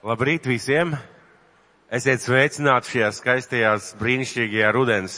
Labrīt 0.00 0.46
visiem! 0.48 0.94
Esiet 1.92 2.22
sveicināti 2.24 2.88
šajā 2.88 3.08
skaistajās 3.12 3.90
brīnišķīgajā 4.00 4.70
rudens. 4.72 5.16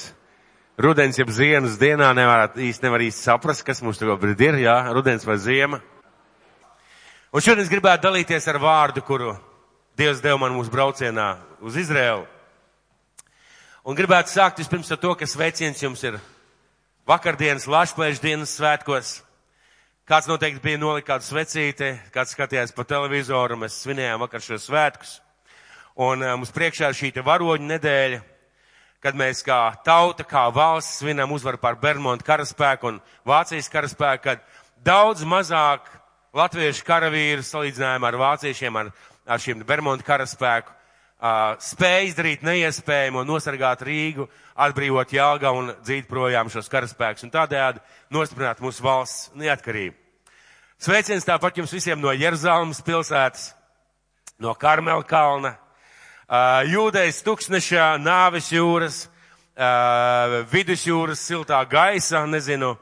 Rudens, 0.75 1.21
jeb 1.21 1.31
ziemas 1.31 1.77
dienā 1.79 2.09
nevarat 2.19 2.57
īsti, 2.59 2.89
nevar 2.89 3.05
īsti 3.07 3.23
saprast, 3.23 3.63
kas 3.63 3.79
mums 3.87 4.01
tagad 4.01 4.43
ir, 4.43 4.59
jā, 4.65 4.75
rudens 4.91 5.23
vai 5.23 5.37
ziema. 5.39 5.79
Un 7.31 7.45
šodien 7.45 7.63
es 7.63 7.71
gribētu 7.71 8.09
dalīties 8.09 8.51
ar 8.51 8.59
vārdu, 8.59 9.05
kuru 9.07 9.37
Dievs 9.95 10.19
deva 10.25 10.41
man 10.43 10.57
mūsu 10.57 10.75
braucienā 10.75 11.29
uz 11.63 11.79
Izraelu. 11.79 12.27
Un 13.87 13.95
gribētu 13.95 14.35
sākt 14.35 14.59
vispirms 14.59 14.91
ar 14.91 14.99
to, 14.99 15.15
ka 15.15 15.31
sveiciens 15.31 15.79
jums 15.85 16.03
ir 16.03 16.19
vakardienas 17.07 17.71
Lašplēžu 17.71 18.25
dienas 18.27 18.59
svētkos. 18.59 19.21
Kāds 20.03 20.27
noteikti 20.27 20.59
bija 20.65 20.79
nolikt 20.83 21.07
kādu 21.07 21.23
svecīti, 21.23 21.93
kāds 22.11 22.33
skatījās 22.35 22.73
pa 22.75 22.83
televizoru, 22.91 23.55
mēs 23.61 23.77
svinējām 23.85 24.25
vakar 24.25 24.43
šos 24.43 24.65
svētkus. 24.67 25.13
Un 25.95 26.25
uh, 26.25 26.33
mums 26.35 26.51
priekšā 26.51 26.89
ir 26.91 26.99
šī 26.99 27.13
varoņu 27.23 27.69
nedēļa, 27.69 28.19
kad 28.99 29.15
mēs 29.15 29.45
kā 29.47 29.61
tauta, 29.87 30.27
kā 30.27 30.49
valsts 30.51 30.99
svinam 30.99 31.31
uzvaru 31.31 31.61
pār 31.63 31.79
Bermontu 31.79 32.27
karaspēku 32.27 32.91
un 32.91 32.99
Vācijas 33.31 33.71
karaspēku, 33.71 34.25
kad 34.27 34.43
daudz 34.83 35.23
mazāk 35.23 35.87
latviešu 36.35 36.83
karavīru 36.89 37.47
salīdzinājumā 37.47 38.11
ar 38.11 38.19
vāciešiem, 38.25 38.83
ar, 38.83 38.91
ar 39.23 39.43
šiem 39.47 39.63
Bermontu 39.69 40.09
karaspēku, 40.09 40.75
spēja 41.63 42.07
izdarīt 42.09 42.43
neiespējamo, 42.43 43.23
nosargāt 43.23 43.85
Rīgu, 43.87 44.27
atbrīvot 44.59 45.13
Jālga 45.15 45.53
un 45.55 45.71
dzīt 45.85 46.09
projām 46.11 46.51
šos 46.51 46.71
karaspēkus 46.73 47.29
un 47.29 47.31
tādējādi 47.31 47.83
nostiprināt 48.11 48.63
mūsu 48.65 48.83
valsts 48.83 49.31
neatkarību. 49.39 49.95
Sveiciens 50.83 51.23
tāpat 51.23 51.61
jums 51.61 51.71
visiem 51.71 52.01
no 52.03 52.11
Jeruzalemes 52.11 52.83
pilsētas, 52.83 53.53
no 54.43 54.55
Karmela 54.59 55.05
kalna, 55.07 55.55
Jūdejas 56.67 57.21
tuksnešā, 57.23 57.99
Nāves 58.03 58.49
jūras, 58.51 59.05
Vidusjūras 60.51 61.21
siltā 61.23 61.61
gaisa, 61.69 62.25
nezinu, 62.27 62.73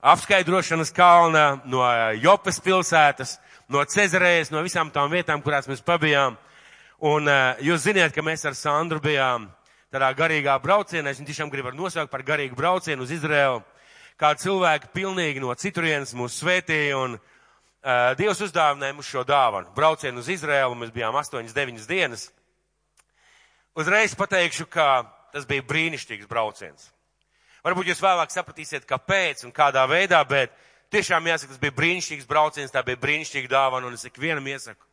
apskaidrošanas 0.00 0.92
kalna, 0.94 1.58
no 1.68 1.82
Jopes 2.22 2.62
pilsētas, 2.64 3.36
no 3.68 3.82
Cezarējas, 3.84 4.52
no 4.54 4.62
visām 4.64 4.92
tām 4.94 5.10
vietām, 5.12 5.42
kurās 5.42 5.68
mēs 5.68 5.82
pabijām. 5.84 6.38
Un 7.00 7.28
uh, 7.28 7.56
jūs 7.64 7.86
ziniet, 7.86 8.12
ka 8.12 8.22
mēs 8.24 8.44
ar 8.44 8.56
Sandru 8.58 9.00
bijām 9.00 9.48
tādā 9.92 10.10
garīgā 10.16 10.58
braucienā, 10.60 11.14
es 11.14 11.22
tiešām 11.24 11.50
gribu 11.50 11.72
nosaukt 11.72 12.12
par 12.12 12.22
garīgu 12.22 12.58
braucienu 12.58 13.06
uz 13.06 13.14
Izraelu, 13.14 13.62
kā 14.20 14.34
cilvēki 14.36 14.92
pilnīgi 14.92 15.40
no 15.40 15.54
citurienes 15.56 16.12
mūs 16.14 16.36
svētīja 16.42 16.98
un 17.00 17.16
Uh, 17.80 18.12
Dievs 18.12 18.42
uzdāvināja 18.44 18.92
mums 18.92 19.08
šo 19.08 19.22
dāvanu. 19.24 19.70
Braucienu 19.72 20.20
uz 20.20 20.26
Izrēlu, 20.28 20.74
mēs 20.76 20.90
bijām 20.92 21.16
8-9 21.16 21.86
dienas. 21.88 22.26
Uzreiz 23.72 24.12
pateikšu, 24.20 24.66
ka 24.68 25.06
tas 25.32 25.46
bija 25.48 25.64
brīnišķīgs 25.64 26.28
brauciens. 26.28 26.90
Varbūt 27.64 27.88
jūs 27.88 28.02
vēlāk 28.04 28.34
sapratīsiet, 28.34 28.84
kāpēc 28.88 29.46
un 29.46 29.54
kādā 29.56 29.86
veidā, 29.88 30.20
bet 30.28 30.52
tiešām 30.92 31.24
jāsaka, 31.32 31.54
tas 31.54 31.62
bija 31.62 31.78
brīnišķīgs 31.78 32.28
brauciens, 32.28 32.74
tā 32.74 32.84
bija 32.84 33.00
brīnišķīga 33.00 33.48
dāvana, 33.48 33.88
un 33.88 33.96
es 33.96 34.04
ikvienam 34.04 34.52
iesaku, 34.52 34.84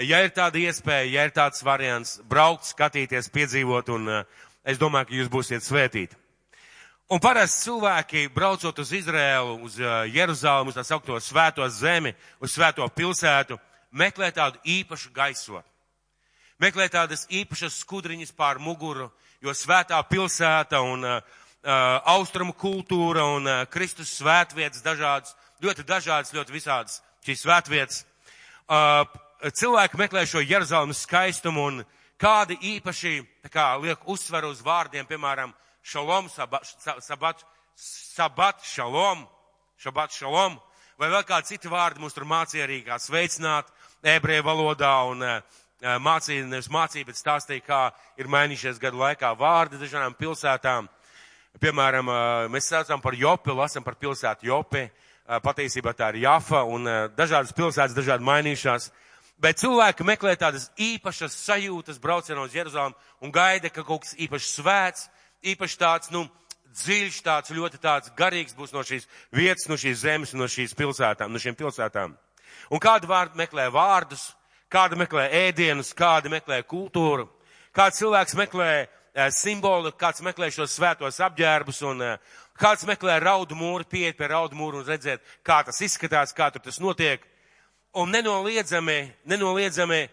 ja 0.00 0.22
ir 0.24 0.32
tāda 0.32 0.60
iespēja, 0.60 1.10
ja 1.10 1.26
ir 1.28 1.34
tāds 1.36 1.64
variants, 1.64 2.16
braukt, 2.28 2.68
skatīties, 2.70 3.30
piedzīvot, 3.32 3.92
un 3.92 4.08
uh, 4.08 4.46
es 4.64 4.80
domāju, 4.80 5.10
ka 5.10 5.18
jūs 5.18 5.32
būsiet 5.32 5.66
svētīti. 5.66 6.16
Un 7.12 7.20
parasti 7.20 7.66
cilvēki, 7.66 8.28
braucot 8.32 8.78
uz 8.80 8.92
Izrēlu, 8.96 9.58
uz 9.66 9.76
uh, 9.82 10.06
Jeruzalemu, 10.08 10.72
uz 10.72 10.78
tā 10.78 10.86
saukto 10.86 11.18
svēto 11.20 11.66
zemi, 11.68 12.14
uz 12.40 12.54
svēto 12.54 12.86
pilsētu, 12.88 13.58
meklē 13.92 14.30
tādu 14.32 14.62
īpašu 14.64 15.12
gaisotni. 15.12 15.68
Meklē 16.62 16.86
tādas 16.88 17.26
īpašas 17.28 17.80
skudriņas 17.82 18.32
pār 18.38 18.60
muguru, 18.62 19.10
jo 19.42 19.52
svētā 19.56 19.98
pilsēta 20.08 20.80
un 20.80 21.04
uh 21.04 21.38
austrumu 21.62 22.52
kultūra 22.58 23.22
un 23.36 23.46
uh, 23.46 23.64
Kristus 23.70 24.10
svētvietas 24.18 24.82
dažādas, 24.82 25.36
ļoti 25.62 25.84
dažādas, 25.86 26.32
ļoti 26.34 26.52
visādas 26.52 27.02
šīs 27.22 27.44
svētvietas. 27.44 28.00
Uh, 28.66 29.06
cilvēki 29.50 29.98
meklē 29.98 30.22
šo 30.28 30.42
Jeruzalemes 30.44 31.02
skaistumu 31.02 31.64
un 31.66 31.80
kādi 32.20 32.58
īpaši, 32.76 33.16
kā, 33.50 33.74
liek 33.82 34.04
uzsvaru 34.06 34.52
uz 34.52 34.60
vārdiem, 34.62 35.06
piemēram, 35.08 35.54
šalom, 35.82 36.28
sabat, 36.30 36.68
sabat, 37.02 37.42
sabat 37.74 38.62
šalom, 38.62 39.26
šabat 39.82 40.14
šalom, 40.14 40.60
vai 40.98 41.10
vēl 41.10 41.26
kādi 41.26 41.54
citi 41.54 41.70
vārdi 41.72 42.02
mums 42.02 42.14
tur 42.14 42.28
mācīja 42.28 42.68
arī 42.68 42.82
kā 42.86 43.00
sveicināt 43.02 43.70
ebreju 44.06 44.46
valodā 44.46 44.94
un 45.10 45.26
mācīja, 45.82 46.46
nevis 46.46 46.70
mācīja, 46.70 47.08
bet 47.08 47.18
stāstīja, 47.18 47.66
kā 47.66 47.82
ir 48.22 48.30
mainījušies 48.30 48.78
gadu 48.82 49.02
laikā 49.02 49.32
vārdi 49.38 49.80
dažādām 49.82 50.14
pilsētām. 50.14 50.86
Piemēram, 51.60 52.06
mēs 52.48 52.70
saucam 52.70 53.02
par 53.02 53.18
Jopi, 53.18 53.50
lasam 53.52 53.82
par 53.84 53.98
pilsētu 53.98 54.46
Jopi, 54.46 54.86
patiesībā 55.42 55.92
tā 55.98 56.12
ir 56.14 56.22
Jafa 56.22 56.62
un 56.64 56.86
dažādas 57.16 57.52
pilsētas 57.56 57.96
dažādi 57.98 58.24
mainījušās. 58.24 58.92
Bet 59.42 59.58
cilvēki 59.58 60.04
meklē 60.06 60.36
tādas 60.38 60.68
īpašas 60.78 61.34
sajūtas 61.48 61.98
braucienā 61.98 62.44
uz 62.44 62.54
Jeruzalem 62.54 62.94
un 63.18 63.32
gaida, 63.34 63.72
ka 63.74 63.82
kaut 63.82 64.04
kas 64.04 64.14
īpaši 64.14 64.50
svēts, 64.52 65.08
īpaši 65.42 65.78
tāds, 65.80 66.12
nu, 66.14 66.28
dziļš, 66.78 67.18
tāds 67.26 67.50
ļoti 67.50 67.80
tāds 67.82 68.12
garīgs 68.16 68.54
būs 68.54 68.70
no 68.70 68.84
šīs 68.86 69.08
vietas, 69.34 69.66
no 69.66 69.78
šīs 69.80 70.04
zemes, 70.04 70.34
no 70.38 70.46
šīs 70.46 70.76
pilsētām, 70.78 71.32
no 71.32 71.42
šiem 71.42 71.58
pilsētām. 71.58 72.14
Un 72.70 72.82
kādu 72.82 73.10
vārdu 73.10 73.40
meklē 73.40 73.66
vārdus, 73.74 74.28
kāda 74.72 74.96
meklē 75.00 75.26
ēdienus, 75.48 75.90
kāda 75.96 76.30
meklē 76.30 76.62
kultūru, 76.62 77.26
kāds 77.74 77.98
cilvēks 77.98 78.38
meklē 78.38 78.70
e, 78.78 78.86
simbolu, 79.34 79.90
kāds 79.98 80.22
meklē 80.22 80.52
šos 80.54 80.78
svētos 80.78 81.18
apģērbus 81.26 81.82
un 81.90 82.06
e, 82.06 82.14
kāds 82.62 82.86
meklē 82.88 83.18
raudu 83.26 83.58
mūru, 83.58 83.90
pieiet 83.90 84.16
pie 84.16 84.30
raudu 84.32 84.56
mūru 84.56 84.80
un 84.80 84.88
redzēt, 84.88 85.26
kā 85.42 85.64
tas 85.66 85.82
izskatās, 85.82 86.30
kā 86.36 86.52
tur 86.54 86.62
tas 86.62 86.78
notiek. 86.78 87.31
Un 87.92 88.08
nenoliedzami, 88.08 89.12
nenoliedzami, 89.28 90.06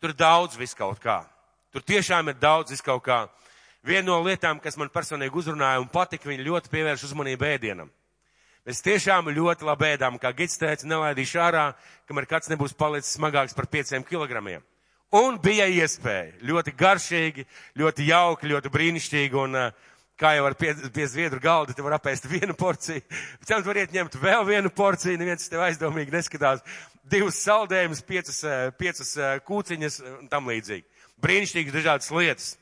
tur 0.00 0.12
daudz 0.12 0.58
viskaut 0.60 0.98
kā. 1.00 1.22
Tur 1.72 1.80
tiešām 1.80 2.28
ir 2.28 2.36
daudz 2.36 2.74
viskaut 2.74 3.00
kā. 3.06 3.22
Viena 3.82 4.10
no 4.10 4.18
lietām, 4.20 4.60
kas 4.60 4.76
man 4.76 4.92
personīgi 4.92 5.40
uzrunāja 5.40 5.80
un 5.80 5.88
patika, 5.88 6.28
viņi 6.28 6.44
ļoti 6.44 6.70
pievērš 6.70 7.06
uzmanību 7.08 7.48
ēdienam. 7.48 7.88
Mēs 8.68 8.84
tiešām 8.84 9.32
ļoti 9.32 9.66
labi 9.66 9.88
ēdām, 9.94 10.20
kā 10.22 10.30
Gits 10.36 10.60
teica, 10.60 10.86
nelaidīšu 10.86 11.40
ārā, 11.42 11.64
kamēr 12.06 12.28
kāds 12.30 12.52
nebūs 12.52 12.76
palicis 12.78 13.16
smagāks 13.16 13.56
par 13.58 13.66
pieciem 13.66 14.04
kilogramiem. 14.06 14.62
Un 15.18 15.40
bija 15.42 15.64
iespēja. 15.68 16.36
Ļoti 16.46 16.76
garšīgi, 16.76 17.46
ļoti 17.80 18.06
jauki, 18.12 18.52
ļoti 18.52 18.70
brīnišķīgi. 18.76 19.40
Un, 19.40 19.58
kā 20.22 20.36
jau 20.36 20.46
ar 20.46 20.54
pie, 20.54 20.72
pie 20.94 21.06
zviedru 21.10 21.40
galda, 21.42 21.74
te 21.74 21.82
var 21.84 21.96
apēst 21.98 22.28
vienu 22.30 22.54
porciju. 22.58 23.02
Pēc 23.40 23.48
tam 23.50 23.64
var 23.66 23.80
iet 23.82 23.94
ņemt 23.96 24.16
vēl 24.22 24.46
vienu 24.46 24.70
porciju, 24.70 25.18
neviens 25.18 25.50
tev 25.50 25.64
aizdomīgi 25.66 26.14
neskatās. 26.14 26.62
Divas 27.02 27.40
saldējumus, 27.42 28.02
piecas, 28.06 28.42
piecas 28.78 29.16
kūciņas 29.46 30.00
un 30.20 30.28
tam 30.30 30.46
līdzīgi. 30.50 30.86
Brīnišķīgas 31.22 31.74
dažādas 31.74 32.10
lietas. 32.14 32.52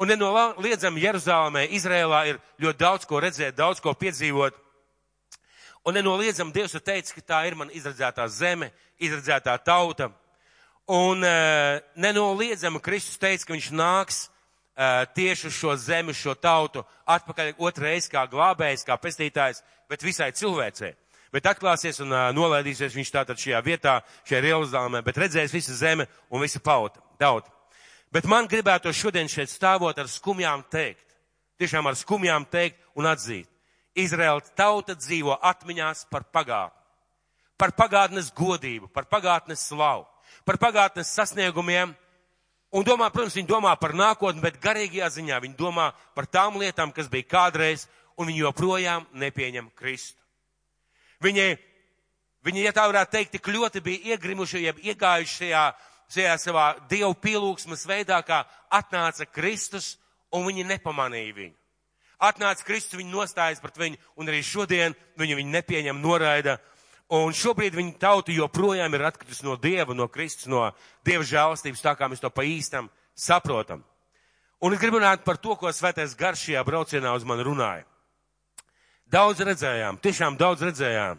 Un 0.00 0.08
nenoliedzami 0.08 1.02
Jeruzālēmē, 1.04 1.66
Izrēlā 1.76 2.20
ir 2.30 2.38
ļoti 2.64 2.80
daudz 2.80 3.04
ko 3.04 3.20
redzēt, 3.20 3.58
daudz 3.58 3.82
ko 3.84 3.92
piedzīvot. 3.92 4.56
Un 5.84 5.96
nenoliedzami 5.96 6.54
Dievs 6.56 6.76
ir 6.76 6.84
teicis, 6.84 7.12
ka 7.12 7.20
tā 7.20 7.42
ir 7.48 7.56
man 7.60 7.68
izredzētā 7.72 8.24
zeme, 8.32 8.70
izredzētā 9.00 9.58
tauta. 9.64 10.08
Un 10.88 11.20
uh, 11.20 11.76
nenoliedzami 12.00 12.80
Kristus 12.80 13.20
teica, 13.20 13.44
ka 13.44 13.54
viņš 13.54 13.68
nāks 13.76 14.22
uh, 14.26 15.04
tieši 15.12 15.50
uz 15.52 15.60
šo 15.60 15.76
zemi, 15.76 16.16
šo 16.16 16.32
tautu, 16.34 16.86
atpakaļ 17.04 17.52
otrais 17.60 18.08
kā 18.08 18.24
glābējs, 18.32 18.86
kā 18.88 18.96
pestītājs, 19.00 19.60
bet 19.88 20.04
visai 20.04 20.32
cilvēcei. 20.32 20.94
Bet 21.30 21.46
atklāsies 21.46 22.00
un 22.02 22.10
uh, 22.10 22.28
nolaidīsies 22.34 22.96
viņš 22.96 23.10
tātad 23.14 23.38
šajā 23.38 23.60
vietā, 23.62 24.00
šajā 24.26 24.40
Jeruzālēmē, 24.48 25.04
bet 25.06 25.18
redzēs 25.22 25.54
visa 25.54 25.76
zeme 25.78 26.08
un 26.30 26.42
visa 26.42 26.58
pauta, 26.58 26.98
tauta. 27.22 27.52
Bet 28.10 28.26
man 28.26 28.48
gribētu 28.50 28.90
šodien 28.90 29.30
šeit 29.30 29.52
stāvot 29.52 29.98
ar 30.02 30.10
skumjām 30.10 30.64
teikt, 30.66 31.06
tiešām 31.62 31.86
ar 31.86 31.98
skumjām 31.98 32.48
teikt 32.50 32.82
un 32.98 33.06
atzīt. 33.06 33.46
Izraela 33.94 34.42
tauta 34.58 34.96
dzīvo 34.98 35.36
atmiņās 35.38 36.08
par 36.10 36.26
pagātni, 36.34 36.78
par 37.58 37.74
pagātnes 37.78 38.30
godību, 38.34 38.90
par 38.90 39.06
pagātnes 39.10 39.62
slavu, 39.70 40.06
par 40.46 40.58
pagātnes 40.58 41.10
sasniegumiem. 41.14 41.94
Un 42.70 42.86
domā, 42.86 43.08
protams, 43.10 43.34
viņi 43.34 43.50
domā 43.50 43.72
par 43.78 43.94
nākotni, 43.98 44.42
bet 44.42 44.60
garīgajā 44.62 45.08
ziņā 45.16 45.40
viņi 45.42 45.58
domā 45.58 45.90
par 46.14 46.26
tām 46.30 46.58
lietām, 46.58 46.94
kas 46.94 47.10
bija 47.10 47.26
kādreiz, 47.26 47.88
un 48.18 48.30
viņi 48.30 48.44
joprojām 48.44 49.06
nepieņem 49.18 49.70
Kristu. 49.74 50.19
Viņi, 51.20 51.46
viņi, 52.46 52.64
ja 52.64 52.72
tā 52.76 52.86
varētu 52.88 53.16
teikt, 53.16 53.36
tik 53.36 53.48
ļoti 53.52 53.82
bija 53.84 54.14
iegrimuši, 54.14 54.64
jeb 54.64 54.80
iegājuši 54.80 55.38
šajā 55.42 55.64
šajā 56.10 56.36
savā 56.42 56.66
dievu 56.90 57.14
pielūgsmas 57.22 57.86
veidā, 57.86 58.18
kā 58.26 58.42
atnāca 58.72 59.26
Kristus 59.30 59.94
un 60.34 60.46
viņi 60.48 60.66
nepamanīja 60.66 61.36
viņu. 61.36 61.56
Atnāca 62.20 62.66
Kristus, 62.66 62.98
viņi 62.98 63.14
nostājas 63.14 63.62
pret 63.62 63.78
viņu 63.80 64.00
un 64.20 64.28
arī 64.28 64.42
šodien 64.44 64.96
viņu 65.20 65.38
viņi 65.38 65.54
nepieņem, 65.54 66.02
noraida. 66.02 66.58
Un 67.10 67.32
šobrīd 67.34 67.74
viņa 67.74 67.96
tauta 67.98 68.34
joprojām 68.34 68.94
ir 68.94 69.06
atkritusi 69.08 69.46
no 69.46 69.56
Dieva, 69.58 69.94
no 69.98 70.06
Kristus, 70.12 70.46
no 70.50 70.68
Dieva 71.06 71.24
žēlastības, 71.26 71.82
tā 71.82 71.96
kā 71.98 72.06
mēs 72.10 72.22
to 72.22 72.30
pa 72.30 72.44
īstam 72.46 72.90
saprotam. 73.18 73.82
Un 74.60 74.76
es 74.76 74.82
gribu 74.82 75.00
runāt 75.00 75.24
par 75.24 75.40
to, 75.40 75.56
ko 75.56 75.72
svētais 75.72 76.14
garš 76.18 76.44
šajā 76.50 76.62
braucienā 76.66 77.14
uz 77.16 77.24
mani 77.26 77.46
runāja. 77.46 77.86
Daudz 79.10 79.42
redzējām, 79.42 79.98
tiešām 80.02 80.36
daudz 80.38 80.62
redzējām. 80.62 81.18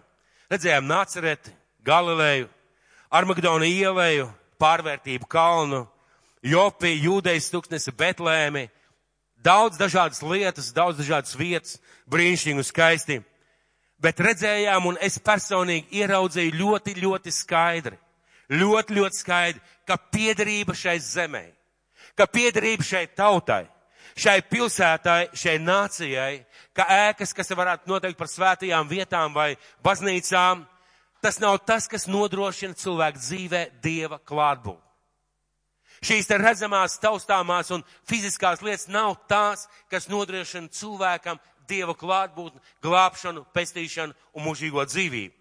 Redzējām 0.51 0.87
Nacereti, 0.87 1.51
Galileju, 1.83 2.47
Armagdona 3.11 3.67
ielēju, 3.67 4.29
pārvērtību 4.61 5.27
kalnu, 5.31 5.85
Jopi, 6.41 6.93
Jūdejas 7.03 7.49
tuksnesi, 7.51 7.91
Betlēmi. 7.91 8.69
Daudz 9.41 9.79
dažādas 9.79 10.21
lietas, 10.23 10.71
daudz 10.75 11.01
dažādas 11.01 11.35
vietas, 11.35 11.79
brīnišķīgi 12.09 12.61
un 12.61 12.67
skaisti 12.67 13.19
bet 14.01 14.19
redzējām 14.19 14.89
un 14.89 14.97
es 15.03 15.19
personīgi 15.21 16.01
ieraudzīju 16.01 16.55
ļoti, 16.57 16.95
ļoti 17.03 17.33
skaidri, 17.35 17.97
ļoti, 18.49 18.97
ļoti 18.97 19.19
skaidri, 19.19 19.61
ka 19.85 19.97
piederība 20.11 20.75
šai 20.77 20.97
zemē, 21.05 21.43
ka 22.17 22.25
piederība 22.27 22.85
šai 22.85 23.05
tautai, 23.15 23.65
šai 24.17 24.41
pilsētai, 24.49 25.31
šai 25.37 25.57
nācijai, 25.61 26.43
ka 26.75 26.85
ēkas, 27.09 27.33
kas 27.37 27.51
varētu 27.55 27.91
noteikt 27.91 28.19
par 28.19 28.29
svētajām 28.31 28.89
vietām 28.89 29.33
vai 29.35 29.55
baznīcām, 29.85 30.65
tas 31.21 31.39
nav 31.39 31.59
tas, 31.65 31.87
kas 31.87 32.07
nodrošina 32.09 32.77
cilvēku 32.77 33.21
dzīvē 33.21 33.65
Dieva 33.83 34.19
klātbūtni. 34.19 34.87
Šīs 36.01 36.25
te 36.25 36.37
redzamās, 36.41 36.97
taustāmās 36.97 37.69
un 37.75 37.83
fiziskās 38.09 38.63
lietas 38.65 38.87
nav 38.89 39.19
tās, 39.29 39.67
kas 39.91 40.09
nodrošina 40.09 40.71
cilvēkam 40.73 41.37
Dieva 41.69 41.93
klātbūtni, 41.93 42.59
glābšanu, 42.81 43.45
pestīšanu 43.53 44.17
un 44.33 44.47
mūžīgo 44.47 44.85
dzīvību. 44.89 45.35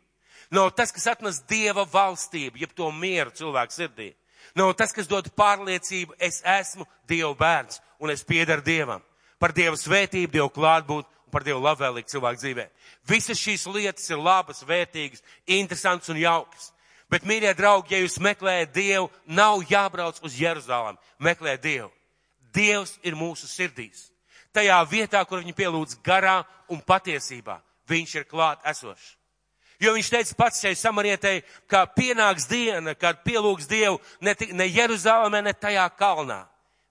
Nav 0.52 0.72
tas, 0.76 0.92
kas 0.92 1.06
atnes 1.14 1.40
Dieva 1.48 1.86
valstību, 1.88 2.60
jeb 2.60 2.74
to 2.76 2.90
mieru 2.92 3.32
cilvēku 3.32 3.72
sirdī. 3.72 4.10
Nav 4.60 4.74
tas, 4.76 4.92
kas 4.92 5.08
dod 5.08 5.30
pārliecību, 5.32 6.18
es 6.20 6.42
esmu 6.44 6.84
Dieva 7.08 7.32
bērns 7.38 7.80
un 8.00 8.12
es 8.12 8.24
piedaru 8.26 8.64
Dievam. 8.66 9.00
Par 9.40 9.54
Dieva 9.56 9.78
svētību, 9.80 10.32
Dieva 10.34 10.50
klātbūtni 10.52 11.08
un 11.08 11.32
par 11.32 11.46
Dieva 11.46 11.62
labvēlīgu 11.70 12.12
cilvēku 12.12 12.42
dzīvē. 12.42 12.66
Visas 13.08 13.40
šīs 13.40 13.64
lietas 13.72 14.10
ir 14.12 14.20
labas, 14.20 14.60
vērtīgas, 14.68 15.24
interesantas 15.48 16.12
un 16.12 16.20
jaukas. 16.20 16.74
Bet, 17.10 17.24
mīļie 17.26 17.54
draugi, 17.58 17.96
ja 17.96 18.04
jūs 18.04 18.20
meklējat 18.22 18.76
Dievu, 18.76 19.08
nav 19.26 19.64
jābrauc 19.70 20.20
uz 20.22 20.36
Jeruzalem. 20.38 21.00
Meklēt 21.18 21.64
Dievu. 21.64 21.88
Dievs 22.54 22.98
ir 23.06 23.16
mūsu 23.18 23.48
sirdīs 23.48 24.10
tajā 24.54 24.78
vietā, 24.90 25.22
kur 25.24 25.42
viņu 25.42 25.54
pielūdz 25.56 25.98
garā 26.04 26.40
un 26.70 26.82
patiesībā. 26.82 27.60
Viņš 27.90 28.14
ir 28.20 28.28
klāt 28.30 28.62
esošs. 28.66 29.16
Jo 29.80 29.94
viņš 29.96 30.10
teica 30.12 30.36
pats 30.36 30.60
šai 30.60 30.74
samarietei, 30.76 31.40
ka 31.70 31.86
pienāks 31.88 32.48
diena, 32.50 32.94
kad 32.94 33.22
pielūgs 33.24 33.68
Dievu 33.70 34.00
ne, 34.20 34.34
ne 34.52 34.66
Jeruzalemē, 34.68 35.40
ne 35.46 35.54
tajā 35.56 35.86
kalnā, 35.96 36.42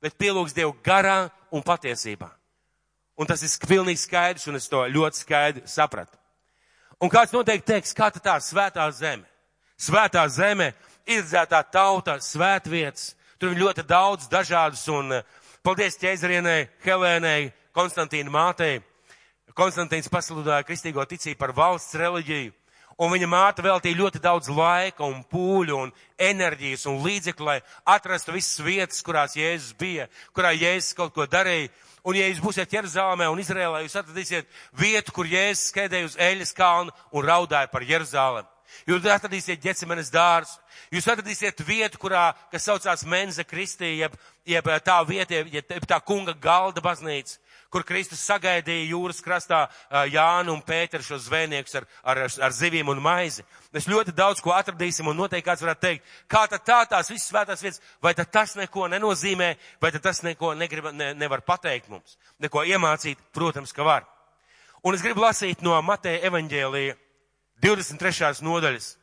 bet 0.02 0.18
pielūgs 0.18 0.56
Dievu 0.58 0.74
garā 0.84 1.30
un 1.54 1.62
patiesībā. 1.66 2.32
Un 3.20 3.28
tas 3.30 3.44
ir 3.44 3.68
pilnīgi 3.68 4.02
skaidrs, 4.02 4.48
un 4.48 4.58
es 4.58 4.70
to 4.72 4.82
ļoti 4.90 5.22
skaidri 5.22 5.66
sapratu. 5.70 6.18
Un 7.00 7.12
kāds 7.12 7.36
noteikti 7.36 7.76
teiks, 7.76 7.94
kā 7.96 8.10
tā 8.12 8.40
svētā 8.42 8.88
zeme? 8.96 9.28
Svētā 9.80 10.26
zeme, 10.28 10.74
izdzētā 11.08 11.62
tauta, 11.72 12.18
svētvietas, 12.20 13.14
tur 13.40 13.54
ir 13.54 13.62
ļoti 13.62 13.86
daudz 13.88 14.28
dažādas 14.32 14.82
un 14.92 15.14
uh, 15.20 15.38
Paldies 15.60 15.98
ķēzarienai, 16.00 16.70
Helēnai, 16.86 17.52
Konstantīna 17.76 18.32
mātei. 18.32 18.80
Konstantīns 19.58 20.08
pasludināja 20.12 20.64
kristīgo 20.64 21.04
ticību 21.04 21.40
par 21.42 21.52
valsts 21.56 21.98
reliģiju, 22.00 22.54
un 23.00 23.14
viņa 23.14 23.30
māte 23.32 23.64
veltīja 23.64 23.98
ļoti 23.98 24.22
daudz 24.24 24.50
laika 24.52 25.08
un 25.08 25.22
pūļu 25.32 25.78
un 25.86 25.94
enerģijas 26.20 26.86
un 26.92 27.00
līdzekļu, 27.06 27.48
lai 27.48 27.60
atrastu 27.88 28.36
visas 28.36 28.60
vietas, 28.64 29.04
kurās 29.06 29.38
Jēzus 29.40 29.76
bija, 29.80 30.10
kurā 30.36 30.52
Jēzus 30.56 30.98
kaut 30.98 31.16
ko 31.16 31.28
darīja. 31.30 31.72
Un 32.08 32.16
ja 32.16 32.28
jūs 32.30 32.40
būsiet 32.44 32.72
Jeruzalemē 32.74 33.28
un 33.32 33.40
Izrēlē, 33.42 33.84
jūs 33.86 33.98
atradīsiet 34.00 34.48
vietu, 34.80 35.16
kur 35.16 35.28
Jēzus 35.28 35.72
skēdēja 35.72 36.08
uz 36.12 36.16
Eļas 36.20 36.56
kalnu 36.56 36.96
un 37.12 37.28
raudāja 37.28 37.72
par 37.72 37.84
Jeruzalemi. 37.88 38.48
Jūs 38.88 39.08
atradīsiet 39.10 39.62
ģecemenes 39.64 40.12
dārzu, 40.14 40.60
jūs 40.94 41.08
atradīsiet 41.10 41.64
vietu, 41.66 42.00
kurā, 42.02 42.30
kas 42.52 42.68
saucās 42.68 43.04
Menze 43.08 43.44
Kristī, 43.48 43.96
jeb, 43.98 44.16
jeb 44.48 44.70
tā 44.86 45.00
vieta, 45.08 45.42
jeb 45.50 45.88
tā 45.90 46.00
kunga 46.06 46.36
galda 46.38 46.84
baznīca, 46.84 47.40
kur 47.70 47.86
Kristus 47.86 48.22
sagaidīja 48.26 48.90
jūras 48.90 49.22
krastā 49.24 49.62
Jānu 50.12 50.56
un 50.56 50.62
Pēteru 50.66 51.06
šo 51.06 51.20
zvejniekus 51.22 51.78
ar, 51.80 51.88
ar, 52.04 52.22
ar 52.26 52.56
zivīm 52.56 52.90
un 52.90 53.02
maizi. 53.04 53.46
Mēs 53.74 53.88
ļoti 53.90 54.14
daudz 54.18 54.42
ko 54.44 54.54
atradīsim 54.58 55.08
un 55.08 55.18
noteikti 55.20 55.48
kāds 55.50 55.64
varētu 55.64 55.86
teikt, 55.86 56.14
kā 56.28 56.46
tad 56.50 56.66
tā 56.66 56.80
tās 56.90 57.12
visas 57.12 57.30
svētās 57.30 57.64
vietas, 57.64 57.82
vai 58.02 58.16
tad 58.18 58.32
tas 58.34 58.56
neko 58.58 58.88
nenozīmē, 58.90 59.52
vai 59.82 59.92
tad 59.94 60.08
tas 60.10 60.24
neko 60.26 60.56
negrib, 60.58 60.90
ne, 60.94 61.12
nevar 61.14 61.46
pateikt 61.46 61.92
mums, 61.94 62.18
neko 62.42 62.66
iemācīt, 62.66 63.22
protams, 63.34 63.74
ka 63.74 63.86
var. 63.86 64.08
Un 64.84 64.96
es 64.96 65.04
gribu 65.04 65.22
lasīt 65.26 65.62
no 65.62 65.76
Mateja 65.84 66.24
evaņģēlija 66.30 66.96
23. 67.62 68.40
nodaļas, 68.46 68.94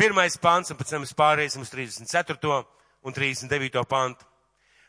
pirmais 0.00 0.38
pants, 0.40 0.72
un 0.72 0.78
pēc 0.80 0.94
tam 0.94 1.04
mēs 1.04 1.14
pāriesim 1.14 1.62
uz 1.62 1.70
34. 1.70 2.64
un 3.04 3.14
39. 3.14 3.84
pantu. 3.86 4.24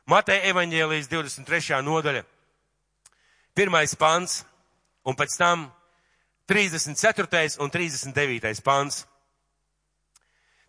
Mateja 0.09 0.47
evaņģēlijas 0.49 1.09
23. 1.11 1.81
nodaļa, 1.85 2.23
pirmais 3.59 3.91
pants, 3.99 4.45
un 5.03 5.17
pēc 5.19 5.35
tam 5.35 5.67
34. 6.47 7.59
un 7.59 7.69
39. 7.69 8.61
pants. 8.63 9.03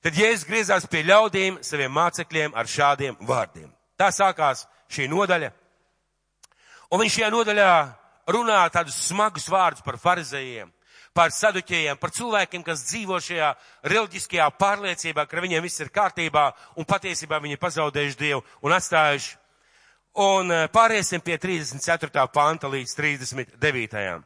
Tad 0.00 0.16
Jēzus 0.16 0.48
griezās 0.48 0.88
pie 0.90 1.04
ļaudīm, 1.06 1.60
saviem 1.62 1.92
mācekļiem 1.92 2.56
ar 2.56 2.66
šādiem 2.66 3.19
vārdiem. 3.28 3.69
Tā 4.00 4.08
sākās 4.16 4.64
šī 4.90 5.06
nodaļa. 5.12 5.52
Un 6.90 7.02
viņš 7.02 7.19
šajā 7.19 7.31
nodaļā 7.31 7.72
runā 8.34 8.60
tādus 8.75 8.96
smagus 9.06 9.46
vārdus 9.52 9.84
par 9.86 10.00
farizējiem, 10.00 10.72
par 11.14 11.31
saduķējiem, 11.36 12.00
par 12.00 12.14
cilvēkiem, 12.16 12.64
kas 12.66 12.86
dzīvo 12.88 13.20
šajā 13.22 13.52
reliģiskajā 13.93 14.48
pārliecībā, 14.58 15.28
ka 15.28 15.44
viņiem 15.44 15.62
viss 15.62 15.84
ir 15.84 15.93
kārtībā 15.94 16.48
un 16.81 16.88
patiesībā 16.88 17.38
viņi 17.44 17.58
ir 17.58 17.62
pazaudējuši 17.62 18.20
Dievu 18.25 18.44
un 18.66 18.75
atstājuši. 18.75 19.36
Un 20.18 20.50
eh, 20.50 20.66
pāriesim 20.72 21.22
pie 21.22 21.38
34. 21.38 22.26
panta 22.32 22.68
līdz 22.68 22.94
39. 22.98 24.22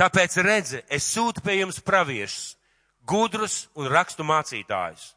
Tāpēc 0.00 0.36
redzi, 0.42 0.80
es 0.88 1.06
sūtu 1.12 1.44
pie 1.44 1.60
jums 1.60 1.80
praviešus, 1.84 2.56
gudrus 3.06 3.68
un 3.76 3.90
rakstu 3.92 4.24
mācītājus. 4.24 5.14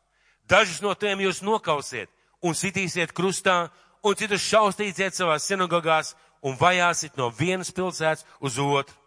Dažus 0.49 0.81
no 0.83 0.93
tiem 0.93 1.23
jūs 1.23 1.41
nokausiet 1.41 2.11
un 2.43 2.53
sitīsiet 2.53 3.15
krustā, 3.15 3.69
un 4.03 4.17
citus 4.19 4.43
šaustīsiet 4.43 5.15
savās 5.15 5.47
sinagogās 5.47 6.11
un 6.43 6.59
vajāsiet 6.59 7.15
no 7.17 7.29
vienas 7.31 7.71
pilsētas 7.71 8.27
uz 8.43 8.59
otru 8.59 8.99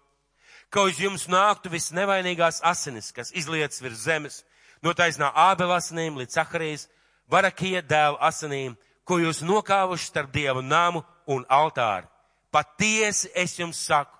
ka 0.71 0.83
uz 0.87 0.99
jums 1.01 1.27
nāktu 1.31 1.71
visnevainīgās 1.73 2.61
asinis, 2.67 3.13
kas 3.15 3.33
izlietas 3.35 3.81
virs 3.83 4.03
zemes, 4.07 4.43
no 4.83 4.95
taisnā 4.97 5.31
ābela 5.49 5.79
asinīm 5.81 6.19
līdz 6.21 6.39
Saharijas, 6.39 6.89
Barakija 7.31 7.83
dēla 7.83 8.21
asinīm, 8.29 8.77
ko 9.07 9.21
jūs 9.23 9.45
nokāvuši 9.47 10.11
starp 10.11 10.33
dievu 10.35 10.63
namu 10.63 11.05
un 11.31 11.47
altāri. 11.49 12.09
Patiesi 12.51 13.31
es 13.35 13.55
jums 13.59 13.79
saku, 13.87 14.17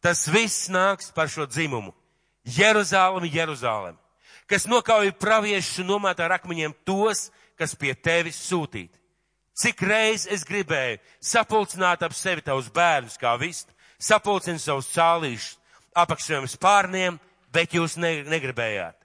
tas 0.00 0.24
viss 0.30 0.70
nāks 0.72 1.10
par 1.12 1.28
šo 1.28 1.46
dzimumu. 1.46 1.92
Jeruzālemi, 2.48 3.28
Jeruzālemi, 3.34 3.98
kas 4.48 4.64
nokauja 4.66 5.12
praviešus 5.12 5.82
un 5.82 5.90
nomētā 5.92 6.24
ar 6.24 6.38
akmeņiem 6.38 6.72
tos, 6.88 7.28
kas 7.58 7.76
pie 7.76 7.92
tevis 7.94 8.40
sūtīti. 8.48 8.96
Cik 9.60 9.82
reiz 9.84 10.24
es 10.30 10.46
gribēju 10.48 11.02
sapulcināt 11.20 12.00
ap 12.06 12.14
sevi 12.16 12.40
tavus 12.40 12.70
bērnus 12.72 13.18
kā 13.20 13.34
vistu, 13.36 13.74
sapulcinu 14.00 14.62
savus 14.62 14.88
cālīšus, 14.94 15.58
apakšējiem 16.00 16.48
spārniem, 16.48 17.18
bet 17.52 17.74
jūs 17.76 17.98
ne, 18.00 18.22
negribējāt. 18.24 18.96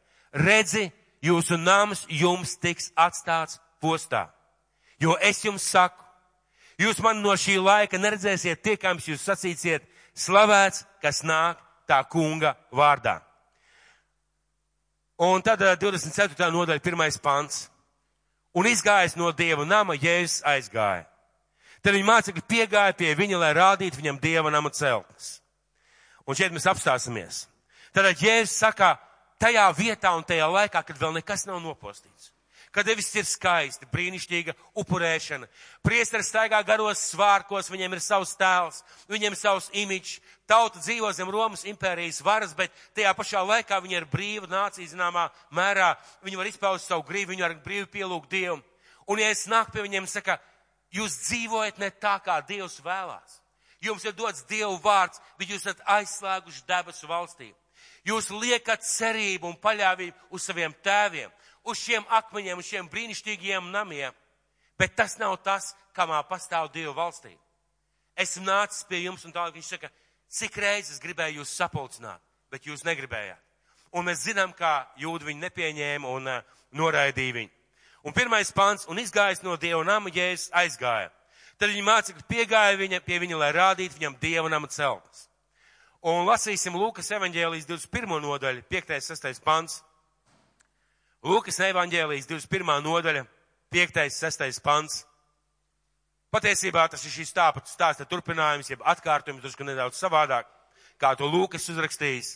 Redzi, 0.46 0.88
jūsu 1.26 1.58
nams 1.60 2.06
jums 2.08 2.56
tiks 2.62 2.94
atstāts 2.96 3.60
postā. 3.84 4.30
Jo 5.02 5.18
es 5.22 5.44
jums 5.44 5.66
saku, 5.68 6.02
jūs 6.80 7.02
man 7.04 7.22
no 7.24 7.36
šī 7.36 7.58
laika 7.60 8.00
neredzēsiet 8.00 8.64
tiekams, 8.64 9.08
jūs 9.10 9.24
sacīsiet, 9.28 9.84
slavēts, 10.16 10.86
kas 11.04 11.24
nāk 11.24 11.60
tā 11.88 12.02
kunga 12.10 12.56
vārdā. 12.72 13.20
Un 15.22 15.44
tad 15.44 15.62
24. 15.80 16.52
nodaļa, 16.52 16.84
pirmais 16.84 17.18
pants. 17.24 17.70
Un 18.56 18.68
izgājis 18.68 19.16
no 19.20 19.32
dieva 19.36 19.66
nama, 19.68 19.96
Jēzus 19.96 20.42
aizgāja. 20.48 21.06
Tad 21.84 21.94
viņa 21.96 22.08
mācekļi 22.08 22.44
piegāja 22.50 22.96
pie 22.98 23.12
viņa, 23.16 23.40
lai 23.40 23.52
rādītu 23.56 24.00
viņam 24.00 24.20
dieva 24.20 24.52
nama 24.52 24.72
celtnes. 24.74 25.40
Un 26.26 26.36
šeit 26.36 26.56
mēs 26.56 26.68
apstāsimies. 26.68 27.46
Tad 27.96 28.08
Jēzus 28.20 28.56
saka, 28.58 28.96
tajā 29.40 29.68
vietā 29.78 30.16
un 30.16 30.24
tajā 30.28 30.48
laikā, 30.52 30.82
kad 30.84 31.00
vēl 31.00 31.14
nekas 31.20 31.46
nav 31.48 31.62
nopostīts, 31.64 32.32
kad 32.76 32.90
viss 32.92 33.16
ir 33.16 33.24
skaisti, 33.24 33.88
brīnišķīga 33.88 34.54
upurēšana. 34.76 35.48
Priesteris 35.86 36.28
staigā 36.28 36.60
garos 36.68 37.06
svārkos, 37.14 37.72
viņiem 37.72 37.96
ir 37.96 38.02
savs 38.04 38.34
tēls, 38.36 38.82
viņiem 39.08 39.32
ir 39.32 39.40
savs 39.40 39.70
imičs. 39.72 40.20
Tauta 40.46 40.82
dzīvo 40.84 41.10
zem 41.16 41.32
Romas 41.32 41.64
impērijas 41.66 42.20
varas, 42.22 42.52
bet 42.54 42.74
tajā 42.98 43.16
pašā 43.18 43.42
laikā 43.48 43.80
viņi 43.82 43.98
ir 43.98 44.10
brīva 44.12 44.52
nācija 44.52 44.92
zināmā 44.92 45.30
mērā. 45.56 45.94
Viņi 46.28 46.42
var 46.42 46.52
izpaust 46.52 46.92
savu 46.92 47.08
gribu, 47.08 47.32
viņi 47.32 47.48
var 47.48 47.56
brīvi 47.64 47.88
pielūgt 47.96 48.30
Dievu. 48.36 48.60
Un 49.08 49.22
ja 49.24 49.32
es 49.32 49.48
nāku 49.48 49.72
pie 49.74 49.86
viņiem, 49.86 50.10
saka, 50.12 50.36
jūs 50.94 51.16
dzīvojat 51.30 51.80
ne 51.80 51.90
tā, 51.96 52.18
kā 52.26 52.42
Dievs 52.46 52.82
vēlās. 52.84 53.40
Jums 53.82 54.04
ir 54.06 54.14
dots 54.18 54.44
Dievu 54.50 54.76
vārds, 54.84 55.22
bet 55.40 55.50
jūs 55.50 55.64
esat 55.64 55.82
aizslēguši 55.96 56.66
debesu 56.68 57.08
valstību. 57.08 57.56
Jūs 58.06 58.30
liekat 58.30 58.86
cerību 58.86 59.50
un 59.50 59.58
paļāvību 59.62 60.36
uz 60.36 60.46
saviem 60.46 60.74
tēviem, 60.86 61.32
uz 61.66 61.82
šiem 61.82 62.06
akmeņiem, 62.10 62.60
uz 62.62 62.70
šiem 62.70 62.90
brīnišķīgiem 62.92 63.72
namiem, 63.74 64.14
bet 64.80 64.96
tas 64.96 65.18
nav 65.22 65.38
tas, 65.44 65.74
kamā 65.96 66.22
pastāv 66.30 66.70
Dieva 66.74 66.94
valstī. 66.96 67.34
Esmu 68.16 68.46
nācis 68.48 68.86
pie 68.88 69.02
jums 69.04 69.26
un 69.28 69.34
tālāk 69.36 69.58
viņš 69.58 69.72
saka, 69.74 69.90
cik 70.32 70.58
reizes 70.62 71.02
gribēju 71.04 71.42
jūs 71.42 71.56
sapulcināt, 71.58 72.22
bet 72.52 72.68
jūs 72.68 72.86
negribējāt. 72.88 73.42
Un 73.96 74.08
mēs 74.08 74.26
zinām, 74.28 74.52
kā 74.56 74.86
jūdi 75.00 75.30
viņu 75.30 75.44
nepieņēma 75.44 76.10
un 76.12 76.28
uh, 76.28 76.58
noraidīja 76.76 77.36
viņu. 77.40 77.54
Un 78.06 78.14
pirmais 78.14 78.52
pants, 78.54 78.86
un 78.92 79.00
izgājis 79.02 79.42
no 79.44 79.56
Dieva 79.58 79.82
nama, 79.88 80.12
Jēzus 80.14 80.52
aizgāja. 80.54 81.10
Tad 81.58 81.72
viņa 81.72 81.86
mācekļi 81.88 82.26
piegāja 82.28 82.76
viņa, 82.78 83.00
pie 83.02 83.18
viņa, 83.24 83.38
lai 83.40 83.52
rādītu 83.56 83.98
viņam 83.98 84.18
Dieva 84.22 84.52
nama 84.52 84.68
celtnes. 84.68 85.30
Un 86.06 86.28
lasīsim 86.28 86.76
Lūkas 86.78 87.10
evaņģēlijas 87.16 87.66
21. 87.66 88.20
nodaļu, 88.22 88.66
5. 88.70 88.92
6. 89.02 89.40
pants. 89.42 89.80
Lūkas 91.26 91.58
evaņģēlijas 91.72 92.28
21. 92.30 92.84
nodaļa, 92.86 93.24
5. 93.74 93.96
6. 94.14 94.60
pants. 94.62 95.00
Patiesībā 96.30 96.84
tas 96.92 97.02
ir 97.08 97.14
šīs 97.16 97.34
tāpat 97.34 97.72
stāsta 97.72 98.06
turpinājums, 98.06 98.70
jeb 98.70 98.84
atkārtojums, 98.86 99.42
drusku 99.42 99.66
nedaudz 99.66 99.98
savādāk, 99.98 100.46
kā 101.02 101.16
to 101.18 101.26
Lūkas 101.32 101.66
uzrakstījis. 101.74 102.36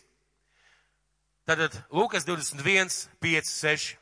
Tātad 1.45 1.77
Lūkas 1.93 2.25
21, 2.25 2.89
5, 3.21 3.51
6. 3.53 3.93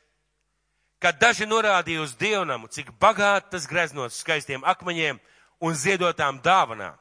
Kad 1.04 1.20
daži 1.20 1.44
norādīja 1.46 2.06
uz 2.06 2.16
dievnamu, 2.18 2.70
cik 2.72 2.94
bagāti 3.00 3.52
tas 3.58 3.68
greznos 3.68 4.16
skaistiem 4.22 4.64
akmeņiem 4.64 5.20
un 5.60 5.76
ziedotām 5.76 6.40
dāvanām. 6.40 6.96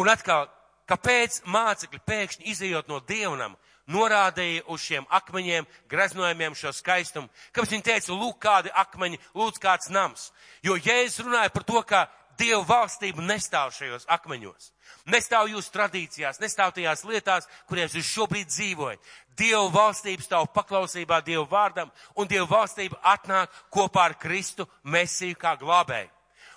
Un 0.00 0.08
atkal 0.08 0.48
kāpēc 0.88 1.42
mācekļi 1.44 2.02
pēkšņi 2.08 2.50
izējot 2.52 2.88
no 2.88 3.02
dievnam, 3.04 3.56
norādīja 3.90 4.64
uz 4.72 4.82
šiem 4.82 5.06
akmeņiem, 5.18 5.66
greznojumiem 5.90 6.54
šo 6.58 6.72
skaistumu. 6.74 7.30
Kāpēc 7.54 7.74
viņi 7.76 7.86
teica, 7.86 8.14
lūk, 8.14 8.38
kādi 8.42 8.72
akmeņi, 8.74 9.20
lūdz 9.34 9.62
kāds 9.62 9.90
nams. 9.94 10.30
Jo 10.62 10.78
Jēzus 10.78 11.24
runāja 11.26 11.52
par 11.54 11.66
to, 11.66 11.82
ka 11.82 12.06
Dieva 12.36 12.62
valstība 12.68 13.22
nestāv 13.24 13.70
šajos 13.72 14.04
akmeņos. 14.12 14.72
Nestāv 15.08 15.48
jūsu 15.48 15.72
tradīcijās, 15.72 16.40
nestāv 16.42 16.74
tajās 16.76 17.04
lietās, 17.08 17.46
kurās 17.68 17.94
jūs 17.96 18.10
šobrīd 18.10 18.50
dzīvojat. 18.50 19.14
Dieva 19.36 19.68
valstība 19.72 20.24
stāv 20.24 20.50
paklausībā 20.52 21.22
Dieva 21.24 21.46
vārdam, 21.48 21.92
un 22.16 22.28
Dieva 22.28 22.48
valstība 22.50 23.00
atnāk 23.14 23.52
kopā 23.72 24.10
ar 24.10 24.18
Kristu 24.20 24.68
Mesiju 24.84 25.38
kā 25.40 25.56
glābēju. 25.60 26.15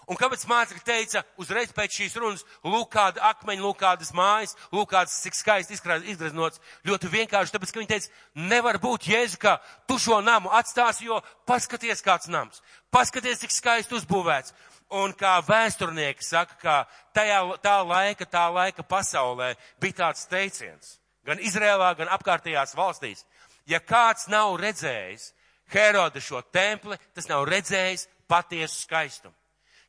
Un 0.09 0.17
kāpēc 0.17 0.41
mācekļi 0.49 0.81
teica 0.81 1.21
uzreiz 1.37 1.69
pēc 1.75 1.99
šīs 1.99 2.15
runas, 2.17 2.41
lūk 2.65 2.87
kāda 2.95 3.21
akmeņa, 3.29 3.61
lūk 3.61 3.77
kādas 3.83 4.09
mājas, 4.17 4.55
lūk 4.73 4.89
kādas 4.89 5.19
cik 5.21 5.37
skaisti 5.37 5.77
izgreznots, 5.77 6.61
ļoti 6.89 7.11
vienkārši, 7.13 7.53
tāpēc, 7.53 7.73
ka 7.73 7.81
viņi 7.83 7.91
teica, 7.91 8.09
nevar 8.49 8.79
būt 8.81 9.05
Jēzu, 9.11 9.37
ka 9.37 9.59
tu 9.85 9.99
šo 10.01 10.17
namu 10.25 10.49
atstāsi, 10.57 11.05
jo 11.05 11.19
paskaties 11.45 12.01
kāds 12.01 12.31
nams, 12.33 12.63
paskaties, 12.89 13.43
cik 13.43 13.53
skaisti 13.53 13.99
uzbūvēts. 13.99 14.55
Un 14.97 15.13
kā 15.13 15.35
vēsturnieki 15.45 16.25
saka, 16.25 16.55
ka 16.57 16.75
tajā, 17.13 17.43
tā 17.61 17.75
laika, 17.85 18.25
tā 18.25 18.47
laika 18.49 18.81
pasaulē 18.81 19.51
bija 19.77 19.99
tāds 19.99 20.25
teiciens, 20.25 20.95
gan 21.21 21.37
Izrēlā, 21.37 21.91
gan 21.99 22.09
apkārtējās 22.15 22.73
valstīs. 22.73 23.21
Ja 23.69 23.77
kāds 23.77 24.25
nav 24.33 24.55
redzējis 24.57 25.35
Heroda 25.69 26.17
šo 26.17 26.41
templi, 26.49 26.97
tas 27.13 27.29
nav 27.29 27.45
redzējis 27.45 28.07
patiesu 28.25 28.87
skaistumu. 28.87 29.38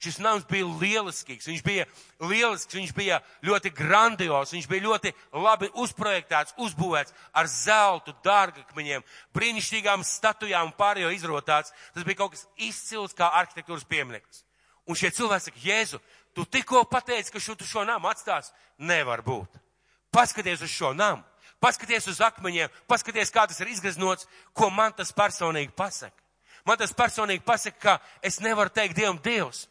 Šis 0.00 0.16
nams 0.16 0.46
bija 0.48 0.64
lielisks, 0.64 1.44
viņš 1.44 1.60
bija 1.60 1.84
lielisks, 2.24 2.72
viņš 2.72 2.92
bija 2.96 3.18
ļoti 3.44 3.68
grandios, 3.76 4.54
viņš 4.54 4.68
bija 4.70 4.86
ļoti 4.86 5.10
labi 5.36 5.68
uzprojektēts, 5.76 6.54
uzbūvēts 6.56 7.12
ar 7.36 7.48
zeltu, 7.52 8.14
dārgakmeņiem, 8.24 9.04
brīnišķīgām 9.36 10.04
statujām 10.08 10.70
un 10.70 10.76
pārējo 10.78 11.10
izrotāts. 11.12 11.74
Tas 11.92 12.06
bija 12.08 12.22
kaut 12.22 12.32
kas 12.32 12.46
izcils 12.56 13.12
kā 13.16 13.28
arhitektūras 13.42 13.84
piemineklis. 13.84 14.40
Un 14.88 14.96
šie 14.96 15.10
cilvēki 15.12 15.50
saka, 15.50 15.60
Jēzu, 15.62 16.00
tu 16.32 16.46
tikko 16.48 16.86
pateici, 16.88 17.32
ka 17.34 17.42
šo, 17.42 17.58
tu 17.60 17.68
šo 17.68 17.84
namu 17.84 18.08
atstās. 18.08 18.54
Nevar 18.80 19.20
būt. 19.26 19.60
Paskaties 20.10 20.64
uz 20.64 20.72
šo 20.72 20.94
namu, 20.96 21.20
paskaties 21.60 22.08
uz 22.08 22.22
akmeņiem, 22.24 22.72
paskaties, 22.88 23.30
kā 23.30 23.44
tas 23.46 23.60
ir 23.60 23.68
izgraznots, 23.70 24.24
ko 24.56 24.70
man 24.72 24.96
tas 24.96 25.12
personīgi 25.12 25.76
pasaka. 25.76 26.16
Man 26.64 26.80
tas 26.80 26.96
personīgi 26.96 27.44
pasaka, 27.44 27.78
ka 27.78 28.24
es 28.24 28.40
nevaru 28.40 28.72
teikt 28.72 28.96
Dievam 28.96 29.20
Dievs. 29.22 29.66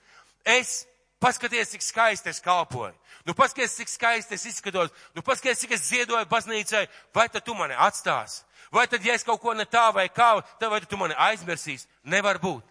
Es, 0.45 0.87
paskaties, 1.19 1.73
cik 1.73 1.83
skaisti 1.83 2.31
es 2.31 2.39
kalpoju. 2.43 2.93
Nu, 3.27 3.35
paskaties, 3.35 3.75
cik 3.77 3.91
skaisti 3.91 4.37
es 4.37 4.45
izskatos. 4.45 4.93
Nu, 5.15 5.23
paskaties, 5.25 5.59
cik 5.63 5.75
es 5.75 5.87
ziedoju 5.89 6.25
baznīcai. 6.31 6.87
Vai 7.15 7.27
tad 7.29 7.45
tu 7.45 7.55
mani 7.57 7.75
atstās? 7.77 8.43
Vai 8.71 8.87
tad, 8.87 9.05
ja 9.05 9.15
es 9.17 9.25
kaut 9.25 9.41
ko 9.41 9.53
ne 9.57 9.65
tā 9.65 9.89
vai 9.93 10.07
kā, 10.13 10.35
tad 10.59 10.69
vai 10.71 10.79
tu 10.85 10.97
mani 10.97 11.17
aizmirsīs? 11.17 11.87
Nevar 12.03 12.39
būt. 12.41 12.65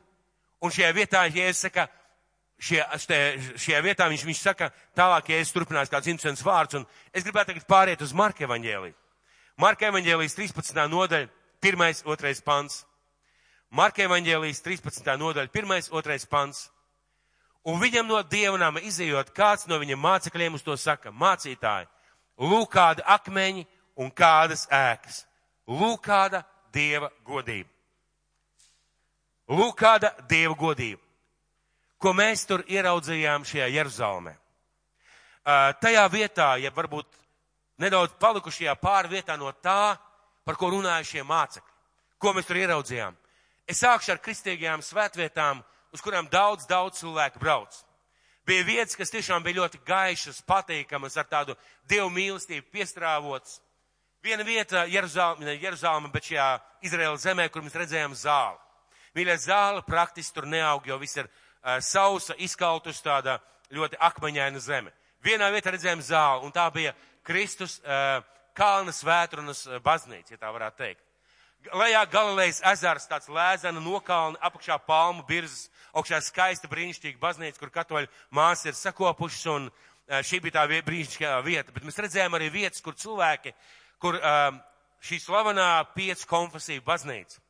Un 0.63 0.75
šajā 0.75 0.91
vietā, 0.95 1.25
ja 1.35 1.49
es 1.51 1.61
saka, 1.63 1.87
šie, 2.59 2.81
šie, 3.03 3.19
šajā 3.59 3.83
vietā 3.83 4.07
viņš, 4.11 4.25
viņš 4.27 4.41
saka, 4.43 4.71
tālāk, 4.99 5.31
ja 5.31 5.43
es 5.43 5.53
turpināšu 5.55 5.93
kāds 5.93 6.11
interesants 6.11 6.43
vārds, 6.47 6.79
un 6.79 6.87
es 7.13 7.27
gribētu 7.27 7.53
tagad 7.53 7.67
pāriet 7.71 8.03
uz 8.03 8.15
Marka 8.15 8.47
evaņģēlī. 8.47 8.93
Marka 9.59 9.91
evaņģēlīs 9.91 10.39
13. 10.39 10.83
nodaļa, 10.91 11.31
1. 11.63 12.03
2. 12.07 12.35
pants. 12.47 12.83
Marka 13.75 14.05
evaņģēlīs 14.07 14.63
13. 14.65 15.15
nodaļa, 15.19 15.51
1. 15.51 15.91
2. 15.91 16.19
pants. 16.31 16.69
Un 17.69 17.81
viņam 17.83 18.07
no 18.09 18.21
dievnām 18.25 18.79
izējot, 18.81 19.35
kāds 19.37 19.67
no 19.69 19.77
viņa 19.81 19.97
mācekļiem 20.01 20.55
uz 20.57 20.65
to 20.65 20.77
saka, 20.81 21.13
mācītāji, 21.13 21.89
lūk 22.41 22.71
kāda 22.73 23.05
akmeņi 23.19 23.67
un 24.01 24.13
kādas 24.15 24.65
ēkas. 24.73 25.25
Lūk 25.69 26.01
kāda 26.07 26.45
dieva 26.73 27.11
godība. 27.27 27.69
Lūk 29.53 29.77
kāda 29.81 30.15
dieva 30.31 30.57
godība. 30.57 31.03
Ko 31.99 32.15
mēs 32.15 32.47
tur 32.49 32.63
ieraudzījām 32.71 33.45
šajā 33.49 33.69
Jeruzalemē. 33.75 34.33
Uh, 34.33 35.73
tajā 35.83 36.05
vietā, 36.13 36.51
ja 36.61 36.71
varbūt 36.73 37.09
nedaudz 37.83 38.15
palikušajā 38.21 38.75
pārvietā 38.81 39.37
no 39.41 39.51
tā, 39.53 39.97
par 40.45 40.57
ko 40.57 40.71
runāja 40.73 41.05
šie 41.05 41.25
mācekļi. 41.27 41.75
Ko 42.19 42.33
mēs 42.37 42.49
tur 42.49 42.61
ieraudzījām? 42.61 43.17
Es 43.69 43.83
sākšu 43.83 44.15
ar 44.15 44.21
kristīgajām 44.25 44.85
svētvietām, 44.85 45.61
uz 45.93 46.03
kurām 46.05 46.29
daudz, 46.31 46.67
daudz 46.69 47.01
cilvēku 47.01 47.41
brauc. 47.43 47.75
Bija 48.49 48.65
vietas, 48.65 48.97
kas 48.97 49.13
tiešām 49.13 49.45
bija 49.45 49.61
ļoti 49.61 49.81
gaišas, 49.85 50.41
patīkamas, 50.49 51.19
ar 51.21 51.27
tādu 51.29 51.57
dievu 51.89 52.09
mīlestību 52.15 52.71
piestrāvots. 52.73 53.59
Viena 54.25 54.45
vieta 54.45 54.87
Jeruzalma, 54.89 55.53
Jeruzalma, 55.53 56.09
bet 56.13 56.31
šajā 56.31 56.47
Izraēlas 56.89 57.27
zemē, 57.27 57.49
kur 57.53 57.63
mēs 57.63 57.77
redzējām 57.77 58.17
zāli. 58.17 58.57
Mīļā 59.17 59.37
zāle 59.43 59.83
praktiski 59.85 60.35
tur 60.35 60.49
neaug, 60.49 60.87
jo 60.87 60.97
viss 60.99 61.21
ir 61.21 61.29
uh, 61.29 61.77
sausa, 61.85 62.37
izkautus 62.41 63.03
tāda 63.05 63.39
ļoti 63.75 64.01
akmeņaina 64.09 64.65
zeme. 64.65 64.95
Vienā 65.25 65.51
vietā 65.53 65.75
redzējām 65.75 66.03
zāli, 66.05 66.47
un 66.47 66.55
tā 66.55 66.65
bija 66.73 66.95
Kristus 67.27 67.79
uh, 67.83 68.23
kalna 68.57 68.95
svētrunas 68.95 69.67
baznīca, 69.85 70.35
ja 70.35 70.41
tā 70.41 70.53
varētu 70.55 70.83
teikt. 70.83 71.08
Lejā 71.67 72.05
Galilejas 72.07 72.61
ezers, 72.71 73.09
tāds 73.11 73.27
lēzena 73.29 73.81
nokalna, 73.83 74.39
apakšā 74.47 74.77
palmu 74.87 75.25
birzas, 75.27 75.67
augšā 75.97 76.21
skaista 76.23 76.71
brīnišķīga 76.71 77.19
baznīca, 77.19 77.59
kur 77.59 77.73
katoļu 77.75 78.11
māsas 78.31 78.71
ir 78.71 78.77
sakopušas, 78.79 79.47
un 79.51 79.67
e, 79.67 80.21
šī 80.23 80.39
bija 80.45 80.61
tā 80.61 80.65
brīnišķīgā 80.71 81.33
vieta. 81.43 81.75
Bet 81.75 81.89
mēs 81.89 81.99
redzējām 81.99 82.39
arī 82.39 82.53
vietas, 82.55 82.85
kur 82.85 82.95
cilvēki, 82.95 83.53
kur 83.99 84.21
um, 84.21 84.63
šī 85.03 85.19
slavenā 85.25 85.69
piecu 85.97 86.31
konfesiju 86.31 86.87
baznīca. 86.87 87.43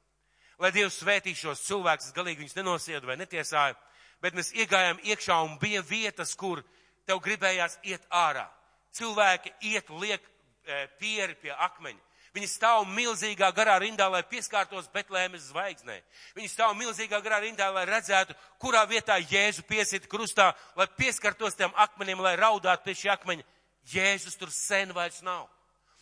Lai 0.59 0.73
Dievs 0.75 0.97
svētī 1.03 1.37
šos 1.37 1.63
cilvēkus, 1.69 2.11
galīgi 2.17 2.43
viņus 2.43 2.57
nenosiedu 2.57 3.13
vai 3.13 3.19
netiesāju, 3.21 3.77
bet 4.25 4.35
mēs 4.35 4.55
iegājām 4.57 5.05
iekšā 5.05 5.37
un 5.45 5.61
bija 5.61 5.85
vietas, 5.85 6.33
kur 6.35 6.65
tev 7.07 7.21
gribējās 7.23 7.77
iet 7.85 8.09
ārā. 8.09 8.49
Cilvēki 8.97 9.53
iet 9.69 9.93
liek 10.01 10.25
e, 10.25 10.87
pieri 10.99 11.37
pie 11.39 11.53
akmeņa. 11.53 12.08
Viņi 12.37 12.49
stāv 12.51 12.85
milzīgā 12.93 13.49
garā 13.57 13.79
rindā, 13.81 14.09
lai 14.13 14.23
pieskārtos 14.29 14.89
Betlēmes 14.93 15.49
zvaigznē. 15.49 15.99
Viņi 16.37 16.51
stāv 16.53 16.75
milzīgā 16.77 17.21
garā 17.25 17.41
rindā, 17.43 17.71
lai 17.73 17.87
redzētu, 17.89 18.37
kurā 18.61 18.85
vietā 18.89 19.17
Jēzu 19.23 19.65
piesiet 19.69 20.09
krustā, 20.11 20.51
lai 20.77 20.87
pieskartos 20.99 21.57
tiem 21.57 21.73
akmeņiem, 21.75 22.21
lai 22.25 22.37
raudātu 22.41 22.85
pie 22.85 22.97
šī 23.01 23.13
akmeņa. 23.15 23.47
Jēzus 23.89 24.37
tur 24.37 24.53
sen 24.53 24.93
vairs 24.95 25.23
nav. 25.25 25.49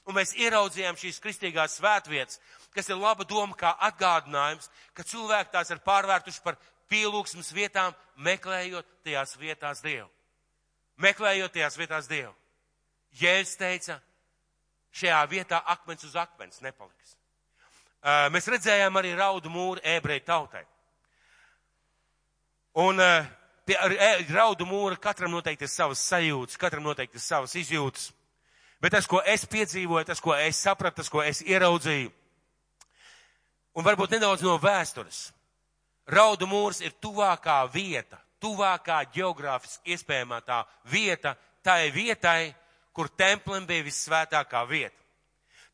Un 0.06 0.14
mēs 0.14 0.36
ieraudzījām 0.38 0.98
šīs 0.98 1.18
kristīgās 1.22 1.78
svētvietas, 1.80 2.38
kas 2.74 2.90
ir 2.90 2.98
laba 2.98 3.26
doma 3.26 3.56
kā 3.58 3.72
atgādinājums, 3.88 4.68
ka 4.94 5.06
cilvēki 5.06 5.54
tās 5.54 5.72
ir 5.74 5.82
pārvērtuši 5.86 6.42
par 6.44 6.58
pielūgsmas 6.90 7.50
vietām, 7.54 7.94
meklējot 8.16 8.86
tajās 9.06 9.34
vietās 9.40 9.82
Dievu. 9.82 10.06
Meklējot 11.02 11.56
tajās 11.56 11.78
vietās 11.78 12.10
Dievu. 12.10 12.34
Jēzus 13.18 13.58
teica, 13.58 13.98
šajā 14.96 15.20
vietā 15.30 15.60
akmens 15.74 16.04
uz 16.08 16.16
akmens 16.16 16.62
nepaliks. 16.64 17.16
Mēs 18.32 18.48
redzējām 18.50 18.96
arī 19.00 19.14
raudu 19.18 19.50
mūru 19.50 19.82
ebreju 19.82 20.24
tautai. 20.26 20.62
Un 22.76 23.00
pie 23.66 23.76
raudu 24.30 24.66
mūra 24.68 24.98
katram 25.00 25.32
noteikti 25.34 25.66
ir 25.66 25.72
savas 25.72 26.02
sajūtas, 26.06 26.58
katram 26.60 26.84
noteikti 26.86 27.18
ir 27.18 27.24
savas 27.24 27.56
izjūtas. 27.58 28.10
Bet 28.80 28.92
tas, 28.92 29.08
ko 29.08 29.22
es 29.24 29.46
piedzīvoju, 29.48 30.04
tas, 30.04 30.20
ko 30.20 30.34
es 30.36 30.60
sapratu, 30.60 31.00
tas, 31.00 31.08
ko 31.10 31.22
es 31.24 31.40
ieraudzīju, 31.40 32.10
un 33.76 33.84
varbūt 33.84 34.12
nedaudz 34.16 34.44
no 34.44 34.58
vēstures. 34.60 35.30
Raudu 36.12 36.46
mūrs 36.46 36.82
ir 36.84 36.92
tuvākā 37.02 37.62
vieta, 37.72 38.20
tuvākā 38.38 39.00
geogrāfiski 39.14 39.96
iespējamā 39.96 40.42
tā 40.46 40.60
vieta, 40.92 41.34
tai 41.64 41.88
vietai, 41.90 42.52
kur 42.96 43.10
templim 43.12 43.66
bija 43.68 43.84
vissvētākā 43.84 44.62
vieta. 44.68 44.96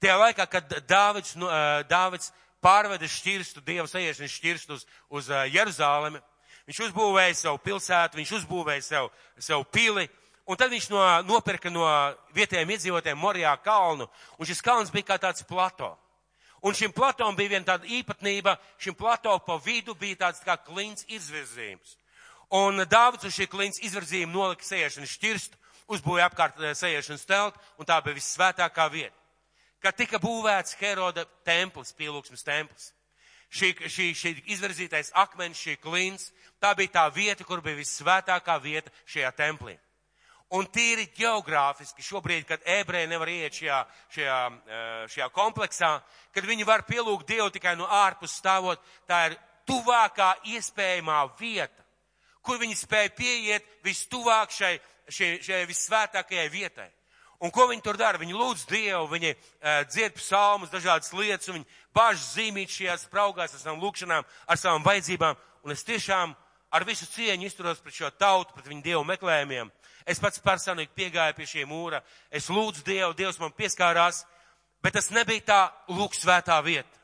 Tajā 0.03 0.17
laikā, 0.19 0.47
kad 0.51 0.73
Dāvids, 0.91 1.37
nu, 1.39 1.47
Dāvids 1.87 2.33
pārveda 2.63 3.07
šķirstu, 3.07 3.63
Dieva 3.63 3.87
sajiešanas 3.87 4.35
šķirstu 4.35 4.75
uz, 4.75 4.87
uz 5.15 5.31
Jeruzālemi, 5.55 6.19
viņš 6.67 6.81
uzbūvēja 6.89 7.39
savu 7.39 7.63
pilsētu, 7.63 8.19
viņš 8.19 8.35
uzbūvēja 8.41 8.83
savu, 8.89 9.13
savu 9.39 9.67
pili, 9.71 10.09
un 10.51 10.59
tad 10.59 10.75
viņš 10.75 10.91
no, 10.91 11.05
nopirka 11.29 11.71
no 11.71 11.87
vietējiem 12.35 12.75
iedzīvotājiem 12.75 13.23
Morijā 13.23 13.55
kalnu, 13.63 14.09
un 14.39 14.51
šis 14.51 14.65
kalns 14.65 14.91
bija 14.91 15.13
kā 15.13 15.21
tāds 15.23 15.47
plato. 15.47 15.95
Un 16.63 16.75
šim 16.79 16.93
platom 16.95 17.35
bija 17.39 17.57
viena 17.57 17.73
tāda 17.73 17.87
īpatnība, 17.91 18.55
šim 18.79 18.95
plato 18.99 19.35
pa 19.47 19.57
vidu 19.63 19.95
bija 19.99 20.21
tāds 20.27 20.43
kā 20.47 20.55
klints 20.63 21.07
izvirzījums. 21.11 21.97
Un 22.55 22.83
Dāvids 22.91 23.27
uz 23.27 23.35
šī 23.35 23.49
klints 23.51 23.83
izvirzījuma 23.83 24.35
nolika 24.35 24.67
sēšanas 24.67 25.15
šķirstu, 25.17 25.62
uzbūvēja 25.91 26.29
apkārt 26.31 26.61
eh, 26.63 26.75
sēšanas 26.79 27.27
teltu, 27.29 27.61
un 27.79 27.89
tā 27.89 27.99
bija 28.05 28.19
vissvētākā 28.19 28.89
vieta. 28.93 29.17
Kad 29.83 29.99
tika 29.99 30.21
būvēts 30.23 30.77
Heroda 30.79 31.25
templis, 31.47 31.95
pielūgsmes 31.99 32.45
templis, 32.47 32.93
šī, 33.51 33.73
šī, 33.91 34.11
šī 34.15 34.35
izvirzītais 34.55 35.11
akmens, 35.19 35.59
šī 35.59 35.77
klints, 35.83 36.31
tā 36.63 36.75
bija 36.79 36.95
tā 37.01 37.07
vieta, 37.15 37.45
kur 37.45 37.63
bija 37.65 37.81
vissvētākā 37.81 38.59
vieta 38.63 38.93
šajā 39.11 39.33
templī. 39.37 39.77
Un 40.53 40.67
tīri 40.69 41.07
geogrāfiski 41.17 42.05
šobrīd, 42.05 42.45
kad 42.45 42.65
ebreji 42.69 43.09
nevar 43.09 43.31
iet 43.33 43.57
šajā, 43.57 43.79
šajā, 44.13 44.41
eh, 44.69 45.05
šajā 45.09 45.31
kompleksā, 45.33 45.95
kad 46.33 46.45
viņi 46.45 46.67
var 46.69 46.85
pielūgt 46.85 47.27
Dievu 47.27 47.51
tikai 47.51 47.75
no 47.77 47.89
ārpus 47.89 48.37
stāvot, 48.39 48.79
tā 49.09 49.31
ir 49.31 49.39
tuvākā 49.67 50.35
iespējamā 50.53 51.25
vieta, 51.39 51.82
kur 52.45 52.59
viņi 52.63 52.77
spēja 52.79 53.13
pieiet 53.17 53.69
vistuvāk 53.85 54.53
šai, 54.55 54.75
šai, 55.09 55.37
šai 55.45 55.63
vissvētākajai 55.71 56.51
vietai. 56.53 56.89
Un 57.43 57.51
ko 57.51 57.67
viņi 57.67 57.83
tur 57.83 57.99
dara? 57.99 58.21
Viņi 58.23 58.37
lūdz 58.39 58.69
Dievu, 58.71 59.09
viņi 59.11 59.33
uh, 59.35 59.83
dzied 59.91 60.15
psalmus, 60.15 60.71
dažādas 60.71 61.11
lietas, 61.17 61.49
un 61.51 61.59
viņi 61.59 61.81
bāž 61.95 62.21
zīmīt 62.37 62.71
šajās 62.71 63.09
spraugās 63.09 63.57
ar 63.57 63.63
savām 63.63 63.83
lūkšanām, 63.83 64.29
ar 64.47 64.61
savām 64.61 64.87
vajadzībām. 64.87 65.41
Un 65.67 65.75
es 65.75 65.83
tiešām 65.87 66.37
ar 66.73 66.87
visu 66.87 67.09
cieņu 67.11 67.49
izturos 67.49 67.83
pret 67.83 67.99
šo 67.99 68.13
tautu, 68.15 68.55
pret 68.55 68.71
viņu 68.71 68.87
Dievu 68.87 69.03
meklējumiem. 69.11 69.73
Es 70.07 70.23
pats 70.23 70.43
personīgi 70.43 70.95
piegāju 70.95 71.35
pie 71.37 71.49
šī 71.51 71.67
mūra, 71.67 72.03
es 72.31 72.47
lūdzu 72.51 72.87
Dievu, 72.87 73.13
Dievs 73.19 73.39
man 73.43 73.55
pieskārās, 73.59 74.23
bet 74.83 74.95
tas 74.95 75.11
nebija 75.15 75.47
tā 75.51 75.61
lūk 75.91 76.15
svētā 76.19 76.63
vieta. 76.63 77.03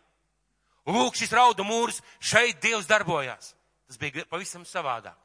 Lūk, 0.88 1.18
šis 1.18 1.34
raudu 1.34 1.66
mūrs, 1.66 1.98
šeit 2.22 2.62
Dievs 2.62 2.86
darbojās. 2.88 3.56
Tas 3.90 3.98
bija 4.00 4.24
pavisam 4.30 4.64
savādāk. 4.64 5.18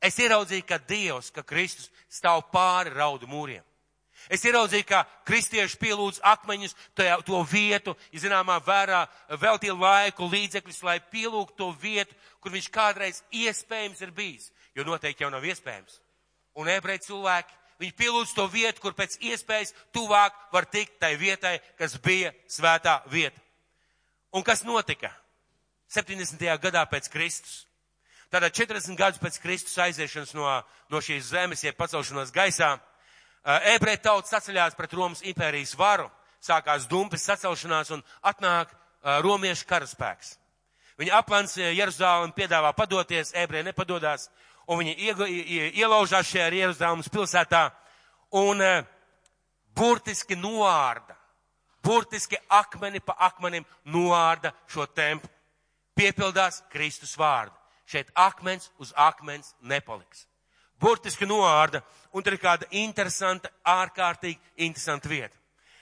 Es 0.00 0.16
ieraudzīju, 0.18 0.64
ka 0.64 0.78
Dievs, 0.88 1.28
ka 1.34 1.44
Kristus 1.44 1.90
stāv 2.08 2.46
pāri 2.52 2.92
raudu 2.94 3.28
mūriem. 3.28 3.64
Es 4.28 4.44
ieraudzīju, 4.44 4.84
ka 4.88 5.04
kristieši 5.28 5.78
pielūdz 5.80 6.20
akmeņus, 6.28 6.74
to, 6.96 7.06
to 7.24 7.40
vietu, 7.48 7.94
ja 8.12 8.20
zināmā 8.24 8.58
vērā 8.64 9.06
veltīja 9.40 9.76
laiku, 9.76 10.28
līdzekļus, 10.28 10.82
lai 10.84 10.98
pielūgtu 11.12 11.56
to 11.56 11.70
vietu, 11.80 12.16
kur 12.40 12.52
viņš 12.52 12.68
kādreiz 12.72 13.22
iespējams 13.32 14.02
ir 14.04 14.12
bijis, 14.16 14.50
jo 14.76 14.84
noteikti 14.88 15.24
jau 15.24 15.32
nav 15.32 15.46
iespējams. 15.48 16.00
Un 16.60 16.68
ebreji 16.68 17.06
cilvēki, 17.08 17.56
viņi 17.80 17.96
pielūdz 17.96 18.34
to 18.36 18.46
vietu, 18.52 18.84
kur 18.84 18.96
pēc 18.98 19.16
iespējas 19.24 19.72
tuvāk 19.94 20.36
var 20.52 20.68
tikt 20.68 20.98
tai 21.00 21.14
vietai, 21.20 21.56
kas 21.80 21.96
bija 22.02 22.34
svētā 22.48 23.00
vieta. 23.08 23.40
Un 24.36 24.44
kas 24.46 24.64
notika? 24.68 25.10
70. 25.90 26.44
gadā 26.62 26.84
pēc 26.86 27.08
Kristus. 27.10 27.64
Tātad 28.30 28.54
40 28.54 28.94
gadus 28.94 29.18
pēc 29.18 29.40
Kristus 29.42 29.78
aiziešanas 29.82 30.36
no, 30.38 30.46
no 30.90 31.00
šīs 31.02 31.32
zemes, 31.32 31.64
jeb 31.66 31.74
pacelšanos 31.74 32.30
gaisā, 32.30 32.76
ebreja 33.72 33.98
tauts 34.04 34.30
saceļās 34.30 34.76
pret 34.78 34.94
Romas 34.94 35.24
impērijas 35.26 35.74
varu, 35.78 36.06
sākās 36.38 36.86
dumpes 36.86 37.26
sacelšanās 37.26 37.90
un 37.96 38.04
atnāk 38.22 38.70
romiešu 39.26 39.66
karaspēks. 39.66 40.36
Viņi 41.00 41.14
aplans 41.16 41.56
Jeruzālēm 41.58 42.30
piedāvā 42.36 42.70
padoties, 42.76 43.34
ebreji 43.34 43.66
nepadodās, 43.66 44.28
un 44.70 44.78
viņi 44.78 44.94
ielaužās 45.80 46.30
šajā 46.30 46.50
Jeruzālēmas 46.54 47.10
pilsētā 47.10 47.66
un 48.38 48.62
burtiski 49.74 50.38
noārda, 50.38 51.16
burtiski 51.82 52.38
akmeni 52.46 53.02
pa 53.02 53.16
akmenim 53.26 53.66
noārda 53.90 54.52
šo 54.70 54.86
templi. 54.86 55.32
Piepildās 55.98 56.62
Kristus 56.70 57.16
vārdu. 57.18 57.59
Šeit 57.90 58.10
akmens 58.14 58.70
uz 58.78 58.92
akmens 58.94 59.54
nepaliks. 59.66 60.26
Burtiski 60.80 61.26
noārda, 61.26 61.82
un 62.14 62.22
tur 62.24 62.36
ir 62.36 62.40
kāda 62.40 62.68
interesanta, 62.70 63.50
ārkārtīgi 63.66 64.38
interesanta 64.64 65.10
vieta. 65.10 65.34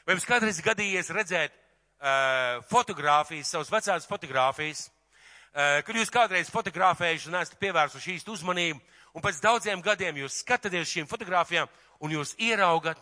Vai 0.06 0.16
jums 0.16 0.26
kādreiz 0.26 0.58
gadījies 0.64 1.12
redzēt 1.14 1.52
uh, 1.52 2.64
fotogrāfijas, 2.70 3.52
savas 3.52 3.70
vecās 3.70 4.08
fotogrāfijas, 4.08 4.86
uh, 4.88 5.78
kad 5.84 5.94
jūs 6.00 6.10
kādreiz 6.10 6.50
fotografējuši 6.50 7.28
un 7.30 7.38
esat 7.42 7.60
pievērsuši 7.60 8.16
īstu 8.16 8.34
uzmanību, 8.34 8.80
un 9.14 9.24
pēc 9.24 9.42
daudziem 9.44 9.84
gadiem 9.84 10.22
jūs 10.24 10.40
skatāties 10.42 10.96
šīm 10.96 11.10
fotogrāfijām, 11.10 11.68
un 12.00 12.16
jūs 12.16 12.34
ieraugat, 12.40 12.98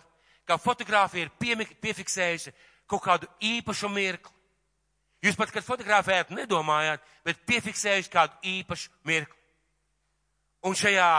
ka 0.47 0.59
fotogrāfija 0.61 1.31
ir 1.31 1.71
piefiksējusi 1.81 2.53
kaut 2.91 3.07
kādu 3.07 3.31
īpašu 3.55 3.89
mirkli. 3.93 4.36
Jūs 5.25 5.39
pat, 5.39 5.51
kad 5.55 5.65
fotografējat, 5.65 6.35
nedomājāt, 6.37 7.03
bet 7.25 7.41
piefiksējuši 7.49 8.13
kādu 8.13 8.37
īpašu 8.45 8.93
mirkli. 9.09 9.35
Un 10.67 10.77
šajā 10.77 11.11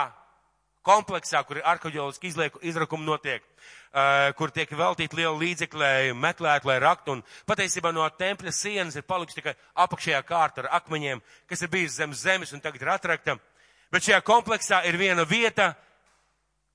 kompleksā, 0.87 1.41
kur 1.47 1.59
arheoloģiski 1.63 2.51
izrakumi 2.69 3.07
notiek, 3.07 3.43
uh, 3.43 4.29
kur 4.37 4.53
tiek 4.55 4.71
veltīti 4.71 5.19
liela 5.19 5.35
līdzekļi, 5.39 5.81
lai 5.81 6.13
meklētu, 6.15 6.69
lai 6.69 6.77
raktu, 6.83 7.17
un 7.17 7.23
patiesībā 7.49 7.91
no 7.95 8.07
tempļa 8.19 8.53
sienas 8.55 8.95
ir 8.95 9.07
palikusi 9.07 9.41
tikai 9.41 9.55
apakšējā 9.85 10.21
kārta 10.27 10.63
ar 10.63 10.71
akmeņiem, 10.81 11.23
kas 11.49 11.63
ir 11.63 11.73
bijis 11.73 11.97
zem 11.99 12.15
zemes 12.15 12.53
un 12.55 12.63
tagad 12.63 12.85
ir 12.85 12.93
atrakta. 12.93 13.37
Bet 13.91 14.07
šajā 14.07 14.21
kompleksā 14.27 14.83
ir 14.87 14.99
viena 14.99 15.23
vieta, 15.27 15.73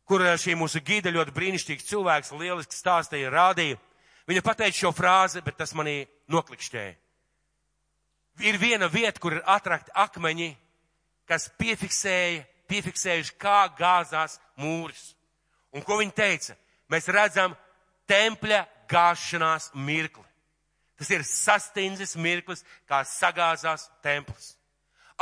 kur 0.08 0.24
šī 0.40 0.56
mūsu 0.58 0.82
gīda 0.84 1.12
ļoti 1.12 1.34
brīnišķīgs 1.36 1.88
cilvēks 1.88 2.34
lieliski 2.36 2.76
stāstīja, 2.76 3.32
rādīja. 3.32 3.80
Viņa 4.28 4.42
pateica 4.44 4.78
šo 4.78 4.92
frāzi, 4.94 5.42
bet 5.44 5.58
tas 5.58 5.74
manī 5.76 6.02
noklikšķēja. 6.30 7.01
Ir 8.40 8.56
viena 8.58 8.88
vieta, 8.88 9.20
kur 9.20 9.36
ir 9.36 9.42
atrakti 9.44 9.92
akmeņi, 9.94 10.54
kas 11.28 11.50
piefiksēja, 11.60 12.46
piefiksējuši, 12.72 13.34
kā 13.40 13.66
gāzās 13.76 14.38
mūris. 14.56 15.12
Un 15.76 15.84
ko 15.84 15.98
viņi 16.00 16.16
teica? 16.16 16.56
Mēs 16.92 17.08
redzam 17.12 17.56
tempļa 18.08 18.64
gāšanās 18.88 19.70
mirkli. 19.74 20.24
Tas 20.96 21.10
ir 21.12 21.24
sastindzis 21.26 22.16
mirklis, 22.16 22.64
kā 22.88 23.02
sagāzās 23.08 23.88
templis 24.04 24.54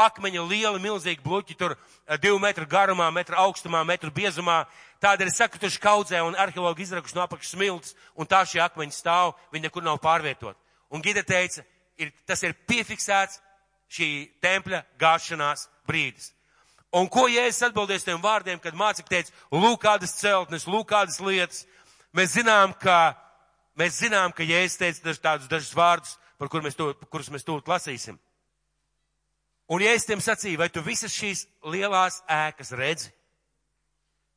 akmeņa 0.07 0.45
lieli, 0.47 0.81
milzīgi 0.83 1.23
bluķi, 1.25 1.57
tur 1.59 1.75
eh, 1.75 2.17
divu 2.21 2.39
metru 2.43 2.67
garumā, 2.69 3.11
metru 3.15 3.39
augstumā, 3.41 3.83
metru 3.87 4.13
biezumā. 4.15 4.65
Tāda 5.01 5.25
ir 5.25 5.33
sakrituši 5.35 5.81
kaudzē 5.81 6.23
un 6.25 6.37
arheologi 6.39 6.85
izrakuši 6.85 7.17
no 7.17 7.25
apakšas 7.25 7.55
smilts, 7.57 7.95
un 8.15 8.29
tā 8.29 8.43
šie 8.49 8.63
akmeņi 8.65 8.97
stāv, 8.97 9.35
viņi 9.53 9.69
nekur 9.69 9.85
nav 9.85 10.01
pārvietot. 10.03 10.59
Un 10.91 11.05
Gita 11.05 11.23
teica, 11.27 11.65
ir, 12.01 12.13
tas 12.29 12.43
ir 12.47 12.57
piefiksēts 12.69 13.41
šī 13.91 14.11
tempļa 14.43 14.85
gāšanās 15.01 15.67
brīdis. 15.89 16.33
Un 16.91 17.07
ko 17.11 17.29
Jēzus 17.31 17.69
atbildēs 17.69 18.07
tiem 18.07 18.19
vārdiem, 18.23 18.59
kad 18.63 18.75
mācekļi 18.75 19.13
teica, 19.13 19.35
lūk 19.55 19.79
kādas 19.85 20.17
celtnes, 20.19 20.67
lūk 20.67 20.89
kādas 20.91 21.21
lietas. 21.23 21.63
Mēs 22.17 22.35
zinām, 22.35 22.75
ka, 22.83 23.15
mēs 23.79 24.01
zinām, 24.03 24.35
ka 24.35 24.47
Jēzus 24.47 24.81
teica 24.81 25.07
daž, 25.07 25.21
tādus 25.23 25.51
dažus 25.51 25.77
vārdus, 25.77 26.17
par 26.39 26.51
kur 26.51 26.65
mēs 26.65 26.79
to, 26.79 26.91
kurus 27.13 27.31
mēs 27.31 27.47
tūlīt 27.47 27.71
lasīsim. 27.71 28.19
Un 29.71 29.85
es 29.87 30.03
tiem 30.09 30.19
sacīju, 30.19 30.59
vai 30.59 30.67
tu 30.75 30.83
visas 30.83 31.15
šīs 31.15 31.45
lielās 31.71 32.25
ēkas 32.27 32.73
redzi, 32.75 33.13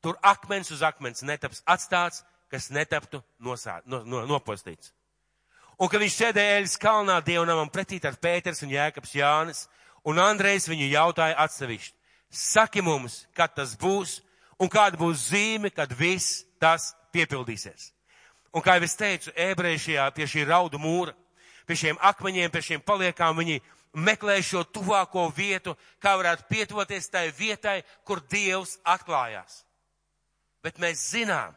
tur 0.05 0.19
akmens 0.21 0.69
uz 0.75 0.83
akmens 0.85 1.25
netaps 1.25 1.63
atstāts, 1.65 2.21
kas 2.53 2.69
netaptu 2.69 3.23
nosā, 3.41 3.79
no, 3.89 4.03
no, 4.05 4.27
nopostīts. 4.29 4.91
Un 5.81 5.89
kad 5.89 6.01
viņš 6.03 6.17
sēdēja 6.19 6.59
Eļas 6.59 6.75
kalnā 6.81 7.17
dievnamam 7.25 7.71
pretī 7.73 7.97
ar 8.05 8.17
Pēters 8.21 8.61
un 8.63 8.71
Jēkabs 8.73 9.15
Jānis, 9.17 9.65
un 10.05 10.21
Andrejs 10.21 10.69
viņu 10.69 10.91
jautāja 10.91 11.37
atsevišķi, 11.43 11.95
saki 12.29 12.83
mums, 12.85 13.23
kad 13.33 13.55
tas 13.55 13.73
būs, 13.79 14.19
un 14.61 14.69
kāda 14.69 14.99
būs 14.99 15.29
zīme, 15.31 15.71
kad 15.73 15.91
viss 15.97 16.43
tas 16.61 16.93
piepildīsies. 17.13 17.91
Un 18.53 18.61
kā 18.61 18.77
jau 18.77 18.85
es 18.85 18.97
teicu, 18.97 19.33
ebreji 19.33 19.81
šajā 19.87 20.09
pie 20.13 20.27
šī 20.29 20.45
raudu 20.45 20.77
mūra, 20.81 21.15
pie 21.65 21.77
šiem 21.79 21.97
akmeņiem, 22.01 22.51
pie 22.53 22.61
šiem 22.61 22.83
paliekām, 22.85 23.39
viņi 23.39 23.61
meklē 23.93 24.37
šo 24.45 24.63
tuvāko 24.69 25.25
vietu, 25.33 25.73
kā 26.01 26.13
varētu 26.19 26.45
pietuvoties 26.49 27.09
tai 27.09 27.31
vietai, 27.33 27.81
kur 28.05 28.21
Dievs 28.29 28.77
atklājās. 28.85 29.63
Bet 30.63 30.77
mēs 30.81 31.01
zinām, 31.11 31.55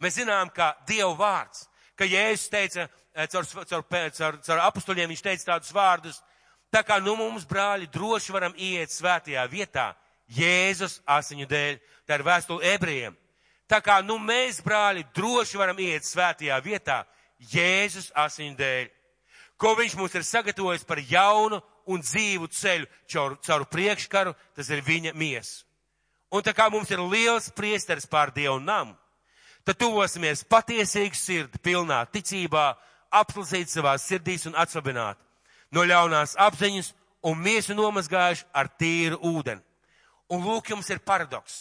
mēs 0.00 0.18
zinām, 0.18 0.50
ka 0.50 0.74
Dieva 0.88 1.12
vārds, 1.18 1.68
ka 1.96 2.06
Jēzus 2.08 2.50
teica, 2.50 2.88
Eh, 3.14 3.28
caur, 3.28 3.46
caur, 3.46 3.84
caur, 4.10 4.38
caur 4.42 4.60
apustuļiem 4.66 5.12
viņš 5.12 5.20
teica 5.22 5.44
tādus 5.52 5.70
vārdus, 5.70 6.16
tā 6.74 6.80
kā 6.82 6.96
nu 6.98 7.12
mums, 7.14 7.44
brāļi, 7.46 7.86
droši 7.94 8.32
varam 8.34 8.56
iet 8.58 8.90
svētajā 8.90 9.44
vietā, 9.52 9.92
Jēzus 10.34 10.96
asiņu 11.06 11.46
dēļ, 11.46 11.78
tā 12.08 12.18
ir 12.18 12.24
vēstule 12.26 12.72
ebrejiem. 12.74 13.14
Tā 13.70 13.78
kā 13.84 14.00
nu 14.02 14.16
mēs, 14.18 14.58
brāļi, 14.66 15.04
droši 15.14 15.60
varam 15.60 15.78
iet 15.78 16.08
svētajā 16.08 16.58
vietā, 16.64 17.04
Jēzus 17.52 18.10
asiņu 18.18 18.58
dēļ, 18.58 18.90
ko 19.62 19.76
viņš 19.78 19.94
mums 20.00 20.18
ir 20.18 20.26
sagatavojis 20.26 20.82
par 20.88 20.98
jaunu 20.98 21.62
un 21.86 22.02
dzīvu 22.02 22.50
ceļu 22.50 22.90
caur, 23.14 23.38
caur 23.46 23.68
priekškaru, 23.70 24.34
tas 24.58 24.74
ir 24.74 24.82
viņa 24.82 25.14
miesa. 25.14 25.62
Un 26.34 26.42
tā 26.42 26.50
kā 26.50 26.66
mums 26.66 26.90
ir 26.90 26.98
liels 26.98 27.46
priesteris 27.54 28.10
pār 28.10 28.34
Dievu 28.34 28.58
namu, 28.58 28.98
tad 29.64 29.78
tuvosimies 29.80 30.44
patiesīgu 30.48 31.18
sirdi, 31.18 31.60
pilnā 31.62 32.04
ticībā, 32.12 32.72
apslasīt 33.14 33.70
savās 33.70 34.06
sirdīs 34.08 34.46
un 34.48 34.56
atsvabināt 34.58 35.20
no 35.74 35.84
ļaunās 35.86 36.36
apziņas 36.40 36.92
un 37.26 37.40
miesu 37.40 37.74
nomazgājuši 37.76 38.46
ar 38.54 38.68
tīru 38.78 39.18
ūdeni. 39.24 39.62
Un 40.32 40.44
lūk, 40.44 40.70
jums 40.72 40.88
ir 40.90 41.02
paradoks. 41.04 41.56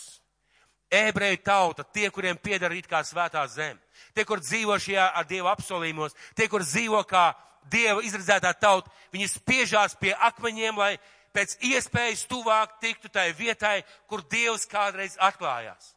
Ebreju 0.93 1.39
tauta, 1.43 1.83
tie, 1.83 2.09
kuriem 2.13 2.37
piedara 2.37 2.75
it 2.77 2.87
kā 2.87 3.01
svētā 3.03 3.41
zeme, 3.49 3.79
tie, 4.13 4.25
kur 4.29 4.41
dzīvo 4.43 4.77
šajā 4.77 5.07
ar 5.17 5.25
Dievu 5.25 5.49
apsolījumos, 5.49 6.13
tie, 6.37 6.47
kur 6.51 6.61
dzīvo 6.61 7.01
kā 7.09 7.31
Dieva 7.71 8.03
izredzētā 8.03 8.51
tauta, 8.59 8.91
viņi 9.13 9.29
spiežās 9.31 9.95
pie 9.97 10.11
akmeņiem, 10.13 10.77
lai 10.77 10.97
pēc 11.33 11.55
iespējas 11.65 12.25
tuvāk 12.29 12.77
tiktu 12.83 13.09
tai 13.09 13.31
vietai, 13.33 13.81
kur 14.11 14.21
Dievs 14.29 14.67
kādreiz 14.69 15.15
atklājās. 15.17 15.93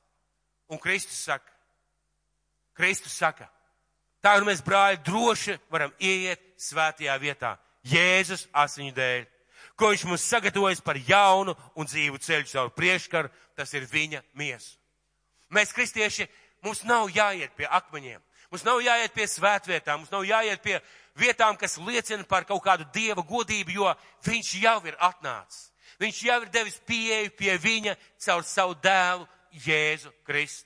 Un 0.72 0.80
Kristus 0.82 1.18
saka, 1.26 1.50
Kristus 2.76 3.16
saka, 3.16 3.48
Tā 4.26 4.32
nu 4.40 4.48
mēs, 4.48 4.58
brāļi, 4.66 4.98
droši 5.06 5.54
varam 5.70 5.92
ieiet 6.02 6.40
svētajā 6.58 7.14
vietā. 7.22 7.52
Jēzus 7.86 8.48
asiņu 8.50 8.94
dēļ, 8.96 9.26
ko 9.78 9.92
viņš 9.92 10.02
mums 10.08 10.24
sagatavojas 10.26 10.82
par 10.82 10.98
jaunu 10.98 11.54
un 11.78 11.86
dzīvu 11.86 12.18
ceļu 12.18 12.50
savu 12.50 12.72
priekškaru, 12.74 13.30
tas 13.54 13.70
ir 13.78 13.86
viņa 13.86 14.24
miesa. 14.34 14.74
Mēs, 15.54 15.70
kristieši, 15.70 16.26
mums 16.66 16.82
nav 16.82 17.06
jāiet 17.14 17.54
pie 17.54 17.70
akmeņiem, 17.70 18.18
mums 18.50 18.66
nav 18.66 18.82
jāiet 18.82 19.14
pie 19.14 19.28
svētvietām, 19.30 20.02
mums 20.02 20.10
nav 20.10 20.26
jāiet 20.26 20.64
pie 20.64 20.80
vietām, 21.14 21.54
kas 21.54 21.78
liecina 21.78 22.26
par 22.26 22.48
kaut 22.50 22.64
kādu 22.66 22.90
dieva 22.90 23.22
godību, 23.22 23.76
jo 23.78 23.94
viņš 24.26 24.54
jau 24.58 24.80
ir 24.90 24.98
atnācis. 24.98 25.68
Viņš 26.02 26.24
jau 26.26 26.40
ir 26.42 26.50
devis 26.50 26.82
pieeju 26.82 27.30
pie 27.38 27.54
viņa 27.62 27.94
caur 28.26 28.42
savu 28.44 28.74
dēlu 28.82 29.28
Jēzu 29.54 30.10
Kristu. 30.26 30.65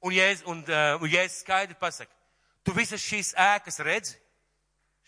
Un 0.00 0.14
Jēzus, 0.16 0.46
un, 0.48 0.62
uh, 0.64 1.02
un 1.02 1.08
Jēzus 1.12 1.42
skaidri 1.44 1.76
pasaka, 1.76 2.12
Tu 2.64 2.74
visas 2.76 3.00
šīs 3.00 3.32
ēkas 3.40 3.80
redzi, 3.84 4.16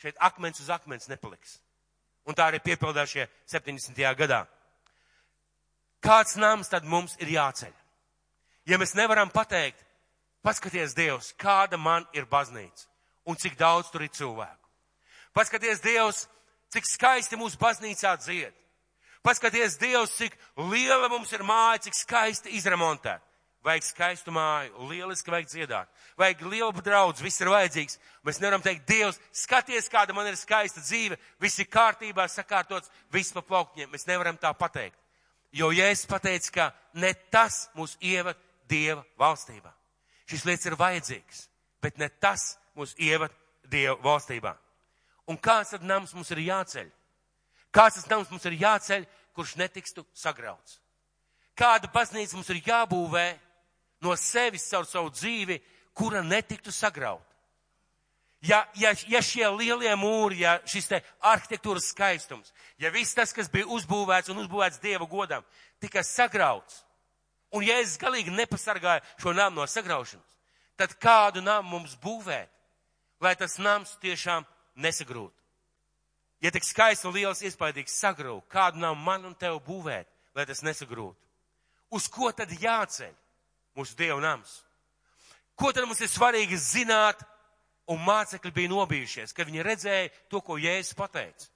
šeit 0.00 0.16
akmens 0.20 0.60
uz 0.62 0.70
akmens 0.72 1.08
nepaliks. 1.10 1.58
Un 2.26 2.36
tā 2.38 2.48
arī 2.48 2.62
piepildās 2.62 3.12
šie 3.12 3.26
70. 3.50 3.98
gadā. 4.16 4.44
Kāds 6.02 6.36
nams 6.38 6.70
tad 6.70 6.86
mums 6.88 7.16
ir 7.20 7.34
jāceļ? 7.34 7.72
Ja 8.66 8.78
mēs 8.78 8.94
nevaram 8.94 9.30
pateikt, 9.30 9.78
paskaties 10.42 10.94
Dievs, 10.94 11.32
kāda 11.38 11.78
man 11.78 12.06
ir 12.14 12.26
baznīca 12.30 12.88
un 13.26 13.38
cik 13.38 13.58
daudz 13.58 13.90
tur 13.90 14.02
ir 14.02 14.10
cilvēku. 14.14 14.70
Paskaties 15.34 15.82
Dievs, 15.82 16.26
cik 16.72 16.86
skaisti 16.88 17.38
mūsu 17.38 17.58
baznīcā 17.60 18.16
dzied. 18.22 18.54
Paskaties 19.22 19.76
Dievs, 19.78 20.16
cik 20.18 20.38
liela 20.70 21.10
mums 21.10 21.30
ir 21.34 21.44
māja, 21.46 21.84
cik 21.86 21.98
skaisti 21.98 22.56
izremontēta 22.58 23.22
vajag 23.64 23.84
skaistu 23.86 24.32
māju, 24.34 24.88
lieliski 24.90 25.30
vajag 25.30 25.50
dziedāt, 25.50 25.90
vajag 26.18 26.42
lielu 26.50 26.82
draudz, 26.82 27.22
viss 27.22 27.40
ir 27.40 27.50
vajadzīgs. 27.52 27.98
Mēs 28.26 28.40
nevaram 28.42 28.62
teikt, 28.64 28.86
Dievs, 28.88 29.20
skaties, 29.44 29.90
kāda 29.92 30.14
man 30.16 30.26
ir 30.26 30.38
skaista 30.38 30.82
dzīve, 30.82 31.18
viss 31.40 31.62
ir 31.62 31.70
kārtībā, 31.70 32.26
sakārtots, 32.28 32.90
viss 33.12 33.34
pa 33.34 33.44
plaukņiem. 33.46 33.90
Mēs 33.92 34.08
nevaram 34.08 34.38
tā 34.40 34.50
pateikt. 34.58 34.98
Jo 35.52 35.70
Jēzus 35.74 36.08
pateica, 36.08 36.52
ka 36.52 36.66
ne 36.98 37.12
tas 37.30 37.68
mūs 37.76 37.94
ievad 38.00 38.38
Dieva 38.68 39.04
valstībā. 39.20 39.70
Šis 40.26 40.46
lietas 40.48 40.70
ir 40.70 40.78
vajadzīgs, 40.80 41.46
bet 41.82 41.98
ne 42.00 42.08
tas 42.08 42.54
mūs 42.78 42.96
ievad 42.98 43.34
Dieva 43.68 43.98
valstībā. 44.02 44.56
Un 45.28 45.38
kāds 45.38 45.74
tad 45.74 45.84
nams 45.86 46.14
mums 46.16 46.30
ir 46.34 46.40
jāceļ? 46.48 46.88
Kāds 47.72 48.00
tas 48.00 48.08
nams 48.10 48.30
mums 48.32 48.44
ir 48.48 48.58
jāceļ, 48.60 49.04
kurš 49.36 49.54
netikstu 49.60 50.04
sagrauts? 50.16 50.80
Kāda 51.56 51.88
baznīca 51.92 52.36
mums 52.36 52.48
ir 52.52 52.62
jābūvē, 52.64 53.26
no 54.02 54.16
sevis 54.18 54.66
caur 54.70 54.86
savu 54.86 55.10
dzīvi, 55.14 55.60
kura 55.94 56.22
netiktu 56.22 56.72
sagraut. 56.72 57.24
Ja, 58.42 58.64
ja, 58.74 58.90
ja 59.06 59.20
šie 59.22 59.46
lielie 59.54 59.92
mūri, 59.94 60.40
ja 60.42 60.56
šis 60.66 60.88
te 60.90 60.98
arhitektūras 61.30 61.92
skaistums, 61.92 62.50
ja 62.82 62.90
viss 62.90 63.14
tas, 63.14 63.30
kas 63.30 63.46
bija 63.50 63.68
uzbūvēts 63.70 64.32
un 64.32 64.40
uzbūvēts 64.42 64.80
Dieva 64.82 65.06
godam, 65.06 65.44
tika 65.78 66.02
sagrauts, 66.02 66.80
un 67.54 67.62
ja 67.62 67.76
es 67.78 67.94
galīgi 68.02 68.34
nepasargāju 68.34 69.04
šo 69.22 69.36
namu 69.36 69.60
no 69.60 69.66
sagraušanas, 69.70 70.34
tad 70.74 70.96
kādu 70.98 71.44
namu 71.44 71.76
mums 71.76 71.94
būvēt, 72.02 72.50
lai 73.22 73.36
tas 73.38 73.60
nams 73.62 73.94
tiešām 74.02 74.42
nesagrūtu? 74.74 75.38
Ja 76.42 76.50
tik 76.50 76.66
skaists 76.66 77.06
un 77.06 77.14
liels 77.14 77.44
iespaidīgs 77.46 77.94
sagrūt, 77.94 78.48
kādu 78.50 78.82
namu 78.82 79.06
man 79.06 79.30
un 79.30 79.38
tev 79.38 79.60
būvēt, 79.62 80.10
lai 80.34 80.48
tas 80.50 80.64
nesagrūtu? 80.66 81.14
Uz 81.94 82.10
ko 82.10 82.32
tad 82.34 82.50
jāceļ? 82.58 83.12
Mūsu 83.76 83.96
Dieva 83.98 84.20
nams. 84.22 84.60
Ko 85.56 85.72
tad 85.72 85.86
mums 85.86 86.00
ir 86.00 86.10
svarīgi 86.10 86.58
zināt, 86.58 87.22
un 87.90 88.00
mācekļi 88.02 88.52
bija 88.54 88.70
nobijušies, 88.72 89.34
kad 89.36 89.48
viņi 89.48 89.64
redzēja 89.66 90.10
to, 90.30 90.40
ko 90.40 90.58
Jēzus 90.60 90.96
pateica. 90.98 91.48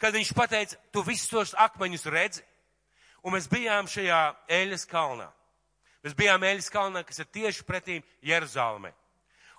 Kad 0.00 0.16
viņš 0.16 0.32
pateica, 0.36 0.78
tu 0.92 1.02
visus 1.04 1.28
tos 1.30 1.52
akmeņus 1.58 2.06
redzi, 2.10 2.42
un 3.24 3.36
mēs 3.36 3.48
bijām 3.52 3.88
šajā 3.90 4.20
Eļas 4.60 4.86
kalnā. 4.88 5.28
Mēs 6.04 6.16
bijām 6.16 6.44
Eļas 6.48 6.70
kalnā, 6.72 7.04
kas 7.04 7.20
ir 7.20 7.28
tieši 7.28 7.66
pretīm 7.68 8.04
Jeruzalemē. 8.24 8.92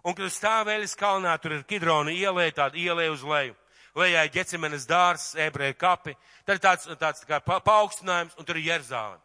Un, 0.01 0.15
kad 0.17 0.33
stāv 0.33 0.71
Eļas 0.73 0.95
kalnā, 0.97 1.35
tur 1.37 1.53
ir 1.53 1.67
Kidrona 1.69 2.13
ielē, 2.13 2.49
tāda 2.57 2.79
ielē 2.81 3.11
uz 3.13 3.21
leju. 3.21 3.53
Lejā 3.95 4.23
ir 4.25 4.31
ģecemenes 4.33 4.87
dārs, 4.87 5.33
ebreju 5.35 5.75
kapi, 5.77 6.15
tad 6.47 6.55
ir 6.55 6.61
tāds, 6.63 6.87
tāds 6.95 7.21
tā 7.21 7.27
kā 7.27 7.41
pa, 7.43 7.59
paaugstinājums, 7.59 8.37
un 8.39 8.47
tur 8.47 8.57
ir 8.57 8.69
Jeruzalem. 8.69 9.19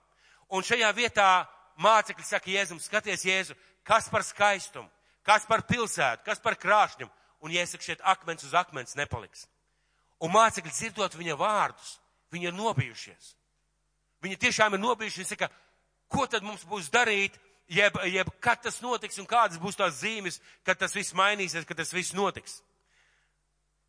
Un 0.50 0.66
šajā 0.66 0.90
vietā 0.94 1.46
mācekļi 1.82 2.24
saka 2.24 2.50
Jēzum, 2.50 2.80
skaties 2.80 3.24
Jēzu, 3.26 3.56
kas 3.86 4.08
par 4.12 4.24
skaistumu, 4.26 4.88
kas 5.26 5.46
par 5.48 5.64
pilsētu, 5.68 6.24
kas 6.26 6.40
par 6.42 6.56
krāšņumu, 6.60 7.12
un 7.44 7.54
Jēzus 7.54 7.84
šeit 7.84 8.04
akmens 8.04 8.46
uz 8.46 8.54
akmens 8.56 8.96
nepaliks. 8.98 9.46
Un 10.22 10.32
mācekļi 10.32 10.72
dzirdot 10.72 11.16
viņa 11.18 11.36
vārdus, 11.36 11.96
viņi 12.32 12.48
ir 12.48 12.56
nobijušies. 12.56 13.34
Viņi 14.24 14.38
tiešām 14.46 14.74
ir 14.74 14.80
nobijušies, 14.80 15.28
saka, 15.34 15.50
ko 16.08 16.24
tad 16.30 16.46
mums 16.46 16.64
būs 16.64 16.88
darīt, 16.92 17.36
jeb, 17.68 17.98
jeb 18.08 18.30
kad 18.40 18.62
tas 18.64 18.80
notiks 18.82 19.18
un 19.20 19.28
kādas 19.28 19.60
būs 19.60 19.76
tās 19.76 20.00
zīmes, 20.00 20.40
kad 20.64 20.78
tas 20.80 20.94
viss 20.96 21.14
mainīsies, 21.14 21.66
kad 21.68 21.76
tas 21.76 21.92
viss 21.92 22.16
notiks. 22.16 22.62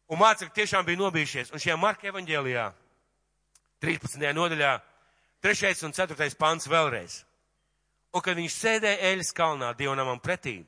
Un 0.07 0.19
mācekļi 0.19 0.55
tiešām 0.55 0.85
bija 0.87 0.99
nobijušies. 0.99 1.51
Un 1.51 1.59
šajā 1.59 1.75
Marka 1.79 2.07
evaņģēlijā, 2.11 2.67
13. 3.83 4.27
nodaļā, 4.35 4.77
3. 5.43 5.73
un 5.87 5.95
4. 5.95 6.29
pants 6.39 6.67
vēlreiz. 6.71 7.21
Un 8.15 8.23
kad 8.23 8.37
viņš 8.39 8.53
sēdēja 8.55 9.11
Eļas 9.11 9.33
kalnā 9.35 9.73
dievnamam 9.77 10.19
pretī, 10.23 10.61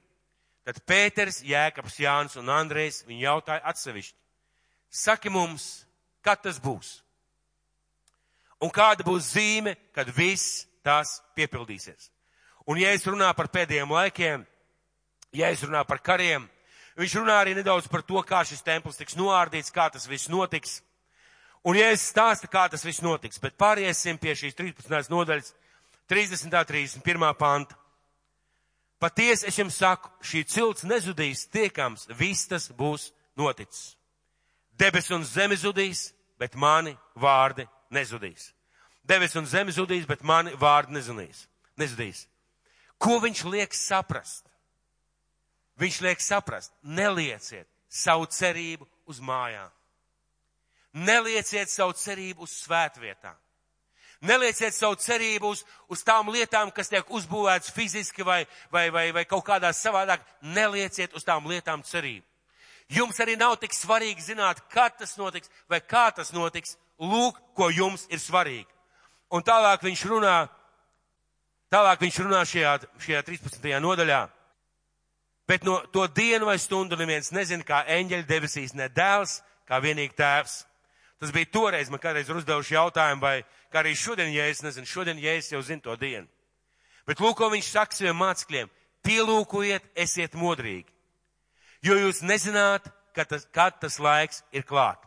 tad 0.67 0.81
Pēters, 0.85 1.41
Jēkabs, 1.47 1.99
Jānis 2.01 2.37
un 2.39 2.51
Andrejs 2.53 3.03
viņu 3.07 3.23
jautāja 3.23 3.63
atsevišķi. 3.71 4.17
Saki 4.89 5.31
mums, 5.31 5.85
kad 6.25 6.41
tas 6.43 6.59
būs? 6.61 6.99
Un 8.59 8.71
kāda 8.75 9.05
būs 9.07 9.31
zīme, 9.33 9.77
kad 9.95 10.09
viss 10.11 10.65
tās 10.83 11.19
piepildīsies? 11.37 12.09
Un 12.69 12.77
ja 12.81 12.91
es 12.93 13.05
runāju 13.07 13.37
par 13.37 13.47
pēdējiem 13.53 13.93
laikiem, 13.95 14.43
ja 15.33 15.49
es 15.53 15.63
runāju 15.63 15.87
par 15.89 16.01
kariem, 16.05 16.43
viņš 16.99 17.15
runā 17.21 17.39
arī 17.41 17.55
nedaudz 17.57 17.87
par 17.89 18.03
to, 18.03 18.19
kā 18.27 18.43
šis 18.45 18.65
templis 18.65 18.99
tiks 18.99 19.17
noārdīts, 19.17 19.73
kā 19.73 19.87
tas 19.93 20.05
viss 20.09 20.29
notiks. 20.29 20.81
Un 21.63 21.79
ja 21.79 21.89
es 21.93 22.03
stāstu, 22.11 22.49
kā 22.51 22.67
tas 22.71 22.83
viss 22.85 23.01
notiks, 23.03 23.39
bet 23.39 23.57
pāriesim 23.59 24.19
pie 24.19 24.35
šīs 24.35 24.57
13. 24.57 25.09
nodaļas 25.11 25.53
30. 26.09 26.49
31. 26.65 27.33
panta. 27.37 27.77
Patiesi 28.99 29.47
es 29.47 29.55
jums 29.55 29.77
saku, 29.79 30.09
šī 30.25 30.41
cilts 30.43 30.83
nezudīs 30.83 31.45
tiekams, 31.53 32.07
viss 32.19 32.49
tas 32.49 32.67
būs 32.75 33.13
noticis. 33.39 33.93
Debes 34.75 35.07
un 35.15 35.23
zeme 35.23 35.55
zudīs, 35.55 36.09
bet 36.39 36.57
mani 36.59 36.97
vārdi 37.15 37.63
nezudīs. 37.95 38.49
Debes 39.07 39.37
un 39.39 39.47
zeme 39.47 39.71
zudīs, 39.71 40.07
bet 40.07 40.23
mani 40.23 40.51
vārdi 40.59 40.97
nezudīs. 40.97 41.47
nezudīs. 41.79 42.27
Ko 42.97 43.19
viņš 43.23 43.43
liek 43.47 43.73
saprast? 43.73 44.43
Viņš 45.79 46.01
liek 46.03 46.19
saprast, 46.19 46.73
nelieciet 46.83 47.67
savu 47.87 48.25
cerību 48.25 48.87
uz 49.07 49.21
mājām. 49.23 49.71
Nelieciet 50.93 51.69
savu 51.69 51.93
cerību 51.93 52.43
uz 52.43 52.51
svētvietām. 52.65 53.37
Nelieciet 54.21 54.75
savu 54.75 54.97
cerību 54.99 55.53
uz, 55.53 55.61
uz 55.87 56.01
tām 56.03 56.27
lietām, 56.33 56.73
kas 56.75 56.91
tiek 56.91 57.07
uzbūvētas 57.07 57.71
fiziski 57.71 58.25
vai, 58.27 58.41
vai, 58.71 58.89
vai, 58.91 59.05
vai 59.15 59.23
kaut 59.25 59.45
kādā 59.47 59.71
savādāk. 59.71 60.25
Nelieciet 60.43 61.15
uz 61.15 61.23
tām 61.23 61.47
lietām 61.47 61.85
cerību. 61.87 62.25
Jums 62.89 63.19
arī 63.21 63.37
nav 63.37 63.55
tik 63.61 63.75
svarīgi 63.75 64.31
zināt, 64.31 64.59
kad 64.73 64.97
tas 64.97 65.13
notiks 65.17 65.51
vai 65.69 65.79
kā 65.79 66.09
tas 66.15 66.33
notiks. 66.33 66.75
Lūk, 66.99 67.37
ko 67.55 67.69
jums 67.71 68.07
ir 68.11 68.19
svarīgi. 68.19 68.67
Un 69.31 69.45
tālāk 69.45 69.85
viņš 69.85 70.01
runā, 70.09 70.49
tālāk 71.71 72.01
viņš 72.01 72.17
runā 72.25 72.41
šajā, 72.49 72.73
šajā 72.99 73.21
13. 73.23 73.69
nodaļā. 73.79 74.23
Bet 75.47 75.63
no 75.63 75.79
to 75.93 76.03
dienu 76.11 76.49
vai 76.49 76.57
stundu 76.59 76.97
neviens 76.99 77.31
nezina, 77.31 77.63
kā 77.63 77.85
eņģeļi 77.87 78.27
debesīs, 78.27 78.75
ne 78.75 78.89
dēls, 78.91 79.39
kā 79.69 79.79
vienīgi 79.81 80.17
tēvs. 80.17 80.59
Tas 81.19 81.33
bija 81.35 81.49
toreiz, 81.51 81.89
man 81.91 81.99
kādreiz 81.99 82.29
ir 82.29 82.37
uzdevuši 82.39 82.77
jautājumu, 82.77 83.21
vai 83.21 83.41
kā 83.71 83.81
arī 83.81 83.91
šodien, 83.97 84.31
ja 84.31 84.45
es 84.47 84.61
nezinu, 84.63 84.87
šodien, 84.87 85.19
ja 85.19 85.33
es 85.35 85.51
jau 85.51 85.59
zinu 85.61 85.83
to 85.83 85.95
dienu. 85.99 86.27
Bet 87.07 87.19
lūk, 87.19 87.35
ko 87.39 87.49
viņš 87.51 87.71
saka 87.73 87.97
saviem 87.97 88.15
mācekļiem. 88.21 88.71
Pielūkojiet, 89.03 89.83
esiet 89.99 90.35
modrīgi. 90.39 90.87
Jo 91.83 91.95
jūs 91.99 92.21
nezināt, 92.23 92.87
kad 93.15 93.27
tas, 93.31 93.45
kad 93.51 93.79
tas 93.81 93.99
laiks 93.99 94.43
ir 94.55 94.63
klāt. 94.67 94.99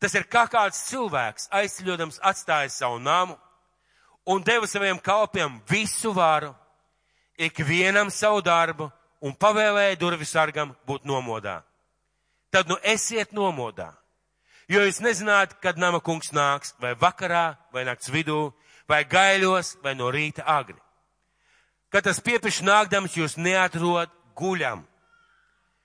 Tas 0.00 0.12
ir 0.16 0.26
kā 0.28 0.44
kāds 0.52 0.82
cilvēks 0.90 1.48
aizceļodams 1.56 2.20
atstājis 2.20 2.76
savu 2.82 2.98
namu 3.00 3.36
un 4.28 4.42
deva 4.44 4.68
saviem 4.68 4.98
kalpiem 5.00 5.60
visu 5.68 6.12
varu, 6.12 6.52
ikvienam 7.38 8.10
savu 8.12 8.42
darbu 8.44 8.90
un 9.24 9.32
pavēlēja 9.32 9.96
durvis 10.00 10.32
sargam 10.36 10.74
būt 10.88 11.06
nomodā. 11.08 11.62
Tad 12.52 12.68
nu 12.68 12.76
esiet 12.82 13.32
nomodā 13.32 13.94
Jo 14.66 14.82
jūs 14.82 14.98
nezināt, 14.98 15.54
kad 15.62 15.78
nama 15.78 16.00
kungs 16.02 16.32
nāks, 16.34 16.72
vai 16.82 16.96
vakarā, 16.98 17.54
vai 17.70 17.84
nakts 17.86 18.10
vidū, 18.10 18.50
vai 18.90 19.04
gaiļos, 19.06 19.76
vai 19.82 19.94
no 19.94 20.10
rīta 20.10 20.42
agri. 20.42 20.78
Kad 21.94 22.08
tas 22.08 22.18
piepiši 22.18 22.66
nākdams, 22.66 23.14
jūs 23.14 23.36
neatrod 23.38 24.10
guļam. 24.34 24.82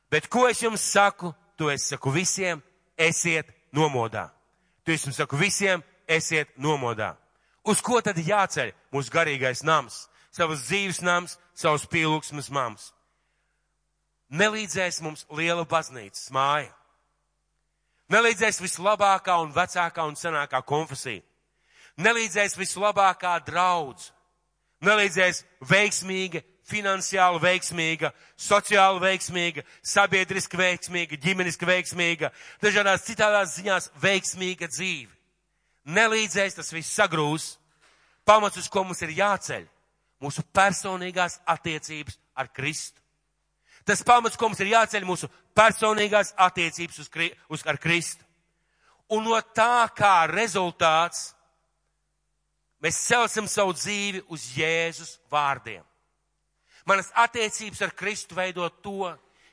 Bet 0.09 0.25
ko 0.33 0.47
es 0.49 0.63
jums 0.63 0.81
saku, 0.81 1.29
to 1.57 1.69
es 1.69 1.85
saku 1.93 2.09
visiem, 2.11 2.63
esiet 2.97 3.53
nomodā. 3.71 4.31
To 4.83 4.91
es 4.91 5.05
jums 5.05 5.21
saku 5.21 5.37
visiem, 5.37 5.85
esiet 6.09 6.49
nomodā. 6.57 7.13
Uz 7.61 7.85
ko 7.85 8.01
tad 8.01 8.17
jāceļ 8.17 8.73
mūsu 8.89 9.13
garīgais 9.13 9.61
nams, 9.61 10.07
savas 10.33 10.65
dzīves 10.65 11.03
nams, 11.05 11.37
savas 11.53 11.85
pielūgsmes 11.85 12.49
mams? 12.49 12.89
Nelīdzēs 14.33 15.03
mums 15.05 15.27
liela 15.29 15.67
baznīcas 15.69 16.31
māja 16.33 16.71
Nelīdzēs 18.11 18.59
vislabākā 18.59 19.37
un 19.39 19.53
vecākā 19.55 20.03
un 20.07 20.17
senākā 20.19 20.59
konfesija. 20.67 21.23
Nelīdzēs 22.01 22.57
vislabākā 22.59 23.37
draudz. 23.47 24.09
Nelīdzēs 24.81 25.43
veiksmīga, 25.69 26.41
finansiāli 26.67 27.39
veiksmīga, 27.43 28.11
sociāli 28.39 29.01
veiksmīga, 29.03 29.63
sabiedriski 29.85 30.57
veiksmīga, 30.57 31.19
ģimeniski 31.21 31.67
veiksmīga, 31.69 32.31
dažādās 32.63 33.05
citādās 33.05 33.55
ziņās 33.57 33.91
veiksmīga 34.01 34.69
dzīve. 34.71 35.11
Nelīdzēs 35.85 36.57
tas 36.57 36.71
viss 36.73 36.97
sagrūs. 36.97 37.55
Pamats, 38.25 38.59
uz 38.61 38.67
ko 38.69 38.83
mums 38.85 39.01
ir 39.01 39.15
jāceļ, 39.17 39.63
mūsu 40.21 40.43
personīgās 40.53 41.39
attiecības 41.49 42.19
ar 42.37 42.51
Kristu. 42.53 43.00
Tas 43.85 44.03
pamats, 44.05 44.37
ko 44.37 44.49
mums 44.49 44.61
ir 44.61 44.73
jāceļ 44.75 45.05
mūsu 45.07 45.29
personīgās 45.57 46.33
attiecības 46.37 46.99
uz, 47.01 47.09
uz, 47.49 47.63
ar 47.65 47.79
Kristu. 47.81 48.23
Un 49.11 49.25
no 49.27 49.37
tā 49.55 49.87
kā 49.95 50.27
rezultāts 50.31 51.31
mēs 52.81 52.99
celsim 53.07 53.47
savu 53.49 53.73
dzīvi 53.75 54.23
uz 54.31 54.45
Jēzus 54.55 55.17
vārdiem. 55.31 55.83
Manas 56.85 57.11
attiecības 57.13 57.81
ar 57.85 57.91
Kristu 57.97 58.37
veido 58.37 58.69
to, 58.81 59.11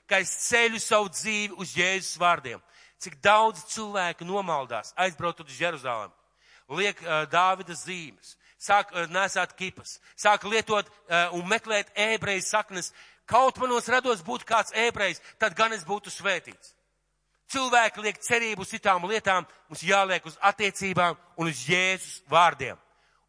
ka 0.09 0.21
es 0.23 0.31
ceļu 0.49 0.81
savu 0.81 1.11
dzīvi 1.13 1.59
uz 1.61 1.75
Jēzus 1.77 2.17
vārdiem. 2.21 2.63
Cik 2.99 3.19
daudz 3.23 3.63
cilvēku 3.71 4.27
nomaldās, 4.27 4.95
aizbraucot 4.99 5.47
uz 5.47 5.61
Jeruzalem, 5.61 6.11
liek 6.75 6.99
uh, 7.05 7.23
Dāvida 7.31 7.77
zīmes, 7.79 8.35
sāk 8.59 8.91
uh, 8.95 9.07
nesāt 9.13 9.55
kipas, 9.59 9.99
sāk 10.19 10.49
lietot 10.49 10.89
uh, 10.89 11.29
un 11.37 11.47
meklēt 11.47 11.93
ebreju 11.95 12.43
saknes, 12.43 12.91
kaut 13.29 13.61
manos 13.61 13.89
rados 13.93 14.25
būtu 14.25 14.49
kāds 14.49 14.75
ebrejs, 14.75 15.21
tad 15.39 15.57
gan 15.57 15.73
es 15.77 15.85
būtu 15.87 16.13
svētīts. 16.13 16.75
Cilvēki 17.49 18.05
liek 18.05 18.21
cerību 18.21 18.65
uz 18.65 18.73
citām 18.75 19.07
lietām, 19.09 19.47
mums 19.69 19.85
jāliek 19.85 20.25
uz 20.29 20.37
attiecībām 20.45 21.17
un 21.41 21.49
uz 21.49 21.63
Jēzus 21.69 22.23
vārdiem. 22.29 22.77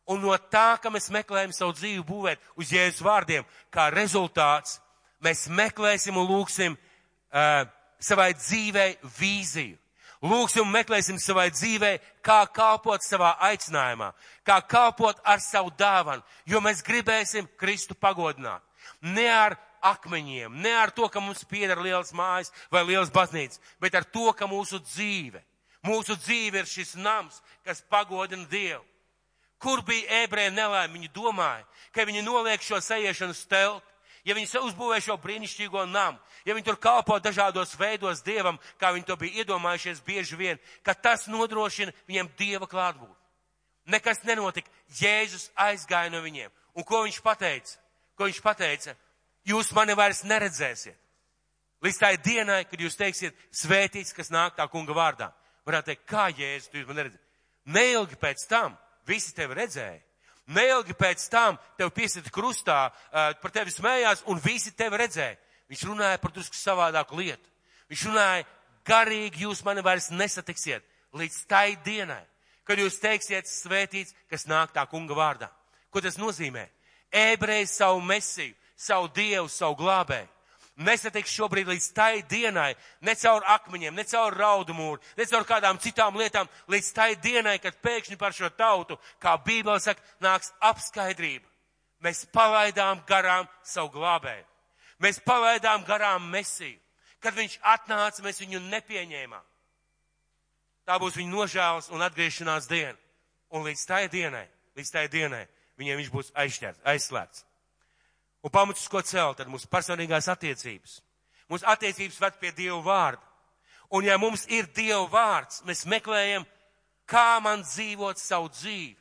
Un 0.10 0.24
no 0.24 0.34
tā, 0.52 0.80
ka 0.82 0.90
mēs 0.92 1.12
meklējam 1.14 1.54
savu 1.56 1.76
dzīvi 1.78 2.04
būvēt 2.04 2.48
uz 2.60 2.72
Jēzus 2.74 3.04
vārdiem, 3.06 3.46
kā 3.72 3.88
rezultāts, 3.94 4.80
mēs 5.24 5.48
meklēsim 5.54 6.18
un 6.18 6.28
lūksim 6.28 6.76
uh, 6.76 7.64
savai 8.02 8.34
dzīvei 8.34 8.98
vīziju. 9.20 9.78
Lūksim 10.20 10.66
un 10.66 10.74
meklēsim 10.74 11.16
savai 11.22 11.48
dzīvei, 11.54 11.94
kā 12.20 12.42
kalpot 12.52 13.06
savā 13.06 13.38
aicinājumā, 13.54 14.10
kā 14.44 14.58
kalpot 14.68 15.22
ar 15.24 15.40
savu 15.40 15.72
dāvanu, 15.80 16.26
jo 16.44 16.60
mēs 16.60 16.84
gribēsim 16.84 17.48
Kristu 17.56 17.96
pagodināt. 17.96 18.60
Ne 19.00 19.30
ar 19.32 19.56
akmeņiem, 19.82 20.56
ne 20.62 20.72
ar 20.76 20.92
to, 20.92 21.08
ka 21.10 21.22
mums 21.24 21.44
pieder 21.48 21.80
liels 21.82 22.14
mājas 22.16 22.52
vai 22.72 22.84
liels 22.88 23.12
baznīcas, 23.14 23.62
bet 23.82 23.96
ar 23.96 24.08
to, 24.08 24.32
ka 24.34 24.48
mūsu 24.50 24.82
dzīve, 24.84 25.42
mūsu 25.86 26.18
dzīve 26.20 26.64
ir 26.64 26.70
šis 26.70 26.96
nams, 27.00 27.42
kas 27.66 27.84
pagodina 27.90 28.48
Dievu. 28.50 28.84
Kur 29.60 29.84
bija 29.84 30.24
ebreja 30.24 30.52
nelēma? 30.56 30.94
Viņi 30.94 31.12
domāja, 31.12 31.66
ka 31.92 32.06
viņi 32.08 32.24
noliek 32.24 32.64
šo 32.64 32.80
sajiešanu 32.80 33.36
stelt, 33.36 33.84
ja 34.24 34.36
viņi 34.36 34.62
uzbūvē 34.62 35.02
šo 35.04 35.18
brīnišķīgo 35.20 35.84
namu, 35.92 36.20
ja 36.48 36.56
viņi 36.56 36.68
tur 36.70 36.80
kalpo 36.80 37.20
dažādos 37.20 37.76
veidos 37.80 38.24
Dievam, 38.24 38.60
kā 38.80 38.94
viņi 38.96 39.08
to 39.08 39.18
bija 39.20 39.44
iedomājušies 39.44 40.04
bieži 40.06 40.40
vien, 40.40 40.62
ka 40.84 40.96
tas 40.96 41.28
nodrošina 41.28 41.92
viņiem 42.08 42.32
Dieva 42.40 42.68
klātbūtni. 42.72 43.16
Nekas 43.90 44.22
nenotika. 44.24 44.70
Jēzus 45.00 45.50
aizgāja 45.58 46.12
no 46.14 46.22
viņiem. 46.22 46.52
Un 46.78 46.86
ko 46.86 47.04
viņš 47.06 47.20
pateica? 47.26 47.78
Ko 48.18 48.28
viņš 48.28 48.42
pateica? 48.46 48.96
Jūs 49.48 49.72
mani 49.76 49.96
vairs 49.98 50.24
neredzēsiet. 50.28 50.98
Līdz 51.80 52.00
tai 52.00 52.18
dienai, 52.20 52.66
kad 52.68 52.82
jūs 52.82 52.98
teiksiet, 53.00 53.36
svētīts, 53.56 54.12
kas 54.16 54.32
nāk 54.34 54.58
tā 54.58 54.66
kunga 54.68 54.96
vārdā. 54.96 55.30
Varētu 55.68 55.94
teikt, 55.94 56.06
kā 56.10 56.28
Jēzus, 56.34 56.74
jūs 56.74 56.88
mani 56.90 57.04
neredzējat. 57.04 57.26
Neilgi 57.70 58.18
pēc 58.20 58.46
tam 58.50 58.76
visi 59.08 59.34
tevi 59.36 59.56
redzēja. 59.56 60.02
Neilgi 60.50 60.96
pēc 60.98 61.28
tam 61.30 61.60
tev 61.78 61.92
piesita 61.94 62.32
krustā, 62.34 62.90
uh, 62.90 63.32
par 63.40 63.54
tevi 63.54 63.72
smējās 63.72 64.26
un 64.28 64.42
visi 64.44 64.74
tevi 64.76 64.98
redzēja. 64.98 65.38
Viņš 65.70 65.84
runāja 65.86 66.18
par 66.20 66.34
drusku 66.34 66.58
savādāku 66.58 67.20
lietu. 67.20 67.46
Viņš 67.92 68.06
runāja, 68.10 68.48
garīgi 68.90 69.46
jūs 69.46 69.62
mani 69.66 69.84
vairs 69.86 70.10
nesatiksiet 70.10 70.84
līdz 71.14 71.38
tai 71.50 71.78
dienai, 71.86 72.24
kad 72.66 72.82
jūs 72.82 73.00
teiksiet 73.02 73.50
svētīts, 73.50 74.16
kas 74.30 74.48
nāk 74.50 74.74
tā 74.74 74.86
kunga 74.90 75.16
vārdā. 75.18 75.50
Ko 75.90 76.02
tas 76.02 76.18
nozīmē? 76.22 76.68
Ebrejs 77.10 77.78
savu 77.80 78.02
mesiju 78.06 78.54
savu 78.80 79.10
Dievu, 79.16 79.50
savu 79.52 79.76
glābēju. 79.80 80.30
Nesatiks 80.80 81.34
šobrīd 81.36 81.68
līdz 81.68 81.88
tai 81.92 82.22
dienai, 82.24 82.72
ne 83.04 83.12
caur 83.20 83.44
akmeņiem, 83.52 83.98
ne 84.00 84.06
caur 84.08 84.36
raudu 84.40 84.72
mūru, 84.72 85.02
ne 85.20 85.26
caur 85.28 85.44
kādām 85.44 85.80
citām 85.84 86.16
lietām, 86.16 86.48
līdz 86.72 86.92
tai 86.96 87.10
dienai, 87.20 87.58
kad 87.60 87.76
pēkšņi 87.84 88.16
par 88.16 88.32
šo 88.36 88.48
tautu, 88.56 88.96
kā 89.20 89.36
Bībele 89.44 89.82
saka, 89.84 90.00
nāks 90.24 90.54
apskaidrība. 90.64 91.44
Mēs 92.00 92.24
palaidām 92.32 93.02
garām 93.10 93.50
savu 93.68 93.92
glābēju. 93.98 94.46
Mēs 95.04 95.20
palaidām 95.20 95.84
garām 95.84 96.32
mesiju. 96.32 96.80
Kad 97.20 97.36
viņš 97.36 97.60
atnāca, 97.60 98.24
mēs 98.24 98.40
viņu 98.40 98.64
nepieņēmām. 98.72 99.44
Tā 100.88 100.96
būs 100.96 101.20
viņa 101.20 101.34
nožēlas 101.34 101.92
un 101.92 102.08
atgriešanās 102.08 102.72
diena. 102.72 102.96
Un 103.52 103.68
līdz 103.68 103.84
tai 103.90 104.06
dienai, 104.08 104.46
līdz 104.80 104.96
tai 104.96 105.08
dienai, 105.12 105.44
viņiem 105.76 106.00
viņš 106.00 106.12
būs 106.14 106.32
aizšķērts, 106.40 106.86
aizslēgts. 106.88 107.49
Un 108.44 108.52
pamats, 108.54 108.88
ko 108.88 109.02
celt, 109.04 109.38
tad 109.40 109.50
mūsu 109.52 109.68
personīgās 109.72 110.30
attiecības. 110.32 111.00
Mūsu 111.50 111.68
attiecības 111.68 112.20
ved 112.22 112.40
pie 112.40 112.54
Dieva 112.56 112.80
vārda. 112.86 113.26
Un 113.92 114.06
ja 114.06 114.18
mums 114.22 114.46
ir 114.48 114.70
Dieva 114.76 115.08
vārds, 115.10 115.64
mēs 115.66 115.88
meklējam, 115.90 116.46
kā 117.10 117.40
man 117.42 117.66
dzīvot 117.66 118.22
savu 118.22 118.52
dzīvi, 118.54 118.96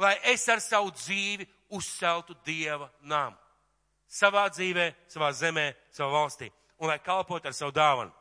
lai 0.00 0.16
es 0.32 0.46
ar 0.48 0.62
savu 0.64 0.90
dzīvi 0.96 1.46
uzceltu 1.76 2.34
Dieva 2.46 2.88
namu. 3.02 3.36
Savā 4.08 4.46
dzīvē, 4.48 4.92
savā 5.10 5.32
zemē, 5.34 5.72
savā 5.92 6.12
valstī. 6.14 6.50
Un 6.78 6.88
lai 6.88 6.98
kalpot 7.02 7.44
ar 7.44 7.54
savu 7.56 7.74
dāvanu. 7.74 8.12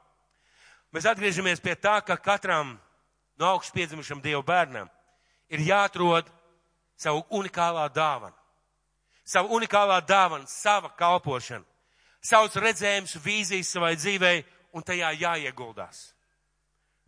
Mēs 0.95 1.07
atgriežamies 1.09 1.61
pie 1.63 1.75
tā, 1.75 1.99
ka 2.03 2.17
katram 2.17 2.75
no 3.39 3.47
augšas 3.51 3.73
piedzimušam 3.75 4.21
Dievu 4.23 4.43
bērnam 4.47 4.89
ir 5.51 5.63
jāatrod 5.63 6.29
savu 6.97 7.23
unikālā 7.35 7.87
dāvana. 7.93 8.35
Savu 9.25 9.57
unikālā 9.57 9.99
dāvana, 10.05 10.45
sava 10.47 10.91
kalpošana, 10.97 11.65
savs 12.21 12.57
redzējums, 12.61 13.17
vīzijas 13.23 13.71
savai 13.73 13.95
dzīvei 13.97 14.43
un 14.75 14.85
tajā 14.85 15.11
jāieguldās. 15.17 16.11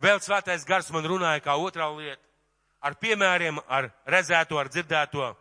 Vēl 0.02 0.20
svētais 0.22 0.66
gars 0.66 0.90
man 0.94 1.06
runāja 1.06 1.42
kā 1.42 1.54
otrā 1.58 1.88
lieta, 1.94 2.22
ar 2.80 2.94
piemēriem, 2.98 3.58
ar 3.66 3.90
redzēto, 4.06 4.58
ar 4.58 4.70
dzirdēto, 4.70 5.32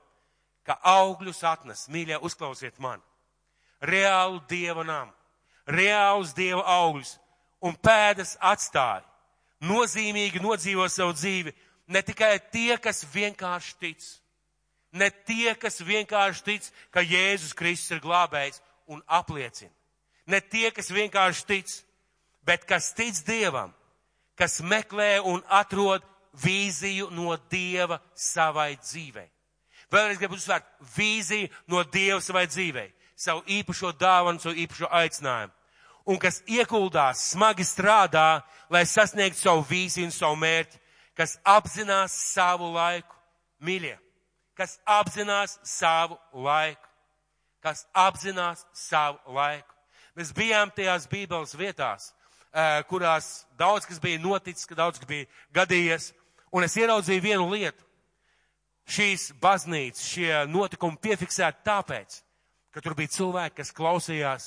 ka 0.65 0.77
augļus 0.83 1.43
atnes, 1.45 1.85
mīļie, 1.93 2.17
uzklausiet 2.25 2.79
mani. 2.83 3.03
Reālu 3.81 4.41
dieva 4.49 4.83
namu, 4.83 5.13
reālus 5.69 6.33
dieva 6.37 6.63
augļus 6.77 7.17
un 7.61 7.77
pēdas 7.77 8.35
atstāja. 8.41 9.05
Nozīmīgi 9.65 10.41
nodzīvo 10.41 10.85
savu 10.89 11.15
dzīvi 11.17 11.53
ne 11.93 12.01
tikai 12.05 12.35
tie, 12.51 12.77
kas 12.81 13.05
vienkārši 13.13 13.77
tic, 13.81 14.03
ne 14.91 15.09
tie, 15.27 15.55
kas 15.55 15.81
vienkārši 15.83 16.43
tic, 16.45 16.69
ka 16.91 17.03
Jēzus 17.03 17.55
Kristus 17.57 17.95
ir 17.95 18.03
glābējs 18.03 18.61
un 18.87 19.01
apliecina, 19.07 19.71
ne 20.27 20.41
tie, 20.41 20.71
kas 20.71 20.91
vienkārši 20.93 21.47
tic, 21.47 21.73
bet 22.47 22.65
kas 22.67 22.93
tic 22.95 23.15
Dievam, 23.27 23.73
kas 24.37 24.61
meklē 24.61 25.17
un 25.25 25.41
atrod 25.49 26.05
vīziju 26.43 27.09
no 27.11 27.35
Dieva 27.51 27.99
savai 28.15 28.75
dzīvei. 28.77 29.27
Vēlreiz 29.91 30.19
gribu 30.19 30.35
uzsvērt 30.35 30.67
vīziju 30.95 31.51
no 31.71 31.83
Dieva 31.83 32.19
savai 32.21 32.47
dzīvei, 32.47 32.89
savu 33.15 33.43
īpašo 33.47 33.93
dāvanu, 33.99 34.41
savu 34.43 34.59
īpašo 34.63 34.89
aicinājumu. 34.91 35.53
Un 36.07 36.19
kas 36.19 36.39
ieguldās, 36.47 37.33
smagi 37.33 37.65
strādā, 37.67 38.41
lai 38.71 38.85
sasniegtu 38.87 39.41
savu 39.41 39.65
vīziju 39.67 40.07
un 40.07 40.13
savu 40.15 40.37
mērķi, 40.39 40.79
kas 41.17 41.35
apzinās 41.43 42.13
savu 42.31 42.69
laiku, 42.71 43.15
mīļie, 43.59 43.97
kas 44.57 44.77
apzinās 44.85 45.57
savu 45.63 46.17
laiku, 46.33 46.89
kas 47.63 47.85
apzinās 47.93 48.65
savu 48.73 49.37
laiku. 49.37 49.73
Mēs 50.17 50.33
bijām 50.33 50.71
tajās 50.73 51.05
Bībeles 51.09 51.53
vietās, 51.57 52.11
kurās 52.89 53.45
daudz 53.59 53.85
kas 53.85 53.99
bija 54.01 54.19
noticis, 54.21 54.65
ka 54.65 54.77
daudz 54.77 54.97
kas 54.97 55.09
bija 55.09 55.27
gadījies, 55.53 56.11
un 56.51 56.65
es 56.65 56.77
ieraudzīju 56.79 57.21
vienu 57.21 57.49
lietu. 57.51 57.83
Šīs 58.87 59.33
baznīcas, 59.43 60.05
šie 60.07 60.31
notikumi 60.47 60.97
piefiksēti 61.03 61.65
tāpēc, 61.67 62.21
ka 62.71 62.81
tur 62.81 62.95
bija 62.95 63.11
cilvēki, 63.17 63.57
kas 63.59 63.73
klausījās, 63.75 64.45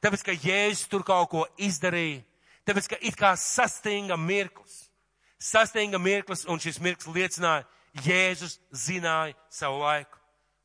tāpēc, 0.00 0.24
ka 0.24 0.32
Jēzus 0.32 0.88
tur 0.88 1.04
kaut 1.04 1.28
ko 1.28 1.42
izdarīja, 1.60 2.22
tāpēc, 2.64 2.88
ka 2.88 2.98
it 3.04 3.18
kā 3.20 3.34
sastinga 3.36 4.16
mirklis. 4.16 4.88
Sastinga 5.42 5.98
mirklis, 6.00 6.46
un 6.48 6.62
šis 6.62 6.80
mirklis 6.80 7.12
liecināja, 7.12 7.66
Jēzus 8.00 8.58
zināja 8.72 9.36
savu 9.52 9.82
laiku. 9.82 10.18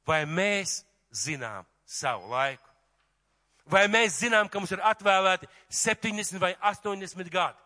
Vai 0.08 0.24
mēs 0.26 0.82
zinām 1.12 1.66
savu 1.86 2.30
laiku? 2.32 2.64
Vai 3.68 3.88
mēs 3.92 4.22
zinām, 4.22 4.48
ka 4.48 4.62
mums 4.62 4.72
ir 4.72 4.84
atvēlēti 4.84 5.50
70 5.68 6.40
vai 6.40 6.54
80 6.64 7.32
gadi? 7.32 7.60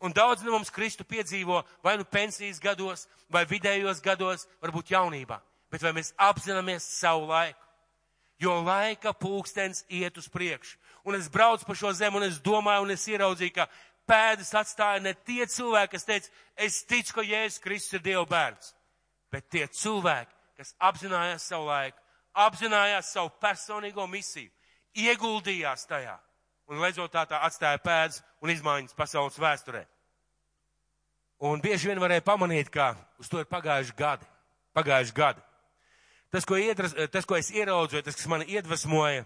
Un 0.00 0.14
daudz 0.16 0.44
no 0.46 0.54
mums 0.54 0.70
Kristu 0.72 1.04
piedzīvo 1.04 1.58
vai 1.84 1.96
nu 1.98 2.06
pensijas 2.08 2.60
gados, 2.62 3.08
vai 3.28 3.42
vidējos 3.44 4.00
gados, 4.00 4.46
varbūt 4.62 4.94
jaunībā. 4.94 5.40
Bet 5.70 5.82
vai 5.82 5.92
mēs 5.92 6.14
apzināmies 6.16 6.86
savu 6.86 7.26
laiku? 7.28 7.58
Jo 8.40 8.62
laika 8.64 9.12
pulkstens 9.12 9.84
iet 9.92 10.16
uz 10.16 10.30
priekšu. 10.32 10.78
Un 11.04 11.18
es 11.18 11.28
braucu 11.28 11.66
pa 11.66 11.76
šo 11.76 11.92
zemi 11.92 12.16
un 12.16 12.24
es 12.24 12.38
domāju 12.40 12.86
un 12.86 12.94
es 12.94 13.04
ieraudzīju, 13.10 13.52
ka 13.58 13.66
pēdas 14.08 14.54
atstāja 14.56 15.02
ne 15.02 15.12
tie 15.14 15.44
cilvēki, 15.44 15.92
kas 15.92 16.06
teica, 16.08 16.32
es 16.56 16.80
ticu, 16.88 17.18
ka 17.18 17.26
Jēzus 17.26 17.60
Kristus 17.60 17.98
ir 17.98 18.04
Dieva 18.04 18.24
bērns, 18.28 18.72
bet 19.32 19.48
tie 19.50 19.66
cilvēki, 19.66 20.34
kas 20.60 20.74
apzinājās 20.78 21.46
savu 21.50 21.68
laiku, 21.70 21.98
apzinājās 22.34 23.12
savu 23.14 23.32
personīgo 23.42 24.06
misiju, 24.10 24.50
ieguldījās 24.94 25.86
tajā 25.90 26.16
un 26.70 26.82
rezultātā 26.82 27.40
atstāja 27.46 27.80
pēdas 27.82 28.20
un 28.42 28.52
izmaiņas 28.52 28.94
pasaules 28.98 29.38
vēsturē. 29.40 29.84
Un 31.40 31.62
bieži 31.64 31.88
vien 31.88 32.00
varēja 32.02 32.22
pamanīt, 32.22 32.68
ka 32.68 32.92
uz 33.18 33.30
to 33.30 33.40
ir 33.40 33.48
pagājuši 33.48 33.96
gadi. 33.96 34.26
Pagājuši 34.76 35.14
gadi. 35.16 35.40
Tas, 36.30 36.44
ko, 36.46 36.58
iedras, 36.60 36.92
tas, 37.10 37.26
ko 37.26 37.38
es 37.38 37.48
ieraudzīju, 37.50 38.04
tas, 38.06 38.14
kas 38.14 38.28
mani 38.30 38.46
iedvesmoja, 38.52 39.24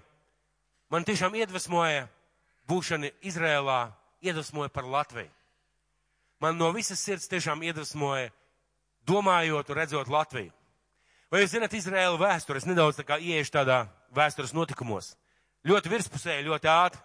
man 0.95 1.05
tiešām 1.05 1.35
iedvesmoja 1.37 2.07
būšana 2.71 3.11
Izrēlā, 3.29 3.81
iedvesmoja 4.25 4.73
par 4.73 4.89
Latviju. 4.89 5.29
Man 6.41 6.57
no 6.57 6.71
visas 6.73 7.03
sirds 7.05 7.29
tiešām 7.29 7.61
iedvesmoja, 7.67 8.31
domājot 9.09 9.71
un 9.71 9.79
redzot 9.79 10.11
Latviju. 10.11 10.53
Vai 11.33 11.43
jūs 11.43 11.55
zināt 11.55 11.75
Izrēlu 11.75 12.21
vēsturi? 12.21 12.61
Es 12.61 12.69
nedaudz 12.69 13.01
tā 13.01 13.05
kā 13.09 13.19
ieiešu 13.19 13.57
tādā 13.57 13.85
vēstures 14.15 14.55
notikumos. 14.55 15.15
Ļoti 15.67 15.91
virspusēji, 15.91 16.47
ļoti 16.47 16.71
ātri. 16.71 17.01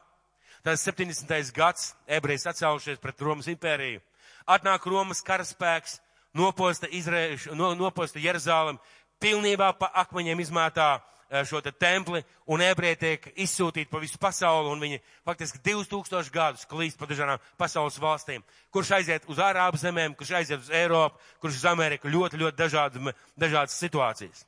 Tas 0.64 0.84
70. 0.84 1.54
gads, 1.56 1.94
ebrejas 2.06 2.50
atcēlušies 2.52 3.00
pret 3.00 3.22
Romas 3.24 3.48
impēriju. 3.48 4.02
Atnāk 4.50 4.86
Romas 4.92 5.22
karaspēks, 5.24 6.00
noposta, 6.36 6.90
Izrēļ, 6.92 7.54
no, 7.56 7.72
noposta 7.80 8.20
Jeruzālem, 8.20 8.80
pilnībā 9.24 9.72
pa 9.80 9.92
akmeņiem 10.04 10.44
izmētā 10.44 10.98
šo 11.46 11.62
te 11.62 11.72
templi, 11.72 12.24
un 12.50 12.62
ebreji 12.66 12.98
tiek 13.04 13.28
izsūtīti 13.46 13.90
pa 13.92 14.02
visu 14.02 14.18
pasauli, 14.22 14.72
un 14.74 14.82
viņi 14.82 15.00
faktiski 15.28 15.62
2000 15.66 16.32
gadus 16.34 16.66
klīst 16.70 16.98
pa 16.98 17.06
dažādām 17.10 17.44
pasaules 17.58 18.00
valstīm. 18.02 18.46
Kurš 18.74 18.94
aiziet 18.98 19.28
uz 19.30 19.42
Ārābu 19.44 19.78
zemēm, 19.78 20.16
kurš 20.18 20.34
aiziet 20.42 20.64
uz 20.64 20.72
Eiropu, 20.74 21.22
kurš 21.44 21.62
uz 21.62 21.66
Ameriku, 21.70 22.10
ļoti, 22.10 22.42
ļoti 22.42 22.58
dažādas, 22.58 23.14
dažādas 23.38 23.78
situācijas. 23.78 24.46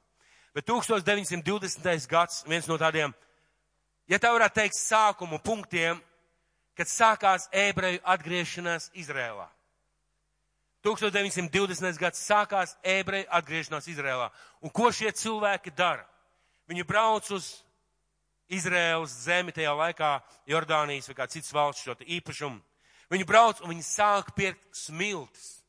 Bet 0.56 0.66
1920. 0.68 2.08
gads, 2.10 2.44
viens 2.50 2.68
no 2.68 2.80
tādiem 2.82 3.14
ja 4.10 4.20
tā 4.20 4.34
varētu 4.34 4.58
teikt, 4.58 4.76
sākumu 4.76 5.40
punktiem, 5.44 6.02
kad 6.76 6.90
sākās 6.90 7.48
ebreju 7.54 8.02
atgriešanās 8.04 8.90
Izrēlā. 8.98 9.48
1920. 10.82 12.00
gads 12.02 12.24
sākās 12.26 12.74
ebreju 12.82 13.30
atgriešanās 13.30 13.88
Izrēlā. 13.92 14.32
Un 14.66 14.74
ko 14.74 14.90
šie 14.90 15.12
cilvēki 15.14 15.76
dara? 15.78 16.08
Viņi 16.72 16.88
brauc 16.88 17.28
uz 17.36 17.50
Izrēlas 18.52 19.12
zemi 19.26 19.52
tajā 19.56 19.72
laikā, 19.76 20.12
Jordānijas 20.48 21.10
vai 21.12 21.18
kā 21.18 21.28
cits 21.32 21.52
valsts 21.56 21.84
šo 21.84 21.96
īpašumu. 22.00 22.60
Viņi 23.12 23.28
brauc 23.28 23.60
un 23.60 23.74
viņi 23.74 23.84
sāk 23.84 24.32
pirkt 24.36 24.64
smiltis. 24.76 25.62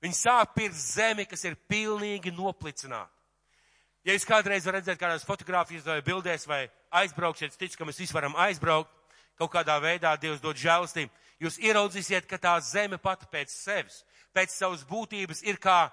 Viņi 0.00 0.16
sāk 0.16 0.54
pirkt 0.56 0.76
zemi, 0.80 1.26
kas 1.28 1.44
ir 1.44 1.58
pilnīgi 1.68 2.32
noplicināta. 2.32 3.12
Ja 4.06 4.14
jūs 4.14 4.24
kādreiz 4.24 4.64
varat 4.64 4.86
redzēt 4.86 5.00
kādās 5.00 5.26
fotogrāfijas 5.28 5.84
vai 5.84 6.00
bildēs 6.06 6.46
vai 6.48 6.62
aizbrauksiet, 7.02 7.52
es 7.52 7.60
ticu, 7.60 7.76
ka 7.76 7.88
mēs 7.88 7.98
visi 8.00 8.14
varam 8.16 8.36
aizbraukt, 8.40 8.92
kaut 9.36 9.52
kādā 9.52 9.76
veidā 9.82 10.14
Dievs 10.16 10.40
dod 10.40 10.56
žēlastību, 10.56 11.12
jūs 11.44 11.58
ieraudzīsiet, 11.60 12.24
ka 12.30 12.38
tā 12.40 12.54
zeme 12.64 12.96
pati 12.96 13.28
pēc 13.28 13.52
sevis, 13.52 14.00
pēc 14.32 14.54
savas 14.54 14.86
būtības 14.88 15.44
ir 15.44 15.60
kā 15.60 15.90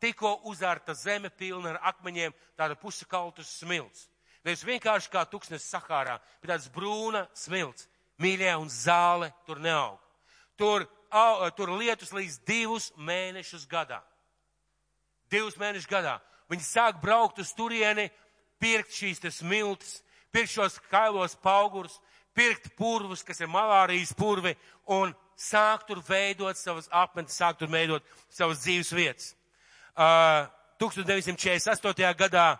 tikko 0.00 0.38
uzārta 0.50 0.94
zeme 0.94 1.30
pilna 1.30 1.74
ar 1.74 1.80
akmeņiem, 1.92 2.34
tāda 2.58 2.76
pusakaltus 2.78 3.50
smilts. 3.60 4.08
Nevis 4.44 4.64
vienkārši 4.64 5.10
kā 5.12 5.24
tuksnes 5.28 5.66
Sahārā, 5.66 6.18
bet 6.40 6.52
tāds 6.52 6.68
brūna 6.72 7.26
smilts. 7.36 7.88
Mīļie 8.18 8.54
un 8.58 8.70
zāle 8.70 9.30
tur 9.46 9.60
neaug. 9.62 9.98
Tur, 10.58 10.86
au, 11.14 11.46
tur 11.54 11.70
lietus 11.78 12.10
līdz 12.14 12.40
divus 12.46 12.88
mēnešus 12.96 13.66
gadā. 13.70 14.00
Divus 15.30 15.58
mēnešus 15.60 15.90
gadā. 15.90 16.16
Viņi 16.50 16.64
sāk 16.64 16.98
braukt 17.02 17.38
uz 17.38 17.52
turieni, 17.54 18.08
pirkt 18.58 18.94
šīs 18.96 19.22
tas 19.22 19.42
miltis, 19.46 20.00
pirkt 20.34 20.50
šos 20.50 20.78
kailos 20.90 21.36
paugurus, 21.38 22.00
pirkt 22.34 22.72
purvus, 22.78 23.22
kas 23.22 23.42
ir 23.42 23.50
malārijas 23.52 24.14
purvi, 24.16 24.54
un 24.86 25.14
sāk 25.38 25.86
tur 25.86 26.00
veidot 26.02 26.58
savas 26.58 26.88
apmetnes, 26.90 27.36
sāk 27.38 27.58
tur 27.60 27.70
veidot 27.70 28.04
savas 28.30 28.64
dzīves 28.64 28.94
vietas. 28.94 29.34
Uh, 29.98 30.46
1948. 30.78 32.14
gadā, 32.14 32.52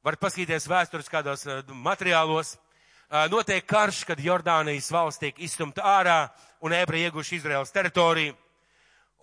var 0.00 0.16
paskatīties 0.16 0.64
vēstures 0.64 1.10
kādos 1.12 1.44
uh, 1.44 1.58
materiālos, 1.76 2.54
uh, 2.56 3.26
notiek 3.28 3.66
karš, 3.68 3.98
kad 4.08 4.22
Jordānijas 4.24 4.88
valsts 4.88 5.20
tiek 5.20 5.42
izstumta 5.44 5.84
ārā 5.84 6.16
un 6.64 6.72
ebreji 6.72 7.10
ieguši 7.10 7.36
Izraels 7.36 7.74
teritoriju. 7.74 8.32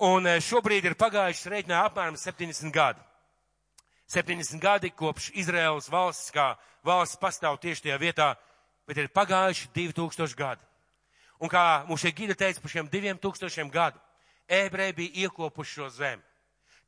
Un 0.06 0.30
šobrīd 0.38 0.86
ir 0.86 0.98
pagājuši 1.02 1.50
reiķinā 1.50 1.82
apmēram 1.88 2.14
70 2.18 2.70
gadi. 2.74 3.02
70 4.14 4.62
gadi 4.62 4.94
kopš 4.94 5.32
Izraels 5.34 5.89
valsts 5.89 6.30
kā 6.34 6.52
valsts 6.86 7.18
pastāv 7.18 7.58
tieši 7.62 7.88
tajā 7.88 7.98
vietā, 8.02 8.32
bet 8.86 9.02
ir 9.02 9.10
pagājuši 9.10 9.74
2000 9.74 10.38
gadi. 10.38 10.66
Un 11.42 11.50
kā 11.50 11.88
mums 11.89 12.06
šie 12.06 12.14
gidi 12.14 12.38
teica, 12.38 12.62
par 12.62 12.70
šiem 12.70 12.89
2000 12.89 13.74
gadu 13.74 13.98
ebreji 14.46 14.94
bija 14.94 15.26
iekopuši 15.26 15.80
šo 15.80 15.89
zemi. 15.89 16.31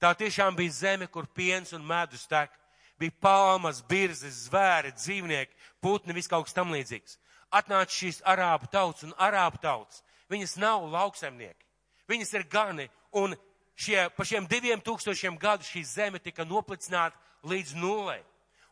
Tā 0.03 0.11
tiešām 0.19 0.57
bija 0.59 0.75
zeme, 0.75 1.07
kur 1.07 1.29
piens 1.31 1.71
un 1.71 1.85
medus 1.87 2.27
tek. 2.27 2.51
Bija 2.99 3.15
palmas, 3.23 3.79
birzes, 3.87 4.49
zvēri, 4.49 4.91
dzīvnieki, 4.93 5.55
putni, 5.81 6.13
viss 6.13 6.29
kaut 6.29 6.45
kas 6.45 6.55
tam 6.55 6.75
līdzīgs. 6.75 7.15
Atnāca 7.55 7.95
šīs 7.95 8.19
arābu 8.27 8.67
tauts 8.71 9.05
un 9.07 9.15
arābu 9.17 9.61
tauts 9.63 10.03
Viņas 10.33 10.57
nav 10.57 10.85
lauksaimnieki. 10.89 11.65
Viņas 12.09 12.33
ir 12.37 12.45
gani. 12.49 12.87
Un 13.13 13.35
šie, 13.77 14.07
pa 14.15 14.25
šiem 14.25 14.47
diviem 14.49 14.81
tūkstošiem 14.81 15.37
gadu 15.39 15.67
šī 15.67 15.83
zeme 15.85 16.21
tika 16.21 16.45
noplicināta 16.47 17.17
līdz 17.45 17.75
nulē. 17.77 18.19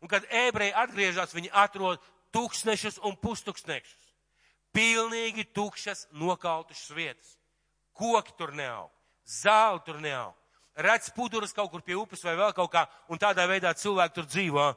Un 0.02 0.10
kad 0.10 0.26
ebreji 0.26 0.74
atgriežas, 0.74 1.36
viņi 1.36 1.52
atrod 1.54 2.02
tūkstnešus 2.34 3.02
un 3.06 3.18
pustuksnešus. 3.22 4.10
Pilnīgi 4.74 5.46
tukšas 5.54 6.08
nokautušas 6.16 6.96
vietas. 6.96 7.36
Koki 7.94 8.34
tur 8.40 8.56
neaug, 8.56 8.90
zāli 9.28 9.84
tur 9.86 10.00
neaug. 10.02 10.41
Redz 10.76 11.12
puduras 11.16 11.54
kaut 11.54 11.72
kur 11.72 11.84
pie 11.84 11.98
upes 12.00 12.24
vai 12.24 12.38
vēl 12.40 12.54
kaut 12.56 12.72
kā, 12.72 12.86
un 13.12 13.20
tādā 13.20 13.44
veidā 13.50 13.74
cilvēki 13.76 14.16
tur 14.16 14.28
dzīvo. 14.30 14.68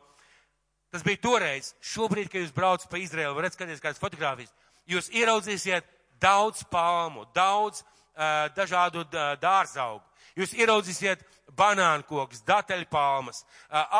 Tas 0.95 1.03
bija 1.07 1.22
toreiz. 1.22 1.72
Šobrīd, 1.82 2.30
kad 2.30 2.42
jūs 2.42 2.55
braucat 2.55 2.90
pa 2.90 2.99
Izraelu, 3.03 3.34
varat 3.34 3.55
skatīties 3.55 3.82
kādas 3.82 4.03
fotogrāfijas, 4.03 4.53
jūs 4.90 5.11
ieraudzīsiet 5.14 5.86
daudz 6.22 6.64
palmu, 6.70 7.26
daudz 7.34 7.82
uh, 7.82 8.51
dažādu 8.57 9.05
dārzaugu. 9.42 10.03
Jūs 10.34 10.55
ieraudzīsiet 10.59 11.20
banānu 11.55 12.03
kokus, 12.09 12.42
dateļpalmas, 12.42 13.45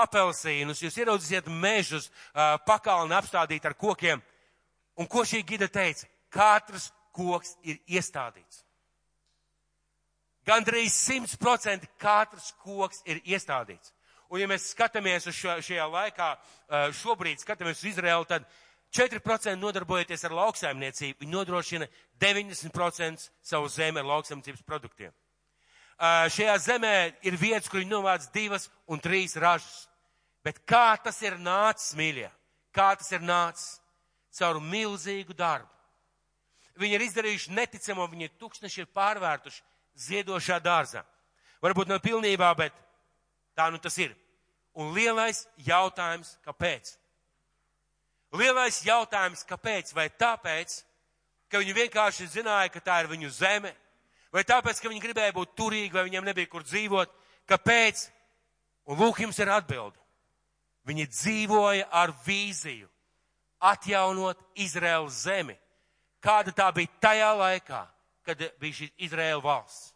apelsīnus, 0.03 0.81
jūs 0.83 0.97
ieraudzīsiet 0.99 1.47
mežus, 1.47 2.09
pakalni 2.67 3.15
apstādīt 3.15 3.67
ar 3.69 3.77
kokiem. 3.79 4.23
Un 4.99 5.07
ko 5.11 5.23
šī 5.23 5.45
gida 5.47 5.69
teica? 5.71 6.09
Katrs 6.35 6.91
koks 7.15 7.55
ir 7.63 7.79
iestādīts. 7.87 8.64
Gandrīz 10.45 10.93
100% 11.09 11.87
katrs 12.01 12.53
koks 12.61 13.01
ir 13.09 13.23
iestādīts. 13.25 13.95
Un 14.29 14.43
ja 14.43 14.49
mēs 14.51 14.71
skatāmies 14.73 15.29
uz 15.31 15.37
šo, 15.37 15.57
šajā 15.65 15.85
laikā, 15.89 16.29
šobrīd 17.01 17.41
skatāmies 17.41 17.81
uz 17.81 17.91
Izraelu, 17.93 18.27
tad 18.29 18.47
4% 18.95 19.57
nodarbojoties 19.59 20.25
ar 20.27 20.35
lauksaimniecību, 20.37 21.21
viņi 21.23 21.33
nodrošina 21.33 21.89
90% 22.21 23.29
savu 23.43 23.69
zemi 23.73 24.01
ar 24.01 24.09
lauksaimniecības 24.13 24.65
produktiem. 24.67 25.13
Šajā 26.35 26.55
zemē 26.63 26.95
ir 27.25 27.37
vietas, 27.39 27.71
kur 27.71 27.81
viņi 27.81 27.93
novāc 27.93 28.27
divas 28.35 28.69
un 28.91 29.01
trīs 29.03 29.37
ražas. 29.41 29.87
Bet 30.45 30.61
kā 30.69 30.97
tas 31.01 31.21
ir 31.25 31.39
nācis, 31.41 31.95
mīļie? 31.97 32.29
Kā 32.75 32.93
tas 32.99 33.11
ir 33.15 33.23
nācis? 33.25 33.79
Caur 34.35 34.59
milzīgu 34.61 35.35
darbu. 35.39 35.71
Viņi 36.83 36.97
ir 36.99 37.05
izdarījuši 37.07 37.55
neticamo, 37.55 38.09
viņi 38.11 38.27
ir 38.27 38.35
tūkstneši 38.41 38.83
ir 38.83 38.91
pārvērtuši 38.91 39.63
ziedošā 39.95 40.59
dārzā. 40.63 41.05
Varbūt 41.63 41.89
nav 41.89 42.03
pilnībā, 42.05 42.51
bet 42.59 42.75
tā 43.57 43.71
nu 43.73 43.79
tas 43.79 43.97
ir. 43.99 44.15
Un 44.75 44.93
lielais 44.95 45.45
jautājums, 45.65 46.35
kāpēc? 46.45 46.97
Lielais 48.35 48.81
jautājums, 48.85 49.45
kāpēc? 49.47 49.93
Vai 49.95 50.09
tāpēc, 50.11 50.81
ka 51.49 51.63
viņi 51.63 51.77
vienkārši 51.79 52.27
zināja, 52.33 52.73
ka 52.75 52.83
tā 52.83 52.99
ir 53.05 53.11
viņu 53.13 53.31
zeme, 53.31 53.71
vai 54.35 54.43
tāpēc, 54.43 54.81
ka 54.83 54.91
viņi 54.91 55.05
gribēja 55.05 55.37
būt 55.37 55.55
turīgi, 55.55 55.95
vai 55.95 56.09
viņiem 56.09 56.27
nebija 56.27 56.51
kur 56.51 56.67
dzīvot, 56.67 57.13
kāpēc? 57.47 58.09
Un 58.91 58.99
lūk, 58.99 59.23
jums 59.23 59.39
ir 59.39 59.53
atbildi. 59.55 60.01
Viņi 60.85 61.07
dzīvoja 61.09 61.87
ar 61.95 62.13
vīziju, 62.27 62.91
atjaunot 63.65 64.43
Izraēlas 64.61 65.23
zemi, 65.25 65.55
kāda 66.21 66.53
tā 66.53 66.67
bija 66.75 66.91
tajā 67.01 67.31
laikā, 67.39 67.81
kad 68.25 68.41
bija 68.61 68.81
šī 68.81 68.91
Izraēla 69.09 69.43
valsts. 69.45 69.93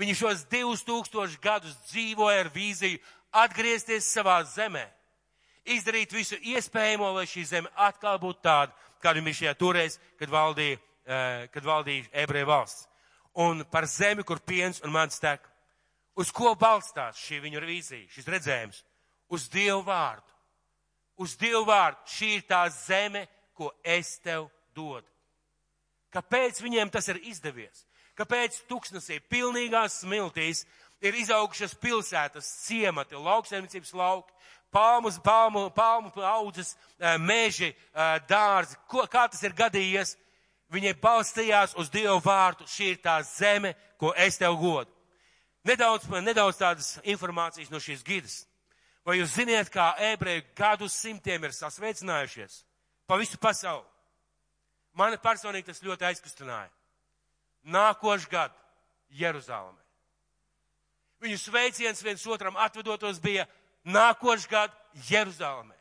Viņi 0.00 0.16
šos 0.16 0.46
divus 0.50 0.82
tūkstošus 0.88 1.40
gadus 1.42 1.76
dzīvoja 1.90 2.46
ar 2.46 2.50
vīziju 2.54 3.00
atgriezties 3.44 4.08
savā 4.08 4.40
zemē 4.48 4.86
izdarīt 5.64 6.12
visu 6.12 6.36
iespējamo, 6.36 7.12
lai 7.16 7.26
šī 7.28 7.44
zeme 7.46 7.70
atkal 7.76 8.18
būtu 8.22 8.42
tāda, 8.44 8.74
kāda 9.02 9.22
bija 9.22 9.40
šajā 9.40 9.54
toreiz, 9.58 9.98
kad 10.18 10.30
valdīja, 10.30 10.78
eh, 11.06 11.48
kad 11.52 11.64
valdīja 11.64 12.08
ebreju 12.24 12.46
valsts. 12.46 12.88
Un 13.34 13.64
par 13.64 13.86
zemi, 13.86 14.24
kur 14.24 14.40
piens 14.40 14.80
un 14.84 14.90
mans 14.90 15.18
tek. 15.18 15.40
Uz 16.14 16.30
ko 16.30 16.54
balstās 16.54 17.16
šī 17.16 17.40
viņu 17.40 17.60
vīzija, 17.60 18.10
šis 18.10 18.26
redzējums? 18.26 18.82
Uz 19.30 19.48
Dievu 19.48 19.82
vārdu. 19.82 20.28
Uz 21.16 21.36
Dievu 21.36 21.64
vārdu. 21.64 21.96
Šī 22.06 22.36
ir 22.36 22.42
tā 22.42 22.68
zeme, 22.68 23.28
ko 23.54 23.72
es 23.82 24.18
tev 24.18 24.50
dodu. 24.74 25.06
Kāpēc 26.12 26.60
viņiem 26.60 26.90
tas 26.92 27.08
ir 27.08 27.20
izdevies? 27.24 27.86
Kāpēc 28.18 28.58
tuksnesī 28.68 29.18
pilnīgās 29.32 30.02
smiltīs 30.02 30.66
ir 31.00 31.16
izaugušas 31.16 31.74
pilsētas, 31.80 32.48
ciemati, 32.66 33.16
lauksaimniecības 33.16 33.94
lauki, 33.96 34.34
palmas, 34.72 35.18
palmu, 35.24 35.70
palmu 35.70 36.12
audzes, 36.24 36.74
meži, 37.18 37.72
dārzi, 38.28 38.76
ko, 38.88 39.06
kā 39.08 39.26
tas 39.32 39.42
ir 39.42 39.56
gadījies, 39.56 40.16
viņi 40.72 40.94
balstījās 41.00 41.76
uz 41.80 41.90
Dievu 41.92 42.20
vārtu, 42.24 42.68
šī 42.68 42.94
ir 42.94 43.00
tā 43.04 43.18
zeme, 43.26 43.74
ko 44.00 44.12
es 44.16 44.38
tev 44.40 44.56
godu. 44.60 44.90
Nedaudz, 45.64 46.08
nedaudz 46.24 46.58
tādas 46.58 46.96
informācijas 47.06 47.70
no 47.70 47.78
šīs 47.78 48.02
gidas. 48.04 48.42
Vai 49.06 49.18
jūs 49.18 49.34
ziniet, 49.36 49.70
kā 49.70 49.92
ebreju 50.12 50.44
gadu 50.58 50.88
simtiem 50.90 51.44
ir 51.44 51.54
sasveicinājušies 51.54 52.62
pa 53.06 53.18
visu 53.18 53.38
pasauli? 53.38 53.91
Mani 54.98 55.16
personīgi 55.20 55.70
tas 55.70 55.82
ļoti 55.84 56.08
aizkustināja. 56.10 56.70
Nākošu 57.64 58.28
gadu 58.32 58.58
Jeruzalemē. 59.16 59.80
Viņu 61.22 61.38
sveiciens 61.38 62.02
viens 62.02 62.24
otram 62.26 62.56
atvedotos 62.58 63.20
bija 63.22 63.46
nākošais 63.86 64.48
gads 64.50 65.08
Jeruzalemē. 65.08 65.76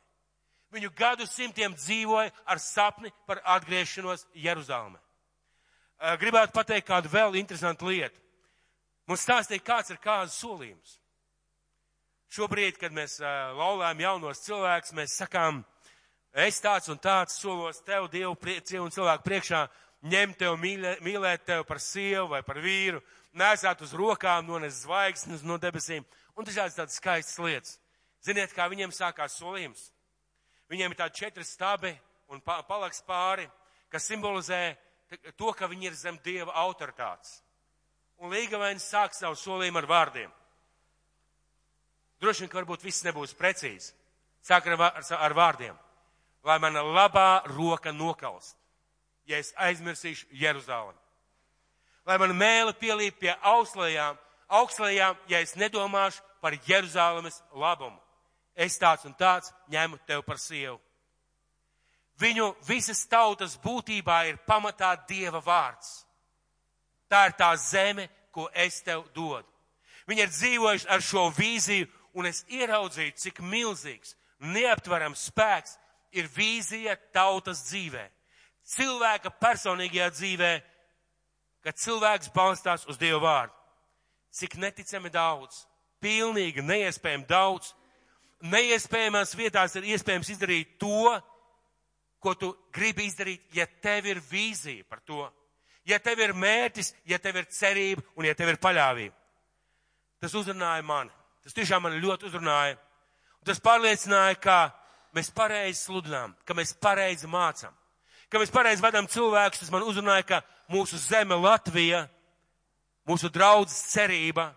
Viņu 0.72 0.92
gadu 0.96 1.26
simtiem 1.28 1.74
dzīvoja 1.76 2.32
ar 2.46 2.60
sapni 2.62 3.12
par 3.28 3.42
atgriešanos 3.58 4.28
Jeruzalemē. 4.38 5.00
Gribētu 6.22 6.56
pateikt 6.56 6.88
kādu 6.88 7.12
vēl 7.12 7.36
interesantu 7.42 7.90
lietu. 7.92 8.18
Mums 9.10 9.26
stāstīja, 9.26 9.64
kāds 9.66 9.92
ir 9.92 10.00
kāds 10.02 10.38
solījums. 10.40 10.96
Šobrīd, 12.32 12.78
kad 12.80 12.94
mēs 12.96 13.18
laulājam 13.20 14.06
jaunos 14.06 14.46
cilvēkus, 14.46 14.94
mēs 14.96 15.18
sakām, 15.20 15.66
es 16.34 16.60
tāds 16.64 16.90
un 16.92 17.00
tāds 17.00 17.38
solos 17.40 17.82
tev, 17.86 18.10
Dievu 18.12 18.36
un 18.84 18.94
cilvēku 18.94 19.24
priekšā, 19.26 19.66
ņemt 20.02 20.38
tev, 20.40 20.58
mīlēt, 20.58 21.02
mīlēt 21.06 21.46
tev 21.46 21.66
par 21.68 21.80
sievu 21.80 22.32
vai 22.34 22.42
par 22.44 22.60
vīru, 22.64 23.02
nesāt 23.34 23.82
uz 23.82 23.94
rokām, 23.94 24.48
nones 24.48 24.82
zvaigznes 24.84 25.44
no 25.44 25.58
debesīm 25.62 26.06
un 26.36 26.48
dažādas 26.48 26.78
tādas 26.78 26.98
skaistas 26.98 27.40
lietas. 27.40 27.78
Ziniet, 28.22 28.54
kā 28.54 28.68
viņiem 28.70 28.94
sākās 28.94 29.38
solījums? 29.40 29.90
Viņiem 30.72 30.94
ir 30.94 31.00
tādi 31.00 31.20
četri 31.20 31.44
stabi 31.46 31.92
un 32.32 32.42
palaks 32.42 33.02
pāri, 33.04 33.48
kas 33.92 34.08
simbolizē 34.08 34.76
to, 35.36 35.52
ka 35.58 35.68
viņi 35.68 35.90
ir 35.90 35.98
zem 35.98 36.20
Dieva 36.24 36.54
autoritātes. 36.64 37.42
Un 38.22 38.32
līgavainis 38.32 38.86
sāk 38.86 39.18
savu 39.18 39.36
solījumu 39.36 39.82
ar 39.82 39.90
vārdiem. 39.90 40.32
Droši 42.22 42.46
vien, 42.46 42.52
ka 42.52 42.60
varbūt 42.60 42.86
viss 42.86 43.04
nebūs 43.04 43.34
precīzi. 43.34 43.96
Sāk 44.46 44.70
ar, 44.70 44.78
ar, 44.92 45.02
ar 45.18 45.34
vārdiem. 45.38 45.78
Lai 46.44 46.58
mana 46.60 46.82
labā 46.82 47.44
roka 47.46 47.92
nokalst, 47.94 48.56
ja 49.30 49.38
es 49.38 49.54
aizmirsīšu 49.58 50.28
Jeruzalemi. 50.34 50.98
Lai 52.06 52.18
man 52.18 52.34
mēle 52.34 52.74
pielīp 52.74 53.20
pie 53.22 53.36
auslējām, 53.46 54.18
augstlējām, 54.50 55.20
ja 55.30 55.40
es 55.40 55.54
nedomāšu 55.56 56.24
par 56.42 56.58
Jeruzalemes 56.66 57.44
labumu 57.54 58.02
es 58.56 58.78
tāds 58.78 59.06
un 59.06 59.14
tāds 59.18 59.52
ņemu 59.72 60.00
tev 60.08 60.24
par 60.26 60.40
sievu. 60.40 60.80
Viņu 62.22 62.52
visas 62.68 63.02
tautas 63.10 63.56
būtībā 63.58 64.26
ir 64.30 64.42
pamatā 64.46 64.94
Dieva 65.10 65.42
vārds. 65.42 66.04
Tā 67.10 67.26
ir 67.28 67.38
tā 67.38 67.50
zeme, 67.58 68.08
ko 68.32 68.48
es 68.54 68.82
tev 68.86 69.08
dodu. 69.16 69.48
Viņi 70.08 70.22
ir 70.24 70.32
dzīvojuši 70.32 70.90
ar 70.92 71.02
šo 71.02 71.30
vīziju, 71.36 71.88
un 72.14 72.28
es 72.28 72.44
ieraudzīju, 72.52 73.16
cik 73.18 73.42
milzīgs, 73.42 74.16
neaptverams 74.40 75.26
spēks 75.32 75.78
ir 76.12 76.30
vīzija 76.32 76.96
tautas 77.14 77.64
dzīvē. 77.70 78.06
Cilvēka 78.72 79.32
personīgajā 79.42 80.10
dzīvē, 80.16 80.52
kad 81.66 81.78
cilvēks 81.78 82.32
balstās 82.36 82.88
uz 82.90 82.98
Dievu 83.02 83.22
vārdu. 83.26 83.54
Cik 84.32 84.56
neticami 84.62 85.12
daudz, 85.12 85.66
pilnīgi 86.02 86.64
neiespējami 86.64 87.28
daudz 87.28 87.74
neiespējamās 88.42 89.36
vietās 89.38 89.76
ir 89.78 89.88
iespējams 89.94 90.32
izdarīt 90.34 90.78
to, 90.82 91.12
ko 92.22 92.34
tu 92.38 92.52
gribi 92.74 93.08
izdarīt, 93.10 93.44
ja 93.54 93.68
tev 93.82 94.08
ir 94.10 94.22
vīzija 94.22 94.86
par 94.90 95.02
to, 95.06 95.26
ja 95.86 96.00
tev 96.00 96.22
ir 96.22 96.36
mērķis, 96.38 96.94
ja 97.10 97.20
tev 97.22 97.42
ir 97.42 97.50
cerība 97.54 98.04
un 98.16 98.28
ja 98.30 98.36
tev 98.38 98.54
ir 98.54 98.62
paļāvība. 98.62 99.16
Tas 100.22 100.36
uzrunāja 100.38 100.86
mani. 100.86 101.10
Tas 101.42 101.56
tiešām 101.58 101.82
mani 101.82 102.02
ļoti 102.02 102.28
uzrunāja. 102.30 102.76
Un 103.42 103.50
tas 103.50 103.62
pārliecināja, 103.64 104.38
ka 104.38 104.58
mēs 105.16 105.32
pareizi 105.34 105.82
sludinām, 105.86 106.36
ka 106.46 106.56
mēs 106.58 106.74
pareizi 106.82 107.30
mācām, 107.30 107.74
ka 108.30 108.40
mēs 108.40 108.54
pareizi 108.54 108.84
vedam 108.84 109.08
cilvēkus. 109.08 109.64
Tas 109.64 109.72
man 109.74 109.86
uzrunāja, 109.88 110.26
ka 110.28 110.42
mūsu 110.72 111.00
zeme 111.02 111.36
Latvija, 111.36 112.06
mūsu 113.08 113.32
draudzes 113.34 113.92
cerība 113.92 114.52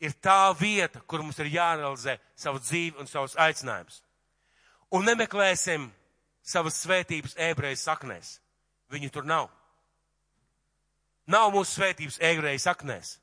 ir 0.00 0.14
tā 0.22 0.54
vieta, 0.58 1.02
kur 1.06 1.22
mums 1.22 1.38
ir 1.42 1.50
jārealizē 1.52 2.18
savu 2.38 2.62
dzīvi 2.62 2.98
un 3.02 3.10
savus 3.10 3.36
aicinājumus. 3.36 4.02
Un 4.94 5.04
nemeklēsim 5.04 5.88
savas 6.48 6.78
svētības 6.80 7.36
ebreju 7.36 7.76
saknēs. 7.76 8.38
Viņu 8.88 9.10
tur 9.12 9.26
nav. 9.28 9.50
nav 11.28 11.50
mūsu 11.52 11.76
svētības 11.76 12.16
egrejas 12.24 12.64
aknēs. 12.70 13.18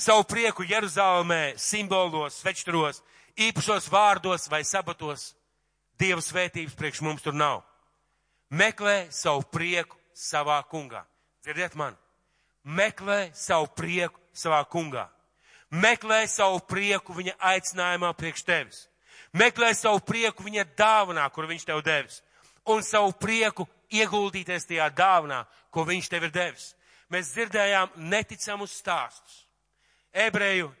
Savu 0.00 0.24
prieku 0.24 0.64
Jeruzalemē, 0.64 1.58
simbolos, 1.60 2.38
svečturos, 2.40 3.02
īpašos 3.36 3.90
vārdos 3.92 4.48
vai 4.48 4.62
sabatos. 4.64 5.34
Dieva 6.00 6.22
svētības 6.24 6.76
priekš 6.78 7.02
mums 7.04 7.22
tur 7.22 7.36
nav. 7.36 7.60
Meklē 8.50 9.10
savu 9.12 9.44
prieku 9.52 9.98
savā 10.16 10.58
kungā. 10.70 11.04
Dzirdiet 11.44 11.76
man? 11.76 11.96
Meklē 12.64 13.30
savu 13.36 13.68
prieku 13.76 14.18
savā 14.32 14.62
kungā. 14.64 15.06
Meklē 15.70 16.24
savu 16.28 16.58
prieku 16.66 17.14
viņa 17.14 17.36
aicinājumā 17.52 18.14
priekš 18.16 18.42
tevis. 18.48 18.80
Meklē 19.32 19.70
savu 19.74 20.00
prieku 20.00 20.42
viņa 20.42 20.64
dāvanā, 20.76 21.28
kur 21.30 21.46
viņš 21.46 21.68
tev 21.68 21.84
devis. 21.86 22.22
Un 22.66 22.82
savu 22.82 23.12
prieku 23.12 23.68
ieguldīties 23.92 24.66
tajā 24.66 24.88
dāvanā, 24.96 25.44
ko 25.70 25.84
viņš 25.86 26.10
tev 26.10 26.26
ir 26.26 26.34
devis. 26.34 26.72
Mēs 27.10 27.32
dzirdējām 27.34 27.94
neticamus 28.10 28.74
stāstus. 28.80 29.44
Ebreju 30.12 30.72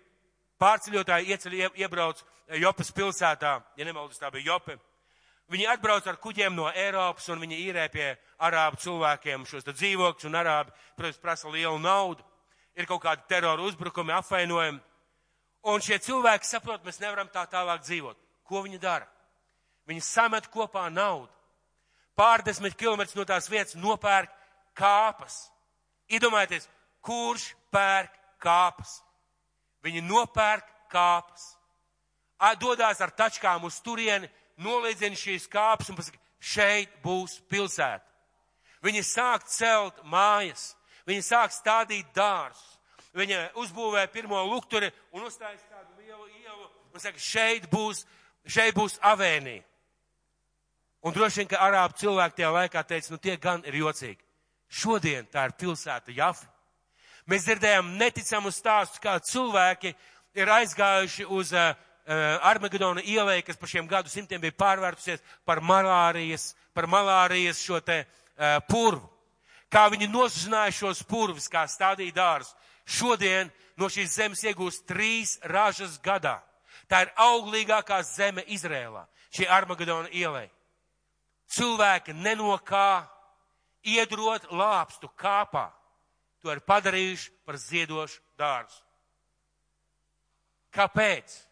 pārceļotāji 0.60 1.34
ieceļ, 1.34 1.56
iebrauc 1.78 2.22
Jopas 2.58 2.90
pilsētā, 2.90 3.60
ja 3.78 3.86
nemaldos, 3.86 4.18
tā 4.18 4.30
bija 4.34 4.52
Jope. 4.52 4.80
Viņi 5.50 5.66
atbrauc 5.66 6.06
ar 6.06 6.18
kuģiem 6.22 6.54
no 6.54 6.68
Eiropas 6.70 7.26
un 7.32 7.40
viņi 7.42 7.56
īrē 7.64 7.88
pie 7.90 8.12
arābu 8.46 8.78
cilvēkiem 8.84 9.46
šos 9.50 9.66
dzīvokļus 9.66 10.28
un 10.28 10.38
arābi, 10.38 10.74
protams, 10.96 11.18
prasa 11.18 11.50
lielu 11.50 11.78
naudu. 11.82 12.22
Ir 12.78 12.86
kaut 12.86 13.02
kādi 13.02 13.26
terora 13.28 13.64
uzbrukumi, 13.66 14.14
apvainojumi. 14.14 14.78
Un 15.68 15.82
šie 15.82 15.98
cilvēki 16.00 16.46
saprot, 16.46 16.84
mēs 16.86 17.00
nevaram 17.02 17.28
tā 17.28 17.42
tālāk 17.50 17.82
dzīvot. 17.82 18.16
Ko 18.46 18.62
viņi 18.62 18.78
dara? 18.80 19.08
Viņi 19.90 20.06
samet 20.06 20.46
kopā 20.54 20.86
naudu. 20.92 21.28
Pārdesmit 22.16 22.76
kilometrus 22.78 23.18
no 23.18 23.26
tās 23.26 23.50
vietas 23.50 23.74
nopērk 23.74 24.30
kāpas. 24.78 25.48
Iedomājieties, 26.10 26.68
kurš 27.02 27.50
pērk 27.74 28.14
kāpas? 28.42 29.00
Viņi 29.82 30.04
nopērk 30.06 30.68
kāpas. 30.92 31.56
Dodās 32.60 33.00
ar 33.02 33.10
tačkām 33.12 33.66
uz 33.68 33.80
turieni, 33.84 34.30
noliedzina 34.60 35.16
šīs 35.16 35.48
kāpes 35.50 35.90
un 35.90 35.98
pasaka, 35.98 36.20
šeit 36.40 36.92
būs 37.04 37.40
pilsēta. 37.50 38.04
Viņi 38.84 39.02
sāk 39.04 39.44
celt 39.50 39.98
mājas, 40.08 40.74
viņi 41.08 41.24
sāk 41.24 41.52
stādīt 41.52 42.12
dārzus. 42.16 42.76
Viņa 43.16 43.50
uzbūvē 43.58 44.04
pirmo 44.12 44.38
lukturi 44.46 44.88
un 45.12 45.26
uzstājas 45.26 45.64
tādu 45.66 45.98
lielu 45.98 46.28
ielu 46.44 46.68
un 46.94 47.02
saka, 47.02 47.18
šeit 47.18 47.66
būs, 47.70 48.04
šeit 48.46 48.76
būs 48.76 49.00
avēnī. 49.02 49.58
Un 51.02 51.16
droši 51.16 51.40
vien, 51.40 51.48
ka 51.50 51.62
arābu 51.64 51.96
cilvēki 51.98 52.38
tajā 52.38 52.50
laikā 52.54 52.82
teica, 52.86 53.12
nu 53.12 53.18
tie 53.18 53.36
gan 53.40 53.64
ir 53.66 53.78
jocīgi. 53.80 54.20
Šodien 54.70 55.26
tā 55.26 55.48
ir 55.48 55.56
pilsēta 55.58 56.14
Jafa. 56.14 56.46
Mēs 57.26 57.46
dzirdējām 57.46 57.94
neticamu 57.98 58.52
stāstu, 58.54 59.00
kā 59.02 59.16
cilvēki 59.18 59.94
ir 60.38 60.50
aizgājuši 60.50 61.26
uz 61.26 61.52
uh, 61.56 61.72
Armagedona 62.42 63.04
ielai, 63.06 63.42
kas 63.46 63.58
pa 63.60 63.68
šiem 63.70 63.86
gadu 63.86 64.10
simtiem 64.10 64.40
bija 64.42 64.56
pārvērtusies 64.58 65.22
par 65.46 65.60
malārijas, 65.62 66.56
par 66.74 66.88
malārijas 66.90 67.60
šo 67.62 67.78
te 67.86 68.02
uh, 68.02 68.58
purvu. 68.66 69.06
Kā 69.70 69.84
viņi 69.92 70.08
nosuzināja 70.10 70.74
šos 70.74 71.04
purvis, 71.06 71.46
kā 71.46 71.62
stādīja 71.70 72.16
dārzus. 72.16 72.56
Šodien 72.90 73.52
no 73.78 73.86
šīs 73.86 74.16
zemes 74.18 74.42
iegūst 74.42 74.88
trīs 74.88 75.36
ražas 75.46 76.00
gadā. 76.02 76.40
Tā 76.90 77.04
ir 77.04 77.12
auglīgākā 77.22 78.00
zeme 78.02 78.42
Izrēlā, 78.50 79.04
šī 79.30 79.46
Armagedona 79.46 80.10
ielai. 80.10 80.48
Cilvēki 81.50 82.16
nenokā 82.18 83.06
iedrot 83.86 84.50
lāpstu 84.50 85.10
kāpā. 85.14 85.68
To 86.42 86.50
ir 86.50 86.62
padarījuši 86.66 87.30
par 87.46 87.58
ziedošu 87.60 88.18
dārzu. 88.40 88.82
Kāpēc? 90.74 91.49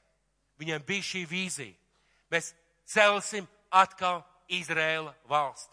Viņiem 0.58 0.84
bija 0.86 1.06
šī 1.06 1.24
vīzija. 1.30 1.74
Mēs 2.30 2.52
celsim 2.88 3.46
atkal 3.70 4.22
Izrēla 4.48 5.14
valsti. 5.28 5.72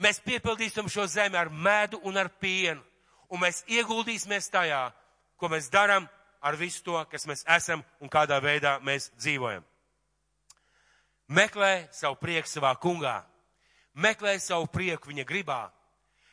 Mēs 0.00 0.20
piepildīsim 0.24 0.88
šo 0.88 1.04
zemi 1.06 1.36
ar 1.36 1.50
medu 1.52 2.00
un 2.08 2.16
ar 2.16 2.30
pienu, 2.40 2.80
un 3.28 3.42
mēs 3.42 3.62
ieguldīsimies 3.68 4.48
tajā, 4.52 4.86
ko 5.36 5.48
mēs 5.52 5.68
darām 5.72 6.06
ar 6.40 6.56
visu 6.56 6.82
to, 6.84 6.96
kas 7.10 7.26
mēs 7.28 7.44
esam 7.44 7.84
un 8.00 8.08
kādā 8.08 8.40
veidā 8.40 8.78
mēs 8.84 9.10
dzīvojam. 9.18 9.64
Meklē 11.30 11.90
savu 11.94 12.16
prieku 12.18 12.48
savā 12.48 12.72
kungā, 12.80 13.20
meklē 13.94 14.38
savu 14.40 14.66
prieku 14.72 15.12
viņa 15.12 15.26
gribā, 15.28 15.68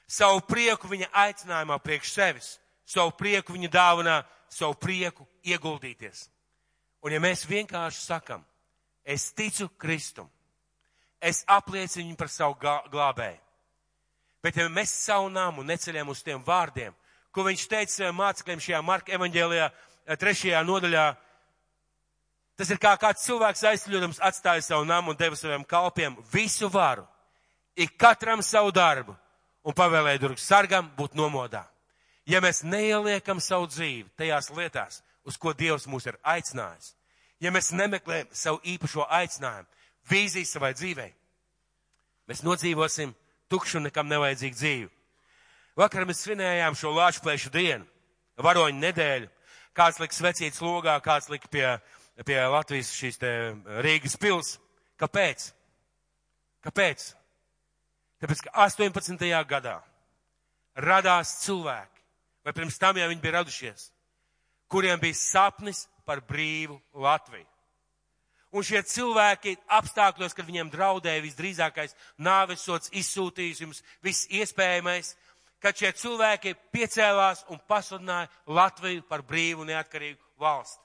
savu 0.07 0.41
prieku 0.47 0.87
viņa 0.89 1.11
aicinājumā 1.11 1.77
priekš 1.83 2.13
sevis, 2.15 2.49
savu 2.87 3.11
prieku 3.19 3.53
viņa 3.53 3.69
dāvanā, 3.69 4.17
savu 4.49 4.79
prieku 4.79 5.27
ieguldīties. 5.43 6.29
Un 7.05 7.13
ja 7.13 7.19
mēs 7.21 7.45
vienkārši 7.47 8.01
sakam, 8.01 8.45
es 9.05 9.29
ticu 9.37 9.69
Kristum, 9.79 10.29
es 11.21 11.43
apliecinu 11.47 12.09
viņu 12.09 12.17
par 12.19 12.31
savu 12.31 12.57
glābēju, 12.91 13.39
bet 14.43 14.57
ja 14.57 14.67
mēs 14.69 14.93
savu 15.05 15.29
nāmu 15.33 15.65
neceļam 15.65 16.09
uz 16.13 16.23
tiem 16.25 16.41
vārdiem, 16.43 16.95
ko 17.31 17.45
viņš 17.45 17.67
teica 17.69 17.93
saviem 17.93 18.17
mācekļiem 18.17 18.63
šajā 18.65 18.81
Marka 18.81 19.13
evaņģēlijā, 19.13 19.69
eh, 19.69 20.17
trešajā 20.17 20.63
nodaļā, 20.65 21.05
tas 22.57 22.69
ir 22.69 22.81
kā 22.81 22.95
kāds 22.97 23.25
cilvēks 23.27 23.63
aizsļodams 23.71 24.19
atstāja 24.19 24.63
savu 24.63 24.85
namu 24.85 25.11
un 25.11 25.17
deva 25.17 25.35
saviem 25.35 25.63
kalpiem 25.63 26.17
visu 26.33 26.69
varu, 26.69 27.07
ik 27.75 27.97
katram 27.97 28.41
savu 28.41 28.71
darbu 28.71 29.15
un 29.63 29.73
pavēlēja 29.73 30.19
durvis 30.19 30.47
sargam 30.47 30.89
būt 30.97 31.13
nomodā. 31.13 31.67
Ja 32.25 32.41
mēs 32.41 32.63
neieliekam 32.63 33.39
savu 33.39 33.67
dzīvi 33.67 34.09
tajās 34.17 34.49
lietās, 34.49 35.03
uz 35.27 35.37
ko 35.37 35.53
Dievs 35.53 35.87
mūs 35.91 36.07
ir 36.07 36.17
aicinājis, 36.23 36.93
ja 37.43 37.51
mēs 37.53 37.73
nemeklējam 37.75 38.29
savu 38.31 38.61
īpašo 38.63 39.05
aicinājumu, 39.19 39.67
vīziju 40.09 40.47
savai 40.47 40.73
dzīvei, 40.77 41.09
mēs 42.31 42.43
nodzīvosim 42.47 43.13
tukšu 43.51 43.79
un 43.79 43.87
nekam 43.89 44.07
nevajadzīgu 44.11 44.57
dzīvi. 44.57 44.89
Vakar 45.77 46.07
mēs 46.09 46.23
svinējām 46.25 46.75
šo 46.77 46.93
lāčplēšu 46.95 47.51
dienu, 47.53 47.85
varoņu 48.41 48.79
nedēļu. 48.81 49.29
Kāds 49.77 49.99
lika 50.01 50.15
svecītas 50.15 50.63
logā, 50.63 50.95
kāds 51.05 51.29
lika 51.29 51.49
pie, 51.53 51.65
pie 52.25 52.39
Latvijas 52.49 52.89
šīs 52.97 53.21
te 53.21 53.33
Rīgas 53.85 54.17
pils. 54.17 54.55
Kāpēc? 54.97 55.51
Kāpēc? 56.65 57.11
Tāpēc, 58.17 58.41
ka 58.47 58.55
18. 58.65 59.27
gadā 59.45 59.75
radās 60.81 61.35
cilvēki, 61.43 62.01
vai 62.45 62.53
pirms 62.57 62.81
tam 62.81 62.97
jau 62.97 63.09
viņi 63.11 63.21
bija 63.21 63.35
radušies, 63.37 63.91
kuriem 64.71 64.99
bija 64.99 65.15
sapnis 65.17 65.85
par 66.05 66.21
brīvu 66.23 66.79
Latviju. 66.93 67.47
Un 68.55 68.63
šie 68.63 68.79
cilvēki 68.87 69.57
apstākļos, 69.75 70.33
kad 70.33 70.47
viņiem 70.47 70.69
draudēja 70.71 71.23
visdrīzākais 71.25 71.95
nāvesots, 72.23 72.89
izsūtījums, 72.95 73.83
viss 74.01 74.29
iespējamais, 74.31 75.11
kad 75.59 75.75
šie 75.75 75.91
cilvēki 75.99 76.55
piecēlās 76.71 77.43
un 77.51 77.59
pasludināja 77.67 78.31
Latviju 78.47 79.03
par 79.09 79.25
brīvu 79.27 79.67
neatkarīgu 79.67 80.21
valsti. 80.39 80.83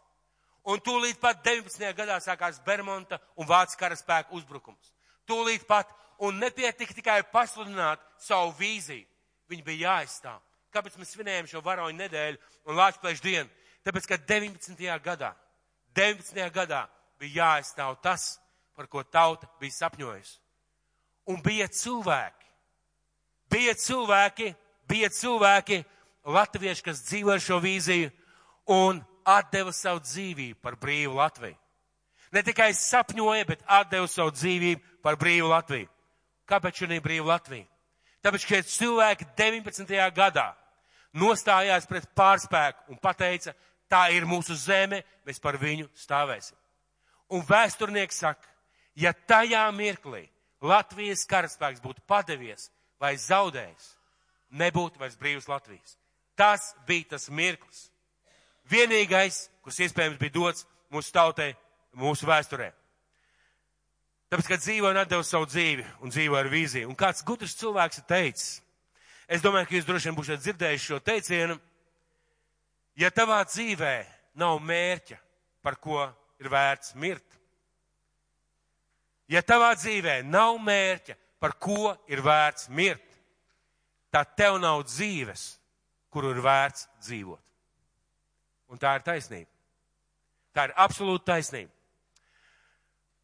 Un 0.67 0.79
tūlīt 0.83 1.19
pat 1.23 1.43
19. 1.43 1.89
gadā 1.97 2.19
sākās 2.23 2.61
Bermonta 2.67 3.19
un 3.37 3.47
Vācijas 3.47 3.79
karaspēka 3.79 4.35
uzbrukums. 4.37 4.93
Tūlīt 5.27 5.65
pat, 5.67 5.91
un 6.23 6.39
nepietika 6.39 6.95
tikai 6.95 7.23
pasludināt 7.33 8.03
savu 8.23 8.53
vīziju, 8.59 9.07
viņi 9.51 9.67
bija 9.67 9.89
jāizstāv. 9.89 10.39
Kāpēc 10.73 10.95
mēs 10.99 11.11
svinējam 11.15 11.51
šo 11.51 11.63
varoņu 11.63 11.99
nedēļu 11.99 12.39
un 12.71 12.79
Lāčplēšu 12.79 13.27
dienu? 13.27 13.51
Tāpēc, 13.83 14.07
ka 14.07 14.17
19. 14.17 14.79
gadā, 15.03 15.33
19. 15.97 16.51
gadā 16.55 16.85
bija 17.21 17.43
jāaizstāv 17.43 17.99
tas, 18.03 18.37
par 18.77 18.89
ko 18.89 19.03
tauta 19.03 19.49
bija 19.61 19.79
sapņojusi. 19.81 20.39
Un 21.31 21.43
bija 21.43 21.69
cilvēki, 21.69 22.47
bija 23.51 23.75
cilvēki, 23.79 24.53
bija 24.91 25.11
cilvēki, 25.13 25.83
latvieši, 26.25 26.83
kas 26.83 27.03
dzīvo 27.07 27.35
ar 27.35 27.43
šo 27.43 27.59
vīziju 27.63 28.11
un 28.71 29.03
atdeva 29.27 29.73
savu 29.75 30.03
dzīvību 30.03 30.61
par 30.63 30.77
brīvu 30.79 31.19
Latviju. 31.19 31.59
Ne 32.33 32.43
tikai 32.43 32.73
sapņoja, 32.75 33.45
bet 33.47 33.65
atdeva 33.67 34.09
savu 34.09 34.33
dzīvību 34.35 35.03
par 35.05 35.19
brīvu 35.21 35.51
Latviju. 35.53 35.91
Kāpēc 36.49 36.83
šī 36.83 36.99
brīva 37.03 37.35
Latvija? 37.35 37.67
Tāpēc, 38.23 38.47
ka 38.47 38.63
cilvēki 38.63 39.27
19. 39.39 39.95
gadā 40.15 40.53
nostājās 41.19 41.87
pret 41.91 42.07
pārspēku 42.17 42.93
un 42.95 43.01
pateica, 43.03 43.55
tā 43.93 44.07
ir 44.17 44.25
mūsu 44.29 44.57
zeme, 44.57 45.03
mēs 45.27 45.41
par 45.43 45.59
viņu 45.61 45.89
stāvēsim. 45.99 46.57
Un 47.33 47.45
vēsturnieks 47.49 48.23
saka, 48.25 48.49
ja 48.97 49.13
tajā 49.13 49.65
mirklī 49.77 50.27
Latvijas 50.63 51.27
karaspēks 51.29 51.83
būtu 51.85 52.05
padevies 52.09 52.71
vai 53.01 53.15
zaudējis, 53.21 53.89
nebūtu 54.57 55.01
vairs 55.01 55.19
brīvs 55.21 55.49
Latvijas. 55.51 55.97
Tas 56.37 56.73
bija 56.87 57.13
tas 57.15 57.29
mirklis. 57.31 57.89
Vienīgais, 58.71 59.47
kas 59.65 59.81
iespējams 59.85 60.21
bija 60.21 60.37
dots 60.37 60.67
mūsu 60.93 61.13
tautai, 61.13 61.53
mūsu 61.99 62.29
vēsturē. 62.29 62.71
Tāpēc, 64.33 64.49
kad 64.49 64.63
dzīvoja 64.65 64.95
un 64.95 65.01
atdeva 65.03 65.25
savu 65.27 65.49
dzīvi 65.51 65.85
un 66.01 66.13
dzīvoja 66.15 66.45
ar 66.45 66.53
vīziju, 66.53 66.89
un 66.89 66.97
kāds 66.97 67.25
gudrs 67.27 67.59
cilvēks 67.61 68.01
ir 68.01 68.07
teicis, 68.09 68.53
Es 69.33 69.41
domāju, 69.41 69.69
ka 69.69 69.77
jūs 69.79 69.87
droši 69.89 70.11
vien 70.11 70.17
būsiet 70.19 70.43
dzirdējuši 70.43 70.89
šo 70.91 70.99
teicienu. 71.01 71.55
Ja 72.99 73.11
tavā 73.15 73.41
dzīvē 73.49 73.95
nav 74.39 74.59
mērķa, 74.61 75.17
par 75.63 75.79
ko 75.81 76.03
ir 76.43 76.51
vērts 76.53 76.95
mirt, 76.99 77.39
ja 79.33 79.43
tavā 79.47 79.73
dzīvē 79.79 80.21
nav 80.29 80.59
mērķa, 80.61 81.17
par 81.41 81.57
ko 81.59 81.95
ir 82.11 82.23
vērts 82.23 82.69
mirt, 82.71 83.07
tad 84.13 84.35
tev 84.37 84.59
nav 84.61 84.85
dzīves, 84.87 85.47
kuru 86.13 86.35
ir 86.35 86.43
vērts 86.45 86.87
dzīvot. 87.07 87.41
Un 88.73 88.81
tā 88.81 88.95
ir 88.97 89.05
taisnība. 89.05 89.49
Tā 90.53 90.69
ir 90.69 90.75
absolūta 90.81 91.33
taisnība. 91.33 91.73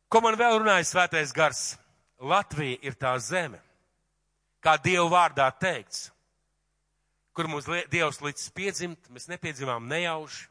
Ko 0.08 0.22
man 0.24 0.36
vēl 0.40 0.62
runāja 0.62 0.86
svētais 0.88 1.32
gars? 1.36 1.76
Latvija 2.18 2.80
ir 2.82 2.96
tā 2.98 3.12
zeme, 3.22 3.60
kā 4.64 4.74
Dievu 4.82 5.06
vārdā 5.12 5.46
teikts, 5.54 6.08
kur 7.38 7.46
mums 7.46 7.68
Dievs 7.86 8.16
līdz 8.18 8.48
piedzimt, 8.50 9.10
mēs 9.14 9.28
nepiedzimām 9.30 9.84
nejauši. 9.86 10.48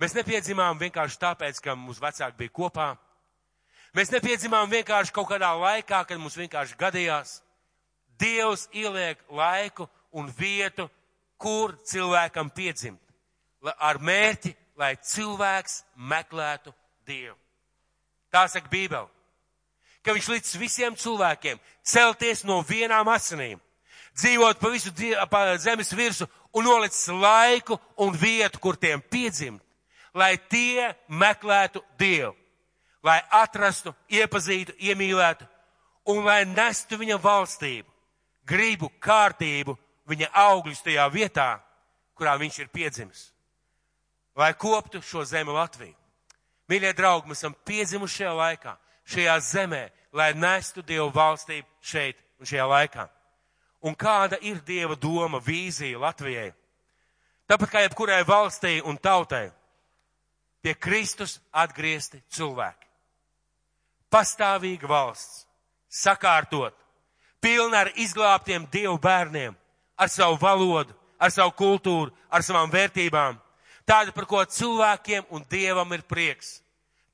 Mēs 0.00 0.14
nepiedzimām 0.16 0.78
vienkārši 0.80 1.18
tāpēc, 1.20 1.60
ka 1.60 1.74
mūsu 1.76 2.00
vecāki 2.00 2.38
bija 2.40 2.54
kopā. 2.56 2.86
Mēs 3.96 4.08
nepiedzimām 4.12 4.70
vienkārši 4.72 5.12
kaut 5.12 5.28
kādā 5.28 5.50
laikā, 5.60 5.98
kad 6.08 6.20
mums 6.20 6.36
vienkārši 6.40 6.78
gadījās. 6.80 7.34
Dievs 8.16 8.64
ieliek 8.72 9.20
laiku 9.28 9.84
un 10.16 10.30
vietu, 10.38 10.88
kur 11.36 11.76
cilvēkam 11.84 12.48
piedzimt. 12.56 13.02
Ar 13.76 14.00
mērķi, 14.00 14.54
lai 14.80 14.94
cilvēks 14.96 15.82
meklētu 15.96 16.72
Dievu. 17.04 17.36
Tā 18.32 18.48
saka 18.48 18.72
Bībele 18.72 19.12
ka 20.06 20.14
viņš 20.14 20.28
līdz 20.30 20.50
visiem 20.62 20.94
cilvēkiem 20.94 21.58
celties 21.82 22.44
no 22.46 22.60
vienām 22.62 23.08
asinīm, 23.10 23.58
dzīvot 24.16 24.60
pa 24.60 24.70
visu 24.72 24.92
pa 25.30 25.56
zemes 25.58 25.92
virsu 25.92 26.26
un 26.52 26.64
nolicis 26.64 27.08
laiku 27.08 27.78
un 27.96 28.12
vietu, 28.12 28.58
kur 28.58 28.76
tiem 28.76 29.00
piedzimt, 29.00 29.62
lai 30.14 30.36
tie 30.38 30.94
meklētu 31.08 31.82
Dievu, 31.98 32.34
lai 33.02 33.20
atrastu, 33.30 33.94
iepazītu, 34.08 34.72
iemīlētu 34.78 35.46
un 36.12 36.24
lai 36.24 36.44
nestu 36.44 36.96
viņa 36.96 37.18
valstību, 37.22 37.90
gribu, 38.46 38.90
kārtību, 39.00 39.76
viņa 40.06 40.32
augļus 40.32 40.82
tajā 40.86 41.06
vietā, 41.12 41.50
kurā 42.16 42.36
viņš 42.40 42.58
ir 42.62 42.72
piedzimis. 42.72 43.30
Lai 44.36 44.52
koptu 44.54 45.00
šo 45.02 45.24
zemi 45.24 45.52
Latviju. 45.52 45.94
Mīļie 46.68 46.92
draugi, 46.96 47.30
mēs 47.30 47.40
esam 47.40 47.54
piedzimuši 47.64 48.22
šajā 48.22 48.34
laikā 48.36 48.74
šajā 49.06 49.38
zemē, 49.40 49.82
lai 50.12 50.32
nestu 50.34 50.82
Dievu 50.82 51.10
valstību 51.14 51.66
šeit 51.80 52.18
un 52.40 52.48
šajā 52.48 52.66
laikā. 52.66 53.06
Un 53.86 53.94
kāda 53.94 54.38
ir 54.42 54.58
Dieva 54.66 54.96
doma, 54.98 55.38
vīzija 55.38 56.00
Latvijai? 56.02 56.50
Tāpat 57.46 57.70
kā 57.70 57.82
jebkurai 57.84 58.24
valstī 58.26 58.80
un 58.82 58.98
tautai, 58.98 59.52
pie 60.62 60.74
Kristus 60.74 61.36
atgriezti 61.54 62.18
cilvēki. 62.34 62.88
Pastāvīga 64.10 64.90
valsts, 64.90 65.44
sakārtot, 65.86 66.74
pilna 67.38 67.84
ar 67.84 67.92
izglābtiem 67.94 68.66
Dievu 68.72 68.98
bērniem, 68.98 69.54
ar 69.94 70.10
savu 70.10 70.40
valodu, 70.42 70.94
ar 71.22 71.30
savu 71.30 71.54
kultūru, 71.54 72.10
ar 72.30 72.42
savām 72.42 72.72
vērtībām. 72.72 73.38
Tāda, 73.86 74.10
par 74.10 74.26
ko 74.26 74.42
cilvēkiem 74.42 75.30
un 75.30 75.46
Dievam 75.50 75.92
ir 75.94 76.02
prieks. 76.02 76.56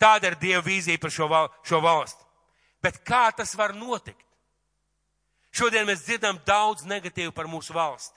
Tāda 0.00 0.32
ir 0.32 0.40
Dieva 0.40 0.64
vīzija 0.64 1.00
par 1.00 1.12
šo, 1.12 1.28
val, 1.28 1.52
šo 1.68 1.82
valsti. 1.84 2.24
Bet 2.82 3.02
kā 3.04 3.26
tas 3.36 3.52
var 3.58 3.76
notikt? 3.76 4.24
Šodien 5.53 5.86
mēs 5.88 6.07
dzirdam 6.07 6.38
daudz 6.46 6.86
negatīvu 6.88 7.32
par 7.36 7.48
mūsu 7.50 7.74
valsti. 7.76 8.16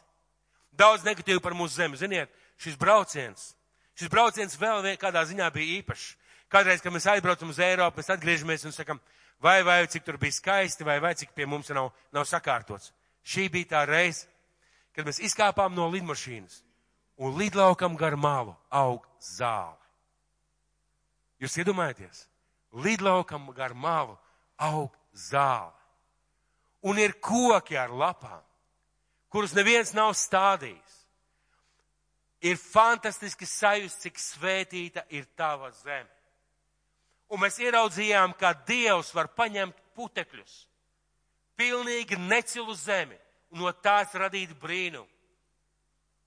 Daudz 0.76 1.04
negatīvu 1.08 1.44
par 1.44 1.56
mūsu 1.56 1.76
zemi. 1.76 2.00
Ziniet, 2.00 2.32
šis 2.60 2.78
brauciens, 2.80 3.54
šis 4.00 4.12
brauciens 4.12 4.56
vēl 4.60 4.96
kādā 5.00 5.24
ziņā 5.28 5.50
bija 5.56 5.82
īpašs. 5.82 6.14
Kādreiz, 6.52 6.82
kad 6.84 6.94
mēs 6.94 7.08
aizbraucam 7.10 7.50
uz 7.52 7.60
Eiropu, 7.60 8.00
mēs 8.00 8.12
atgriežamies 8.14 8.64
un 8.68 8.72
sakam, 8.72 9.00
vai, 9.42 9.64
vai, 9.64 9.82
cik 9.92 10.06
tur 10.06 10.20
bija 10.22 10.32
skaisti, 10.32 10.86
vai, 10.88 11.00
vai, 11.04 11.16
cik 11.18 11.34
pie 11.36 11.48
mums 11.50 11.72
nav, 11.74 11.90
nav 12.16 12.28
sakārtots. 12.30 12.94
Šī 13.26 13.50
bija 13.52 13.72
tā 13.74 13.82
reize, 13.90 14.30
kad 14.96 15.08
mēs 15.08 15.20
izkāpām 15.26 15.74
no 15.76 15.90
lidmašīnas 15.92 16.62
un 17.18 17.36
lidlaukam 17.40 17.98
gar 17.98 18.16
malu 18.16 18.56
aug 18.70 19.04
zāle. 19.20 19.80
Jūs 21.42 21.58
iedomājaties, 21.60 22.28
lidlaukam 22.72 23.50
gar 23.56 23.74
malu 23.74 24.16
aug 24.56 24.94
zāle. 25.12 25.74
Un 26.86 27.00
ir 27.02 27.16
koki 27.18 27.78
ar 27.78 27.90
lapām, 27.90 28.42
kurus 29.34 29.56
neviens 29.58 29.94
nav 29.98 30.14
stādījis. 30.14 30.94
Ir 32.46 32.60
fantastiski 32.62 33.48
sajust, 33.50 34.04
cik 34.06 34.20
svētīta 34.22 35.02
ir 35.10 35.26
tava 35.38 35.72
zeme. 35.74 36.12
Un 37.34 37.42
mēs 37.42 37.58
ieraudzījām, 37.58 38.36
kā 38.38 38.52
Dievs 38.68 39.10
var 39.16 39.32
paņemt 39.34 39.78
putekļus, 39.98 40.54
pilnīgi 41.58 42.20
necilu 42.22 42.76
zemi, 42.78 43.18
un 43.50 43.64
no 43.64 43.72
tās 43.74 44.14
radīt 44.14 44.54
brīnumu. 44.62 45.08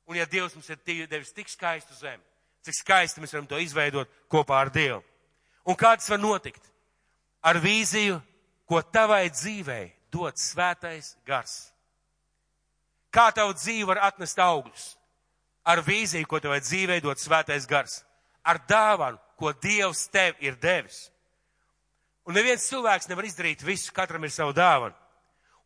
Un 0.09 0.17
ja 0.17 0.25
Dievs 0.27 0.57
mums 0.57 0.71
ir 0.73 0.81
devis 1.07 1.31
tik 1.37 1.53
skaistu 1.53 1.95
zemi, 1.95 2.25
cik 2.65 2.81
skaisti 2.81 3.23
mēs 3.23 3.35
varam 3.37 3.47
to 3.47 3.61
izveidot 3.61 4.11
kopā 4.33 4.59
ar 4.65 4.73
Dievu. 4.75 5.05
Un 5.69 5.77
kā 5.77 5.93
tas 5.95 6.09
var 6.09 6.19
notikt? 6.19 6.65
Ar 7.45 7.61
vīziju, 7.61 8.17
ko 8.67 8.81
tavai 8.83 9.29
dzīvei 9.31 9.93
dod 10.13 10.39
svētais 10.41 11.15
gars. 11.27 11.71
Kā 13.13 13.31
tavu 13.35 13.55
dzīvi 13.57 13.87
var 13.89 14.03
atnest 14.11 14.39
augļus? 14.39 14.89
Ar 15.69 15.83
vīziju, 15.85 16.29
ko 16.29 16.41
tavai 16.41 16.61
dzīvei 16.65 17.01
dod 17.05 17.21
svētais 17.21 17.67
gars. 17.69 18.03
Ar 18.45 18.61
dāvanu, 18.69 19.19
ko 19.37 19.53
Dievs 19.53 20.07
tev 20.13 20.39
ir 20.45 20.57
devis. 20.61 21.09
Un 22.29 22.37
neviens 22.37 22.67
cilvēks 22.69 23.09
nevar 23.09 23.25
izdarīt 23.25 23.65
visu, 23.65 23.93
katram 23.97 24.25
ir 24.25 24.33
savu 24.33 24.53
dāvanu. 24.57 24.97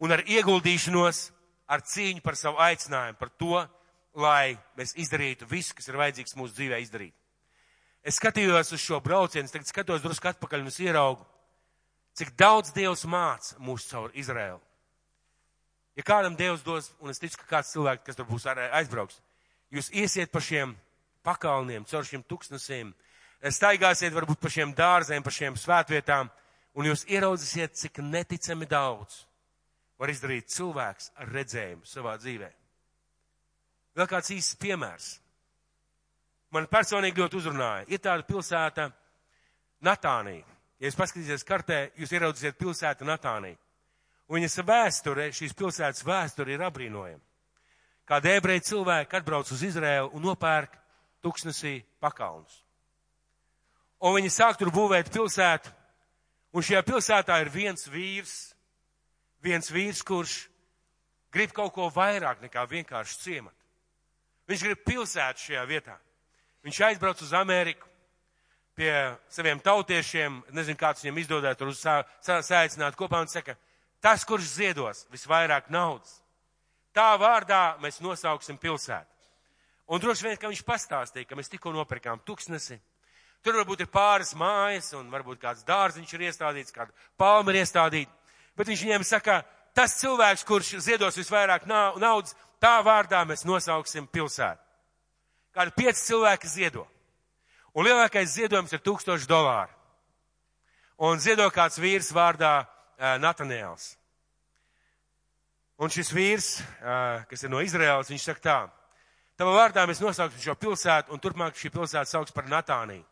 Un 0.02 0.14
ar 0.14 0.22
ieguldīšanos, 0.26 1.30
ar 1.66 1.82
cīņu 1.86 2.22
par 2.22 2.38
savu 2.38 2.60
aicinājumu, 2.62 3.18
par 3.18 3.30
to, 3.38 3.62
lai 4.18 4.58
mēs 4.78 4.94
izdarītu 4.98 5.48
visu, 5.50 5.74
kas 5.74 5.88
ir 5.88 5.98
vajadzīgs 5.98 6.36
mūsu 6.38 6.54
dzīvē 6.58 6.78
izdarīt. 6.82 7.14
Es 8.02 8.18
skatījos 8.18 8.74
uz 8.74 8.82
šo 8.82 8.98
braucienu, 9.02 9.50
tagad 9.50 9.70
skatos 9.70 10.02
drusku 10.02 10.30
atpakaļ 10.32 10.64
un 10.64 10.70
es 10.72 10.78
ieraugu, 10.82 11.26
cik 12.18 12.34
daudz 12.38 12.72
Dievs 12.76 13.04
māca 13.08 13.56
mūs 13.62 13.88
caur 13.90 14.12
Izraēlu. 14.14 14.60
Ja 15.96 16.04
kādam 16.06 16.36
Dievs 16.36 16.64
dos, 16.64 16.90
un 17.00 17.12
es 17.12 17.20
ticu, 17.20 17.36
ka 17.42 17.58
kāds 17.58 17.72
cilvēks, 17.74 18.04
kas 18.06 18.16
tur 18.16 18.28
būs 18.28 18.46
aizbrauks, 18.48 19.20
jūs 19.72 19.90
iesiet 19.92 20.32
pa 20.32 20.40
šiem 20.40 20.72
pakalniem, 21.24 21.84
caur 21.88 22.06
šiem 22.08 22.24
tuksnesiem, 22.24 22.94
staigāsiet 23.42 24.14
varbūt 24.14 24.40
pa 24.40 24.52
šiem 24.52 24.72
dārzēm, 24.76 25.24
pa 25.24 25.32
šiem 25.34 25.58
svētvietām, 25.60 26.30
un 26.74 26.88
jūs 26.88 27.04
ieraudzīsiet, 27.10 27.76
cik 27.76 28.00
neticami 28.04 28.68
daudz 28.68 29.24
var 30.00 30.10
izdarīt 30.10 30.48
cilvēks 30.50 31.12
ar 31.20 31.28
redzējumu 31.30 31.86
savā 31.86 32.16
dzīvē. 32.18 32.48
Vēl 33.98 34.08
kāds 34.08 34.32
īsts 34.32 34.56
piemērs. 34.58 35.10
Man 36.52 36.66
personīgi 36.68 37.20
ļoti 37.20 37.38
uzrunāja. 37.38 37.84
Ir 37.92 38.00
tāda 38.02 38.24
pilsēta 38.28 38.88
Natānija. 39.84 40.44
Ja 40.82 40.90
jūs 40.90 40.98
paskatīsieties 40.98 41.46
kartē, 41.46 41.76
jūs 41.94 42.10
ieraudzīsiet 42.10 42.56
pilsētu 42.58 43.06
Natāniju. 43.06 43.54
Un 44.26 44.40
viņas 44.40 44.56
vēsture, 44.66 45.28
šīs 45.30 45.54
pilsētas 45.54 46.02
vēsture 46.02 46.56
ir 46.56 46.64
apbrīnojama. 46.66 47.22
Kāda 48.08 48.32
ebreja 48.34 48.64
cilvēka 48.66 49.20
atbrauc 49.20 49.52
uz 49.54 49.62
Izraēlu 49.62 50.10
un 50.16 50.24
nopērk 50.26 50.74
tuksnesī 51.22 51.76
pakalnus. 52.02 52.56
Un 54.02 54.16
viņi 54.16 54.32
sāk 54.34 54.58
tur 54.58 54.72
būvēt 54.74 55.12
pilsētu, 55.14 55.70
un 56.50 56.66
šajā 56.66 56.82
pilsētā 56.88 57.38
ir 57.44 57.52
viens 57.54 57.86
vīrs, 57.86 58.34
viens 59.38 59.70
vīrs, 59.70 60.02
kurš 60.02 60.34
grib 61.30 61.54
kaut 61.54 61.76
ko 61.76 61.86
vairāk 61.94 62.42
nekā 62.42 62.66
vienkārši 62.74 63.20
ciematu. 63.22 63.58
Viņš 64.50 64.66
grib 64.66 64.82
pilsētu 64.82 65.46
šajā 65.46 65.62
vietā. 65.70 65.94
Viņš 66.66 66.82
aizbrauc 66.88 67.22
uz 67.22 67.30
Ameriku 67.38 67.86
pie 68.76 68.92
saviem 69.32 69.60
tautiešiem, 69.60 70.40
nezinu, 70.56 70.78
kāds 70.80 71.04
viņam 71.04 71.20
izdodēt, 71.22 71.60
tur 71.60 71.72
sācināt 71.76 72.96
kopā 72.98 73.20
un 73.22 73.30
saka, 73.30 73.56
tas, 74.02 74.24
kurš 74.28 74.54
ziedos 74.56 75.04
visvairāk 75.12 75.68
naudas, 75.72 76.20
tā 76.96 77.12
vārdā 77.20 77.76
mēs 77.82 78.00
nosauksim 78.04 78.58
pilsētu. 78.60 79.08
Un 79.92 80.00
droši 80.00 80.24
vien, 80.24 80.38
ka 80.40 80.48
viņš 80.48 80.62
pastāstīja, 80.64 81.28
ka 81.28 81.36
mēs 81.36 81.50
tikko 81.52 81.72
nopirkām 81.74 82.22
tuksnesi. 82.24 82.78
Tur 83.42 83.58
varbūt 83.58 83.82
ir 83.82 83.90
pāris 83.90 84.30
mājas 84.38 84.92
un 84.94 85.10
varbūt 85.10 85.40
kāds 85.42 85.66
dārziņš 85.66 86.14
ir 86.14 86.28
iestādīts, 86.28 86.72
kāda 86.72 86.94
palma 87.18 87.52
ir 87.52 87.64
iestādīta. 87.64 88.12
Bet 88.56 88.70
viņš 88.70 88.84
viņiem 88.86 89.04
saka, 89.04 89.40
tas 89.74 89.98
cilvēks, 89.98 90.44
kurš 90.46 90.76
ziedos 90.84 91.18
visvairāk 91.18 91.66
naudas, 91.66 92.36
tā 92.62 92.76
vārdā 92.86 93.24
mēs 93.26 93.42
nosauksim 93.48 94.06
pilsētu. 94.06 94.62
Kādi 95.52 95.74
pieci 95.76 96.06
cilvēki 96.06 96.48
ziedo. 96.48 96.86
Un 97.72 97.86
lielākais 97.88 98.34
ziedojums 98.36 98.72
ir 98.74 98.82
tūkstoši 98.84 99.28
dolāri. 99.30 99.72
Un 101.02 101.20
ziedo 101.22 101.48
kāds 101.50 101.80
vīrs 101.80 102.12
vārdā 102.14 102.60
uh, 102.62 103.16
Natanēls. 103.22 103.94
Un 105.82 105.90
šis 105.90 106.12
vīrs, 106.14 106.48
kas 107.26 107.42
ir 107.42 107.50
no 107.50 107.58
Izraēlas, 107.64 108.10
viņš 108.12 108.24
saka 108.28 108.42
tā, 108.44 108.58
tavā 109.40 109.54
vārdā 109.56 109.82
mēs 109.88 109.98
nosauksim 110.02 110.44
šo 110.44 110.54
pilsētu, 110.60 111.10
un 111.10 111.18
turpmāk 111.18 111.56
šī 111.58 111.72
pilsēta 111.74 112.06
sauks 112.06 112.34
par 112.34 112.46
Natāniju. 112.46 113.02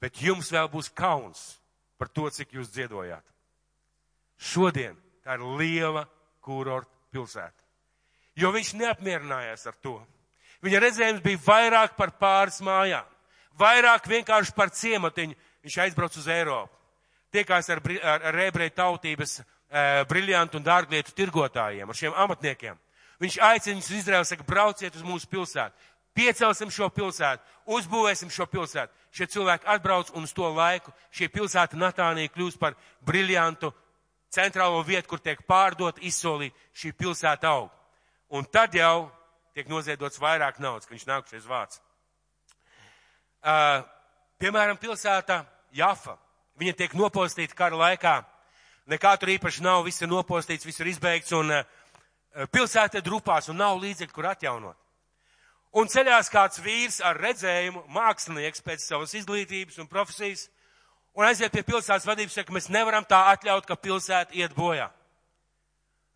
Bet 0.00 0.22
jums 0.22 0.48
vēl 0.52 0.70
būs 0.72 0.88
kauns 0.96 1.42
par 2.00 2.08
to, 2.08 2.30
cik 2.32 2.54
jūs 2.56 2.70
dziedojāt. 2.72 3.24
Šodien 4.40 4.96
tā 5.24 5.36
ir 5.36 5.44
liela 5.58 6.06
kurorta 6.44 6.92
pilsēta. 7.12 7.60
Jo 8.36 8.52
viņš 8.54 8.72
neapmierinājās 8.80 9.68
ar 9.68 9.76
to. 9.82 9.98
Viņa 10.64 10.80
redzējums 10.80 11.24
bija 11.24 11.42
vairāk 11.44 11.96
par 11.96 12.14
pāris 12.20 12.62
mājām, 12.64 13.04
vairāk 13.58 14.08
vienkārši 14.10 14.54
par 14.56 14.72
ciematiņu. 14.74 15.36
Viņš 15.66 15.76
aizbrauc 15.82 16.16
uz 16.20 16.26
Eiropu, 16.30 16.76
tiekās 17.34 17.68
ar, 17.74 17.80
ar, 17.82 18.26
ar 18.30 18.40
ebreju 18.44 18.74
tautības 18.76 19.40
e, 19.40 19.44
briljantu 20.08 20.60
un 20.60 20.66
dārglietu 20.66 21.14
tirgotājiem, 21.16 21.88
ar 21.90 21.98
šiem 21.98 22.14
amatniekiem. 22.14 22.78
Viņš 23.22 23.38
aicina 23.42 23.74
viņus 23.74 23.90
uz 23.90 23.96
Izraelu, 23.98 24.28
saka, 24.28 24.46
brauciet 24.46 24.94
uz 24.94 25.02
mūsu 25.02 25.26
pilsētu, 25.32 25.74
piecelsim 26.16 26.70
šo 26.70 26.88
pilsētu, 26.92 27.42
uzbūvēsim 27.76 28.30
šo 28.32 28.46
pilsētu. 28.50 28.92
Šie 29.16 29.26
cilvēki 29.32 29.68
atbrauc 29.72 30.12
un 30.14 30.28
uz 30.28 30.34
to 30.36 30.48
laiku 30.52 30.92
šī 31.14 31.30
pilsēta 31.32 31.78
Natānija 31.80 32.30
kļūst 32.34 32.60
par 32.60 32.76
briljantu 33.00 33.72
centrālo 34.32 34.82
vietu, 34.84 35.08
kur 35.08 35.22
tiek 35.24 35.40
pārdot, 35.48 35.98
izsolīt 36.04 36.54
šī 36.76 36.92
pilsēta 36.92 37.54
aug. 37.56 37.70
Un 38.28 38.44
tad 38.44 38.74
jau 38.76 39.08
tiek 39.56 39.68
noziedots 39.72 40.20
vairāk 40.20 40.60
naudas, 40.60 40.86
ka 40.86 40.92
viņš 40.92 41.06
nāk 41.08 41.30
šis 41.30 41.48
vārds. 41.48 41.80
Uh, 43.46 43.84
piemēram, 44.42 44.74
pilsēta 44.82 45.44
Jafa. 45.76 46.16
Viņa 46.58 46.72
tiek 46.80 46.94
nopostīta 46.98 47.54
kara 47.54 47.76
laikā. 47.78 48.16
Nekā 48.90 49.12
tur 49.20 49.30
īpaši 49.36 49.62
nav, 49.62 49.84
viss 49.86 50.02
ir 50.02 50.10
nopostīts, 50.10 50.66
viss 50.66 50.82
ir 50.82 50.88
izbeigts 50.90 51.34
un 51.36 51.52
uh, 51.54 51.60
pilsēta 52.50 52.98
ir 52.98 53.04
drupās 53.06 53.46
un 53.52 53.60
nav 53.60 53.78
līdzekļu, 53.84 54.14
kur 54.16 54.26
atjaunot. 54.32 54.78
Un 55.78 55.86
ceļās 55.92 56.30
kāds 56.32 56.58
vīrs 56.64 56.98
ar 57.04 57.20
redzējumu, 57.22 57.84
mākslinieks 57.94 58.64
pēc 58.66 58.82
savas 58.82 59.14
izglītības 59.14 59.78
un 59.78 59.86
profesijas, 59.90 60.48
un 61.14 61.26
aiziet 61.28 61.52
pie 61.54 61.62
pilsētas 61.68 62.06
vadības, 62.08 62.38
saka, 62.40 62.54
mēs 62.56 62.66
nevaram 62.72 63.06
tā 63.06 63.20
atļaut, 63.34 63.68
ka 63.68 63.76
pilsēta 63.78 64.34
iet 64.34 64.56
bojā. 64.56 64.88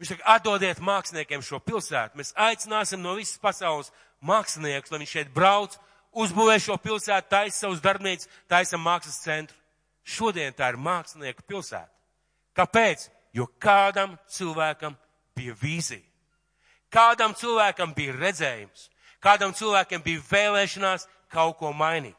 Viņš 0.00 0.14
saka, 0.14 0.26
atdodiet 0.34 0.82
māksliniekiem 0.82 1.44
šo 1.46 1.60
pilsētu. 1.62 2.18
Mēs 2.18 2.34
aicināsim 2.34 3.04
no 3.04 3.14
visas 3.18 3.38
pasaules 3.38 3.92
māksliniekus, 4.24 4.90
lai 4.90 5.02
viņi 5.02 5.12
šeit 5.12 5.32
brauc, 5.36 5.76
uzbūvē 6.12 6.58
šo 6.62 6.76
pilsētu, 6.82 7.30
taisa 7.30 7.66
savus 7.66 7.82
darbnīcas, 7.84 8.28
taisa 8.50 8.78
mākslas 8.80 9.20
centru. 9.24 9.56
Šodien 10.04 10.54
tā 10.56 10.70
ir 10.72 10.78
mākslinieku 10.80 11.44
pilsēta. 11.46 11.90
Kāpēc? 12.56 13.08
Jo 13.36 13.46
kādam 13.62 14.16
cilvēkam 14.26 14.96
bija 15.38 15.54
vīzija. 15.60 16.02
Kādam 16.90 17.34
cilvēkam 17.38 17.92
bija 17.94 18.16
redzējums. 18.16 18.88
Kādam 19.22 19.52
cilvēkam 19.54 20.02
bija 20.02 20.24
vēlēšanās 20.30 21.06
kaut 21.30 21.60
ko 21.60 21.70
mainīt. 21.76 22.16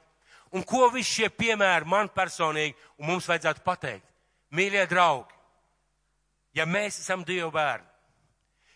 Un 0.52 0.64
ko 0.68 0.88
visi 0.92 1.22
šie 1.22 1.30
piemēri 1.32 1.88
man 1.88 2.10
personīgi 2.12 2.76
un 3.00 3.08
mums 3.08 3.28
vajadzētu 3.28 3.64
pateikt? 3.64 4.08
Mīļie 4.52 4.84
draugi, 4.92 5.32
ja 6.60 6.66
mēs 6.68 7.00
esam 7.00 7.24
Dieva 7.24 7.48
bērni, 7.56 7.88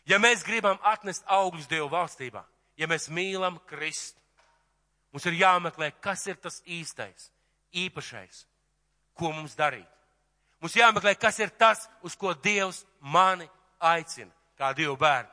ja 0.07 0.19
mēs 0.23 0.45
gribam 0.47 0.79
atnest 0.87 1.25
augļus 1.27 1.67
Dieva 1.67 1.89
valstībā, 1.91 2.45
ja 2.79 2.87
mēs 2.87 3.09
mīlam 3.11 3.59
Kristu, 3.67 4.21
mums 5.15 5.25
ir 5.31 5.37
jāmeklē, 5.39 5.93
kas 6.03 6.25
ir 6.27 6.35
tas 6.43 6.59
īstais, 6.67 7.29
īpašais, 7.71 8.41
ko 9.15 9.31
mums 9.31 9.55
darīt. 9.55 9.87
Mums 10.59 10.75
jāmeklē, 10.75 11.15
kas 11.15 11.39
ir 11.39 11.53
tas, 11.55 11.85
uz 12.03 12.17
ko 12.19 12.33
Dievs 12.35 12.83
mani 12.99 13.47
aicina, 13.79 14.31
kā 14.59 14.73
Dieva 14.75 14.97
bērni. 14.99 15.31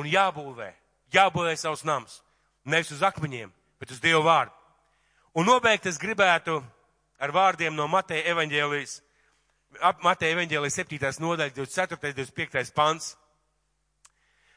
Un 0.00 0.08
jābūvē, 0.08 0.70
jābūvē 1.12 1.52
savus 1.60 1.84
nams, 1.84 2.22
nevis 2.64 2.94
uz 2.96 3.04
akmeņiem, 3.04 3.52
bet 3.80 3.92
uz 3.92 4.00
Dieva 4.00 4.24
vārdu. 4.24 4.56
Un 5.36 5.44
nobeigt 5.46 5.86
es 5.86 6.00
gribētu 6.00 6.56
ar 7.20 7.32
vārdiem 7.36 7.76
no 7.76 7.86
Mateja 7.92 8.32
evaņģēlijas 8.32 9.02
Mateja 10.02 10.32
evaņģēlijas 10.32 10.78
7. 10.80 11.10
nodaļa, 11.20 11.52
24. 11.52 12.14
25. 12.16 12.72
pants. 12.72 13.10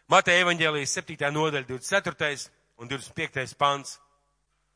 Mateja 0.10 0.46
evaņģēlijas 0.46 0.94
7. 1.02 1.32
nodaļa, 1.36 1.68
24. 1.68 2.48
un 2.80 2.88
25. 2.88 3.58
pants. 3.60 4.00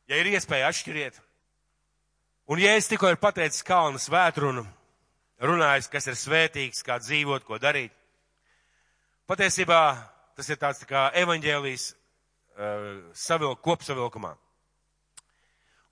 Ja 0.10 0.20
ir 0.22 0.30
iespēja 0.30 0.70
atšķiriet. 0.70 1.18
Un 2.54 2.62
ja 2.62 2.76
es 2.78 2.86
tikko 2.86 3.10
ir 3.10 3.18
pateicis 3.18 3.66
kalnu 3.66 3.98
svētrunu, 3.98 4.62
runājis, 5.42 5.90
kas 5.90 6.06
ir 6.12 6.18
svētīgs, 6.20 6.84
kā 6.86 7.00
dzīvot, 7.02 7.46
ko 7.48 7.58
darīt. 7.58 7.94
Patiesībā 9.26 9.82
tas 10.38 10.50
ir 10.52 10.60
tāds 10.62 10.84
tā 10.84 10.90
kā 10.90 11.04
evaņģēlijas 11.24 11.88
uh, 11.90 12.90
savilk, 13.18 13.64
kopsavilkumā. 13.66 14.36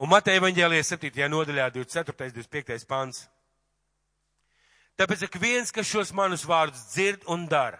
Un 0.04 0.12
Mateja 0.12 0.42
evaņģēlijas 0.42 0.94
7. 0.94 1.30
nodaļā 1.32 1.70
24. 1.74 2.34
25. 2.38 2.86
pants. 2.90 3.26
Tāpēc 5.00 5.26
ik 5.26 5.38
viens, 5.42 5.72
kas 5.74 5.90
šos 5.90 6.14
manus 6.14 6.46
vārdus 6.46 6.86
dzird 6.92 7.24
un 7.34 7.48
dara, 7.50 7.80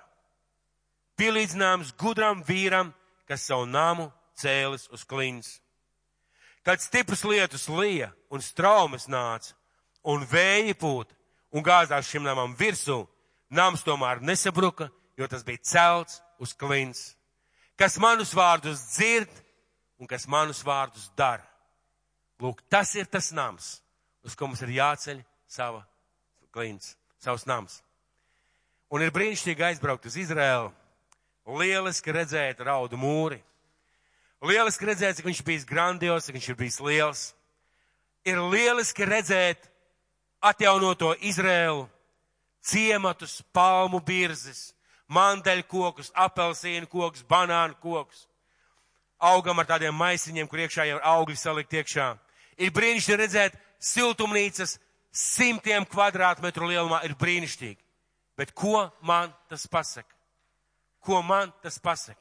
pielīdzināms 1.22 1.94
gudram 2.00 2.42
vīram, 2.48 2.90
kas 3.30 3.46
savu 3.46 3.68
namu 3.70 4.10
cēlis 4.40 4.88
uz 4.90 5.06
klints. 5.06 5.60
Kad 6.64 6.82
stipras 6.82 7.24
lietus 7.28 7.68
lija 7.70 8.12
un 8.32 8.42
straumes 8.42 9.10
nāca, 9.12 9.52
un 10.04 10.24
vēji 10.28 10.76
pūt 10.80 11.12
un 11.54 11.64
gāzās 11.64 12.08
šim 12.08 12.24
namam 12.24 12.56
virsū, 12.58 13.04
nams 13.52 13.84
tomēr 13.86 14.24
nesabruka, 14.24 14.90
jo 15.18 15.28
tas 15.28 15.44
bija 15.46 15.62
celts 15.64 16.22
uz 16.40 16.54
klints. 16.56 17.14
Kas 17.78 18.00
manus 18.00 18.34
vārdus 18.36 18.82
dzird 18.94 19.32
un 20.00 20.08
kas 20.08 20.28
manus 20.28 20.64
vārdus 20.66 21.10
dara. 21.18 21.46
Lūk, 22.42 22.64
tas 22.70 22.92
ir 22.96 23.08
tas 23.08 23.32
nams, 23.32 23.78
uz 24.26 24.36
ko 24.36 24.50
mums 24.50 24.64
ir 24.66 24.74
jāceļ 24.76 25.22
sava 25.48 25.84
klints 26.54 26.96
savus 27.24 27.46
nams. 27.48 27.80
Un 28.94 29.02
ir 29.02 29.14
brīnišķīgi 29.16 29.64
aizbraukt 29.70 30.06
uz 30.10 30.18
Izraēlu, 30.22 30.70
lieliski 31.60 32.14
redzēt 32.14 32.62
raudu 32.66 33.00
mūri, 33.00 33.40
lieliski 34.44 34.88
redzēt, 34.88 35.18
cik 35.18 35.28
viņš 35.28 35.42
bijis 35.46 35.66
grandios, 35.68 36.28
cik 36.28 36.38
viņš 36.38 36.50
ir 36.52 36.60
bijis 36.60 36.80
liels. 36.84 37.24
Ir 38.28 38.40
lieliski 38.52 39.08
redzēt 39.08 39.70
atjaunoto 40.44 41.14
Izraēlu, 41.24 41.88
ciematus, 42.64 43.42
palmu 43.56 44.00
birzes, 44.04 44.72
mandeļu 45.12 45.66
kokus, 45.68 46.12
apelsīnu 46.16 46.88
kokus, 46.92 47.24
banānu 47.28 47.76
kokus. 47.84 48.28
Augam 49.24 49.60
ar 49.60 49.68
tādiem 49.68 49.96
maisiņiem, 49.96 50.48
kur 50.52 50.64
iekšā 50.64 50.88
jau 50.90 50.98
ir 51.00 51.08
augļi 51.08 51.38
salikt 51.40 51.76
iekšā. 51.80 52.10
Ir 52.60 52.74
brīnišķīgi 52.76 53.20
redzēt 53.22 53.56
siltumnīcas, 53.80 54.78
simtiem 55.14 55.86
kvadrātmetru 55.88 56.68
lielumā 56.68 57.04
ir 57.08 57.16
brīnišķīgi. 57.20 57.80
Bet 58.38 58.52
ko 58.58 58.90
man 59.06 59.32
tas 59.48 59.68
pasaka? 59.70 60.10
Ko 61.04 61.22
man 61.22 61.54
tas 61.62 61.78
pasaka? 61.80 62.20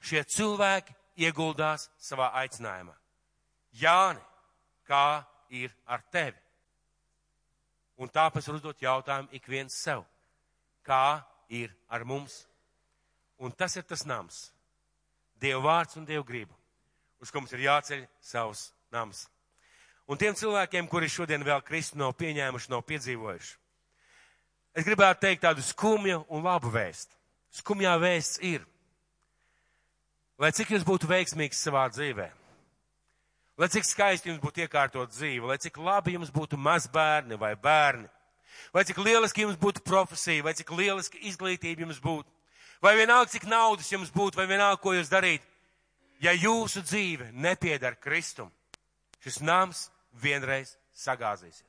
Šie 0.00 0.22
cilvēki 0.24 0.94
ieguldās 1.20 1.88
savā 2.00 2.30
aicinājumā. 2.42 2.94
Jāni, 3.80 4.22
kā 4.88 5.22
ir 5.52 5.72
ar 5.86 6.02
tevi? 6.12 6.38
Un 8.00 8.08
tāpēc 8.08 8.48
uzdot 8.48 8.80
jautājumu 8.80 9.28
ik 9.36 9.46
viens 9.48 9.74
sev. 9.76 10.06
Kā 10.86 11.20
ir 11.52 11.72
ar 11.88 12.06
mums? 12.08 12.46
Un 13.38 13.52
tas 13.52 13.76
ir 13.76 13.84
tas 13.84 14.06
nams. 14.08 14.48
Dieva 15.40 15.60
vārds 15.64 15.96
un 15.96 16.04
Dieva 16.08 16.24
griba, 16.24 16.56
uz 17.20 17.30
ko 17.32 17.40
mums 17.40 17.52
ir 17.56 17.64
jāceļ 17.64 18.04
savs 18.24 18.70
nams. 18.92 19.24
Un 20.10 20.18
tiem 20.18 20.34
cilvēkiem, 20.34 20.88
kuri 20.90 21.08
šodien 21.08 21.44
vēl 21.46 21.62
Kristu 21.64 22.00
nav 22.00 22.12
pieņēmuši, 22.18 22.70
nav 22.72 22.82
piedzīvojuši. 22.88 23.56
Es 24.74 24.86
gribētu 24.86 25.24
teikt 25.24 25.44
tādu 25.46 25.62
skumju 25.64 26.24
un 26.28 26.44
labu 26.44 26.70
vēstu. 26.74 27.14
Skumjā 27.54 27.94
vēsts 27.98 28.40
ir, 28.46 28.64
lai 30.40 30.52
cik 30.56 30.72
jūs 30.74 30.86
būtu 30.88 31.08
veiksmīgs 31.10 31.60
savā 31.60 31.84
dzīvē, 31.92 32.30
lai 33.60 33.68
cik 33.68 33.84
skaisti 33.84 34.30
jums 34.30 34.40
būtu 34.40 34.64
iekārtot 34.64 35.12
dzīve, 35.12 35.44
lai 35.50 35.58
cik 35.60 35.76
labi 35.76 36.16
jums 36.16 36.32
būtu 36.32 36.56
mazbērni 36.56 37.36
vai 37.40 37.52
bērni, 37.60 38.08
vai 38.72 38.86
cik 38.88 39.02
lieliski 39.04 39.44
jums 39.44 39.60
būtu 39.60 39.84
profesija, 39.84 40.44
vai 40.46 40.56
cik 40.56 40.72
lieliski 40.72 41.20
izglītība 41.28 41.84
jums 41.84 42.00
būtu, 42.00 42.28
vai 42.80 42.96
vienalga 42.96 43.34
cik 43.34 43.44
naudas 43.50 43.92
jums 43.92 44.12
būtu, 44.14 44.40
vai 44.40 44.48
vienalga 44.48 44.80
ko 44.80 44.96
jūs 44.96 45.12
darīt, 45.12 45.44
ja 46.24 46.32
jūsu 46.32 46.82
dzīve 46.88 47.30
nepiedara 47.32 48.00
Kristum, 48.00 48.48
šis 49.20 49.42
nams 49.44 49.88
vienreiz 50.22 50.76
sagāzīsies. 50.96 51.66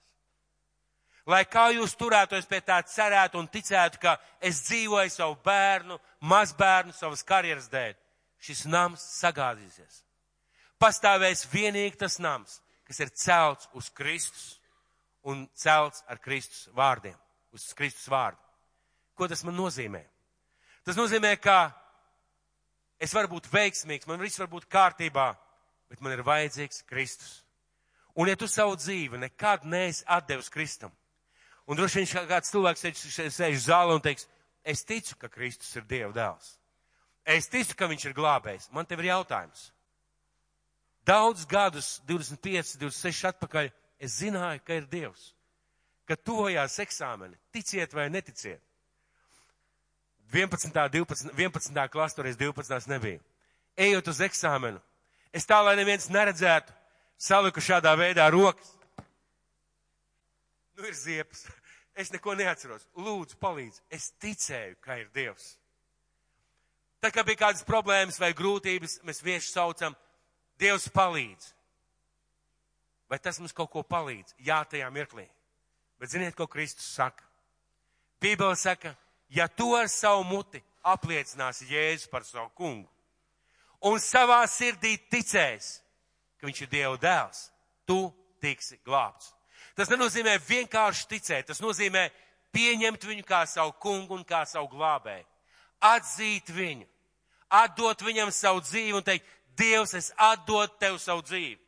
Lai 1.27 1.43
kā 1.45 1.67
jūs 1.75 1.93
turētos 1.93 2.47
pie 2.49 2.61
tā 2.65 2.79
cerētu 2.87 3.37
un 3.37 3.45
ticētu, 3.51 3.99
ka 4.01 4.15
es 4.41 4.63
dzīvoju 4.65 5.11
savu 5.13 5.35
bērnu, 5.45 5.99
mazbērnu, 6.25 6.95
savas 6.97 7.21
karjeras 7.23 7.69
dēļ, 7.69 7.93
šis 8.41 8.65
nams 8.65 9.03
sagāzīsies. 9.21 10.01
Pastāvēs 10.81 11.45
vienīgi 11.51 11.99
tas 12.01 12.17
nams, 12.19 12.57
kas 12.87 12.99
ir 13.03 13.11
celts 13.13 13.69
uz 13.77 13.89
Kristus 13.93 14.57
un 15.23 15.45
celts 15.53 16.01
ar 16.09 16.17
Kristus 16.19 16.65
vārdiem, 16.73 17.17
uz 17.53 17.69
Kristus 17.77 18.09
vārdu. 18.09 18.41
Ko 19.13 19.27
tas 19.29 19.43
man 19.45 19.55
nozīmē? 19.55 20.01
Tas 20.81 20.97
nozīmē, 20.97 21.35
ka 21.37 21.69
es 22.97 23.13
varu 23.13 23.35
būt 23.35 23.51
veiksmīgs, 23.53 24.07
man 24.09 24.21
viss 24.21 24.41
var 24.41 24.49
būt 24.49 24.65
kārtībā, 24.71 25.27
bet 25.91 26.01
man 26.01 26.15
ir 26.15 26.25
vajadzīgs 26.25 26.81
Kristus. 26.89 27.43
Un 28.17 28.27
ja 28.27 28.35
tu 28.35 28.49
savu 28.49 28.73
dzīvi 28.75 29.21
nekad 29.21 29.67
neesi 29.69 30.03
atdevis 30.09 30.49
Kristum, 30.51 30.91
un 31.69 31.77
droši 31.77 32.01
vien 32.01 32.31
kāds 32.31 32.49
cilvēks 32.51 32.83
sēž, 32.87 33.29
sēž 33.37 33.61
zālē 33.69 33.95
un 33.95 34.03
teiks, 34.03 34.25
es 34.65 34.81
ticu, 34.83 35.15
ka 35.21 35.29
Kristus 35.29 35.75
ir 35.77 35.85
Dieva 35.85 36.11
dēls. 36.15 36.55
Es 37.25 37.49
ticu, 37.51 37.75
ka 37.77 37.87
viņš 37.91 38.07
ir 38.09 38.17
glābējs. 38.17 38.69
Man 38.73 38.87
tev 38.89 39.03
ir 39.03 39.11
jautājums. 39.11 39.69
Daudz 41.05 41.45
gadus, 41.49 41.99
25, 42.09 42.75
26 42.81 43.29
atpakaļ, 43.31 43.69
es 44.01 44.17
zināju, 44.21 44.61
ka 44.65 44.77
ir 44.77 44.89
Dievs. 44.89 45.31
Kad 46.09 46.21
tuvojās 46.25 46.77
eksāmeni, 46.81 47.37
ticiet 47.53 47.93
vai 47.93 48.09
neticiet. 48.09 48.61
11. 50.31 50.71
12, 50.71 51.33
11. 51.37 51.87
klasē, 51.91 52.15
toreiz 52.15 52.37
12. 52.39 52.87
nebija. 52.89 53.19
Ejot 53.77 54.07
uz 54.07 54.21
eksāmenu, 54.21 54.79
es 55.33 55.47
tā, 55.47 55.61
lai 55.63 55.75
neviens 55.79 56.09
neredzētu, 56.11 56.73
saliku 57.21 57.63
šādā 57.63 57.93
veidā 57.99 58.29
rokas. 58.31 58.73
Nu 60.77 60.87
ir 60.87 60.95
ziepes. 60.97 61.45
Es 61.93 62.11
neko 62.13 62.33
neatceros. 62.39 62.87
Lūdzu, 62.95 63.35
palīdzi. 63.41 63.81
Es 63.91 64.11
ticēju, 64.21 64.77
ka 64.81 64.95
ir 65.01 65.09
Dievs. 65.13 65.55
Tad, 67.01 67.13
kad 67.15 67.25
bija 67.25 67.47
kādas 67.47 67.65
problēmas 67.65 68.19
vai 68.21 68.31
grūtības, 68.37 68.99
mēs 69.07 69.23
vienkārši 69.25 69.53
saucam, 69.55 69.97
Dievs 70.61 70.85
palīdz. 70.93 71.47
Vai 73.09 73.17
tas 73.17 73.39
mums 73.41 73.55
kaut 73.57 73.71
ko 73.73 73.81
palīdz? 73.81 74.35
Jā, 74.45 74.59
tajā 74.69 74.85
mirklī. 74.93 75.25
Bet 75.97 76.13
ziniet, 76.13 76.35
ko 76.37 76.45
Kristus 76.45 76.85
saka? 76.93 77.25
Bībele 78.21 78.55
saka, 78.55 78.93
ja 79.33 79.47
tu 79.49 79.71
ar 79.73 79.89
savu 79.89 80.21
muti 80.29 80.61
apliecināsi 80.85 81.65
Jēzu 81.73 82.11
par 82.13 82.21
savu 82.25 82.51
kungu 82.53 82.89
un 83.81 83.97
savā 83.97 84.41
sirdī 84.49 84.95
ticēs, 85.09 85.79
ka 86.37 86.47
viņš 86.47 86.61
ir 86.63 86.69
Dieva 86.69 86.97
dēls, 87.01 87.47
tu 87.89 88.11
tiksi 88.41 88.77
glābts. 88.85 89.33
Tas 89.77 89.89
nenozīmē 89.89 90.35
vienkārši 90.45 91.07
ticēt, 91.09 91.47
tas 91.49 91.61
nozīmē 91.63 92.09
pieņemt 92.53 93.07
viņu 93.09 93.25
kā 93.25 93.41
savu 93.49 93.73
kungu 93.81 94.19
un 94.19 94.25
kā 94.27 94.43
savu 94.45 94.69
glābēju. 94.75 95.25
Atzīt 95.81 96.49
viņu, 96.53 96.85
atdot 97.49 98.03
viņam 98.05 98.31
savu 98.31 98.61
dzīvi 98.61 98.97
un 98.97 99.05
teikt, 99.05 99.25
Dievs, 99.57 99.93
es 99.93 100.11
atdodu 100.17 100.71
tev 100.79 100.97
savu 101.01 101.21
dzīvi. 101.27 101.59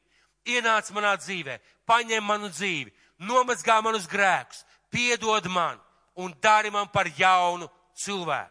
Ienāc 0.50 0.90
manā 0.96 1.14
dzīvē, 1.20 1.58
paņem 1.86 2.24
manu 2.26 2.50
dzīvi, 2.52 2.94
nomazgā 3.20 3.80
manus 3.84 4.08
grēkus, 4.10 4.64
piedod 4.90 5.46
man 5.52 5.80
un 6.16 6.34
dari 6.42 6.72
man 6.72 6.88
par 6.88 7.10
jaunu 7.18 7.70
cilvēku. 7.96 8.50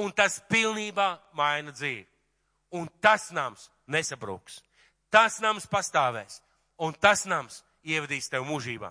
Un 0.00 0.12
tas 0.16 0.40
pilnībā 0.48 1.18
maina 1.36 1.72
dzīvi. 1.72 2.06
Un 2.72 2.88
tas 3.00 3.28
nams 3.30 3.68
nesabruks. 3.86 4.62
Tas 5.12 5.40
nams 5.44 5.66
pastāvēs. 5.68 6.40
Un 6.80 6.94
tas 6.96 7.26
nams 7.28 7.60
ievadīs 7.84 8.30
tev 8.32 8.46
mūžībā. 8.48 8.88